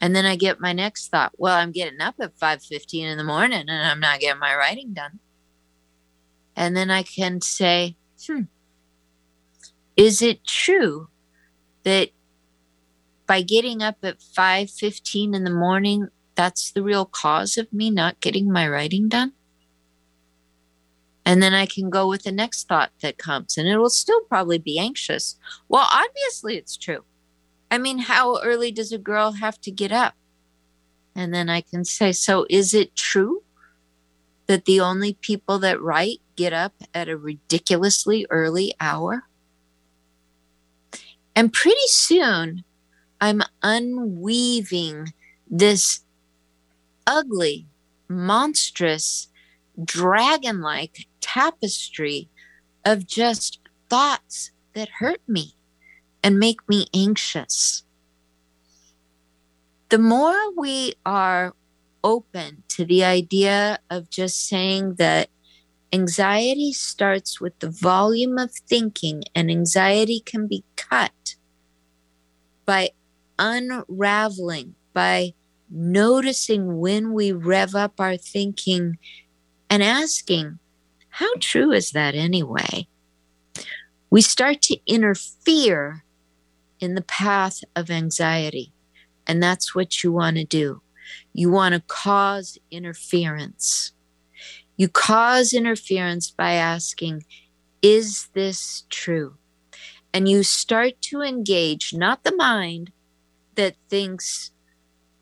And 0.00 0.14
then 0.14 0.24
I 0.24 0.36
get 0.36 0.60
my 0.60 0.72
next 0.72 1.08
thought. 1.08 1.32
Well, 1.36 1.56
I'm 1.56 1.72
getting 1.72 2.00
up 2.00 2.14
at 2.20 2.38
5:15 2.38 3.04
in 3.04 3.18
the 3.18 3.24
morning 3.24 3.64
and 3.68 3.70
I'm 3.70 4.00
not 4.00 4.20
getting 4.20 4.38
my 4.40 4.54
writing 4.54 4.92
done. 4.94 5.18
And 6.54 6.76
then 6.76 6.90
I 6.90 7.02
can 7.02 7.40
say, 7.40 7.96
"Hmm. 8.24 8.42
Is 9.96 10.22
it 10.22 10.44
true 10.44 11.08
that 11.82 12.10
by 13.26 13.42
getting 13.42 13.82
up 13.82 13.96
at 14.04 14.22
5:15 14.22 15.34
in 15.34 15.44
the 15.44 15.50
morning, 15.50 16.08
that's 16.38 16.70
the 16.70 16.82
real 16.82 17.04
cause 17.04 17.58
of 17.58 17.70
me 17.72 17.90
not 17.90 18.20
getting 18.20 18.50
my 18.50 18.66
writing 18.66 19.10
done?" 19.10 19.32
And 21.26 21.42
then 21.42 21.52
I 21.52 21.66
can 21.66 21.90
go 21.90 22.08
with 22.08 22.22
the 22.22 22.32
next 22.32 22.68
thought 22.68 22.92
that 23.02 23.18
comes, 23.18 23.58
and 23.58 23.68
it 23.68 23.76
will 23.76 23.90
still 23.90 24.22
probably 24.22 24.56
be 24.56 24.78
anxious. 24.78 25.36
Well, 25.68 25.86
obviously, 25.92 26.56
it's 26.56 26.78
true. 26.78 27.04
I 27.70 27.76
mean, 27.76 27.98
how 27.98 28.40
early 28.40 28.72
does 28.72 28.92
a 28.92 28.98
girl 28.98 29.32
have 29.32 29.60
to 29.60 29.70
get 29.70 29.92
up? 29.92 30.14
And 31.14 31.34
then 31.34 31.50
I 31.50 31.60
can 31.60 31.84
say, 31.84 32.12
so 32.12 32.46
is 32.48 32.72
it 32.72 32.96
true 32.96 33.42
that 34.46 34.64
the 34.64 34.80
only 34.80 35.14
people 35.20 35.58
that 35.58 35.82
write 35.82 36.22
get 36.36 36.54
up 36.54 36.72
at 36.94 37.10
a 37.10 37.18
ridiculously 37.18 38.26
early 38.30 38.72
hour? 38.80 39.24
And 41.36 41.52
pretty 41.52 41.88
soon, 41.88 42.64
I'm 43.20 43.42
unweaving 43.62 45.12
this 45.46 46.00
ugly, 47.08 47.66
monstrous, 48.06 49.28
dragon 49.82 50.60
like 50.60 51.06
tapestry 51.20 52.28
of 52.84 53.06
just 53.06 53.58
thoughts 53.88 54.50
that 54.74 54.88
hurt 55.00 55.20
me 55.26 55.54
and 56.22 56.38
make 56.38 56.68
me 56.68 56.86
anxious. 56.94 57.82
The 59.88 59.98
more 59.98 60.52
we 60.54 60.94
are 61.06 61.54
open 62.04 62.62
to 62.68 62.84
the 62.84 63.04
idea 63.04 63.78
of 63.88 64.10
just 64.10 64.46
saying 64.46 64.96
that 64.96 65.30
anxiety 65.92 66.72
starts 66.74 67.40
with 67.40 67.58
the 67.60 67.70
volume 67.70 68.36
of 68.36 68.52
thinking, 68.52 69.24
and 69.34 69.50
anxiety 69.50 70.20
can 70.20 70.46
be 70.46 70.62
cut 70.76 71.36
by 72.66 72.90
unraveling, 73.38 74.74
by 74.92 75.32
noticing 75.70 76.78
when 76.78 77.12
we 77.12 77.32
rev 77.32 77.74
up 77.74 78.00
our 78.00 78.16
thinking 78.16 78.98
and 79.70 79.82
asking, 79.82 80.58
how 81.10 81.34
true 81.40 81.72
is 81.72 81.90
that 81.90 82.14
anyway? 82.14 82.86
We 84.10 84.20
start 84.20 84.62
to 84.62 84.78
interfere 84.86 86.04
in 86.80 86.94
the 86.94 87.02
path 87.02 87.60
of 87.74 87.90
anxiety. 87.90 88.72
And 89.26 89.42
that's 89.42 89.74
what 89.74 90.02
you 90.02 90.12
want 90.12 90.36
to 90.36 90.44
do. 90.44 90.80
You 91.32 91.50
want 91.50 91.74
to 91.74 91.82
cause 91.86 92.58
interference. 92.70 93.92
You 94.76 94.88
cause 94.88 95.52
interference 95.52 96.30
by 96.30 96.52
asking, 96.52 97.24
Is 97.82 98.28
this 98.32 98.84
true? 98.88 99.34
And 100.14 100.28
you 100.28 100.42
start 100.42 101.00
to 101.02 101.20
engage 101.20 101.92
not 101.92 102.24
the 102.24 102.34
mind 102.34 102.92
that 103.56 103.74
thinks, 103.90 104.52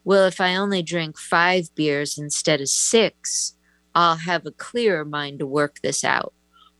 Well, 0.06 0.26
if 0.26 0.40
I 0.40 0.54
only 0.54 0.84
drink 0.84 1.18
five 1.18 1.74
beers 1.74 2.16
instead 2.16 2.60
of 2.60 2.68
six, 2.68 3.56
I'll 3.92 4.18
have 4.18 4.46
a 4.46 4.52
clearer 4.52 5.04
mind 5.04 5.40
to 5.40 5.48
work 5.48 5.80
this 5.82 6.04
out. 6.04 6.32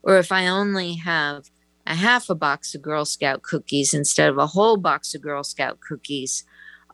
Or 0.04 0.16
if 0.18 0.30
I 0.30 0.46
only 0.46 0.94
have 0.94 1.50
a 1.88 1.96
half 1.96 2.30
a 2.30 2.36
box 2.36 2.72
of 2.76 2.82
Girl 2.82 3.04
Scout 3.04 3.42
cookies 3.42 3.92
instead 3.92 4.28
of 4.28 4.38
a 4.38 4.46
whole 4.46 4.76
box 4.76 5.12
of 5.12 5.22
Girl 5.22 5.42
Scout 5.42 5.80
cookies, 5.80 6.44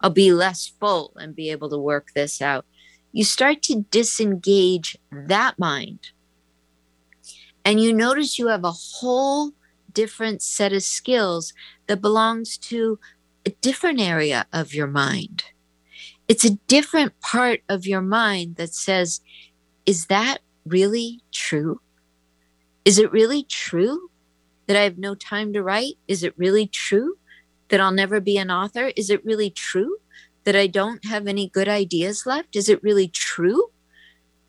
I'll 0.00 0.08
be 0.08 0.32
less 0.32 0.72
full 0.80 1.12
and 1.16 1.36
be 1.36 1.50
able 1.50 1.68
to 1.68 1.76
work 1.76 2.12
this 2.14 2.40
out. 2.40 2.64
You 3.12 3.24
start 3.24 3.60
to 3.64 3.84
disengage 3.90 4.96
that 5.12 5.58
mind. 5.58 6.12
And 7.62 7.78
you 7.78 7.92
notice 7.92 8.38
you 8.38 8.46
have 8.46 8.64
a 8.64 8.72
whole 8.72 9.50
different 9.92 10.40
set 10.40 10.72
of 10.72 10.82
skills 10.82 11.52
that 11.88 12.00
belongs 12.00 12.56
to 12.56 12.98
a 13.44 13.50
different 13.50 14.00
area 14.00 14.46
of 14.50 14.72
your 14.72 14.86
mind. 14.86 15.44
It's 16.32 16.46
a 16.46 16.56
different 16.66 17.20
part 17.20 17.60
of 17.68 17.86
your 17.86 18.00
mind 18.00 18.56
that 18.56 18.72
says, 18.72 19.20
Is 19.84 20.06
that 20.06 20.38
really 20.64 21.20
true? 21.30 21.82
Is 22.86 22.98
it 22.98 23.12
really 23.12 23.42
true 23.42 24.08
that 24.66 24.74
I 24.74 24.84
have 24.84 24.96
no 24.96 25.14
time 25.14 25.52
to 25.52 25.62
write? 25.62 25.98
Is 26.08 26.22
it 26.22 26.32
really 26.38 26.66
true 26.66 27.18
that 27.68 27.82
I'll 27.82 27.92
never 27.92 28.18
be 28.18 28.38
an 28.38 28.50
author? 28.50 28.92
Is 28.96 29.10
it 29.10 29.22
really 29.26 29.50
true 29.50 29.98
that 30.44 30.56
I 30.56 30.68
don't 30.68 31.04
have 31.04 31.26
any 31.26 31.50
good 31.50 31.68
ideas 31.68 32.24
left? 32.24 32.56
Is 32.56 32.70
it 32.70 32.82
really 32.82 33.08
true 33.08 33.66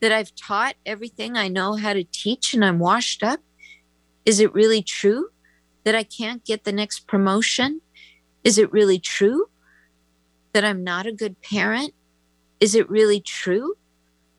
that 0.00 0.10
I've 0.10 0.34
taught 0.36 0.76
everything 0.86 1.36
I 1.36 1.48
know 1.48 1.74
how 1.74 1.92
to 1.92 2.04
teach 2.04 2.54
and 2.54 2.64
I'm 2.64 2.78
washed 2.78 3.22
up? 3.22 3.40
Is 4.24 4.40
it 4.40 4.54
really 4.54 4.82
true 4.82 5.28
that 5.84 5.94
I 5.94 6.02
can't 6.02 6.46
get 6.46 6.64
the 6.64 6.72
next 6.72 7.06
promotion? 7.06 7.82
Is 8.42 8.56
it 8.56 8.72
really 8.72 8.98
true 8.98 9.50
that 10.54 10.64
I'm 10.64 10.82
not 10.82 11.06
a 11.06 11.12
good 11.12 11.40
parent? 11.42 11.92
Is 12.60 12.74
it 12.74 12.88
really 12.88 13.20
true 13.20 13.74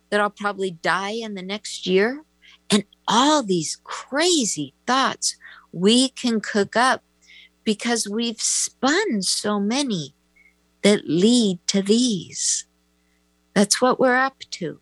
that 0.10 0.20
I'll 0.20 0.32
probably 0.32 0.72
die 0.72 1.12
in 1.12 1.36
the 1.36 1.44
next 1.44 1.86
year? 1.86 2.24
And 2.72 2.86
all 3.08 3.44
these 3.44 3.78
crazy 3.84 4.74
thoughts 4.88 5.36
we 5.72 6.10
can 6.10 6.42
cook 6.42 6.76
up 6.76 7.04
because 7.64 8.08
we've 8.08 8.42
spun 8.42 9.22
so 9.22 9.60
many 9.60 10.16
that 10.82 11.02
lead 11.06 11.60
to 11.68 11.82
these. 11.82 12.66
That's 13.54 13.82
what 13.82 14.00
we're 14.00 14.16
up 14.16 14.40
to. 14.52 14.80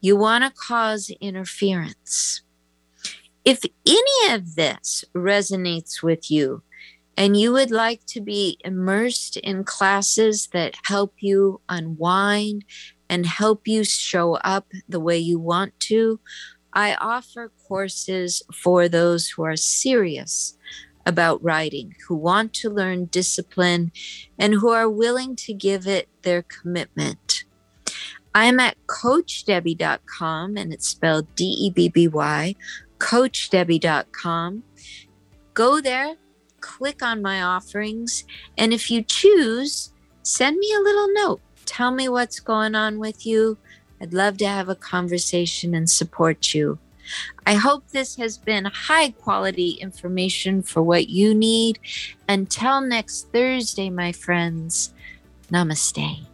You 0.00 0.16
want 0.16 0.44
to 0.44 0.50
cause 0.50 1.10
interference. 1.20 2.42
If 3.44 3.64
any 3.86 4.34
of 4.34 4.54
this 4.54 5.04
resonates 5.14 6.02
with 6.02 6.30
you 6.30 6.62
and 7.20 7.36
you 7.36 7.52
would 7.52 7.70
like 7.70 8.06
to 8.06 8.18
be 8.22 8.56
immersed 8.64 9.36
in 9.36 9.62
classes 9.62 10.48
that 10.54 10.74
help 10.84 11.12
you 11.18 11.60
unwind 11.68 12.64
and 13.10 13.26
help 13.26 13.68
you 13.68 13.84
show 13.84 14.36
up 14.36 14.66
the 14.88 14.98
way 14.98 15.18
you 15.18 15.38
want 15.38 15.78
to, 15.80 16.18
I 16.72 16.94
offer 16.94 17.52
courses 17.68 18.42
for 18.54 18.88
those 18.88 19.28
who 19.28 19.42
are 19.42 19.56
serious 19.56 20.56
about 21.04 21.44
writing, 21.44 21.94
who 22.08 22.14
want 22.14 22.54
to 22.54 22.70
learn 22.70 23.04
discipline, 23.04 23.92
and 24.38 24.54
who 24.54 24.70
are 24.70 24.88
willing 24.88 25.36
to 25.36 25.52
give 25.52 25.86
it 25.86 26.08
their 26.22 26.40
commitment. 26.40 27.44
I'm 28.34 28.58
at 28.60 28.78
coachdebby.com 28.86 30.56
and 30.56 30.72
it's 30.72 30.88
spelled 30.88 31.34
D 31.34 31.44
E 31.44 31.68
B 31.68 31.90
B 31.90 32.08
Y, 32.08 32.54
coachdebby.com. 32.98 34.62
Go 35.52 35.82
there, 35.82 36.16
click 36.60 37.02
on 37.02 37.22
my 37.22 37.42
offerings, 37.42 38.24
and 38.56 38.72
if 38.72 38.90
you 38.90 39.02
choose, 39.02 39.92
send 40.22 40.58
me 40.58 40.72
a 40.74 40.82
little 40.82 41.08
note. 41.12 41.40
Tell 41.66 41.90
me 41.90 42.08
what's 42.08 42.40
going 42.40 42.74
on 42.74 42.98
with 42.98 43.26
you 43.26 43.58
I'd 44.00 44.14
love 44.14 44.38
to 44.38 44.48
have 44.48 44.68
a 44.68 44.74
conversation 44.74 45.74
and 45.74 45.88
support 45.88 46.54
you. 46.54 46.78
I 47.46 47.54
hope 47.54 47.88
this 47.88 48.16
has 48.16 48.38
been 48.38 48.64
high 48.64 49.10
quality 49.10 49.70
information 49.72 50.62
for 50.62 50.82
what 50.82 51.08
you 51.08 51.34
need. 51.34 51.78
Until 52.28 52.80
next 52.80 53.30
Thursday, 53.32 53.90
my 53.90 54.12
friends, 54.12 54.94
namaste. 55.52 56.29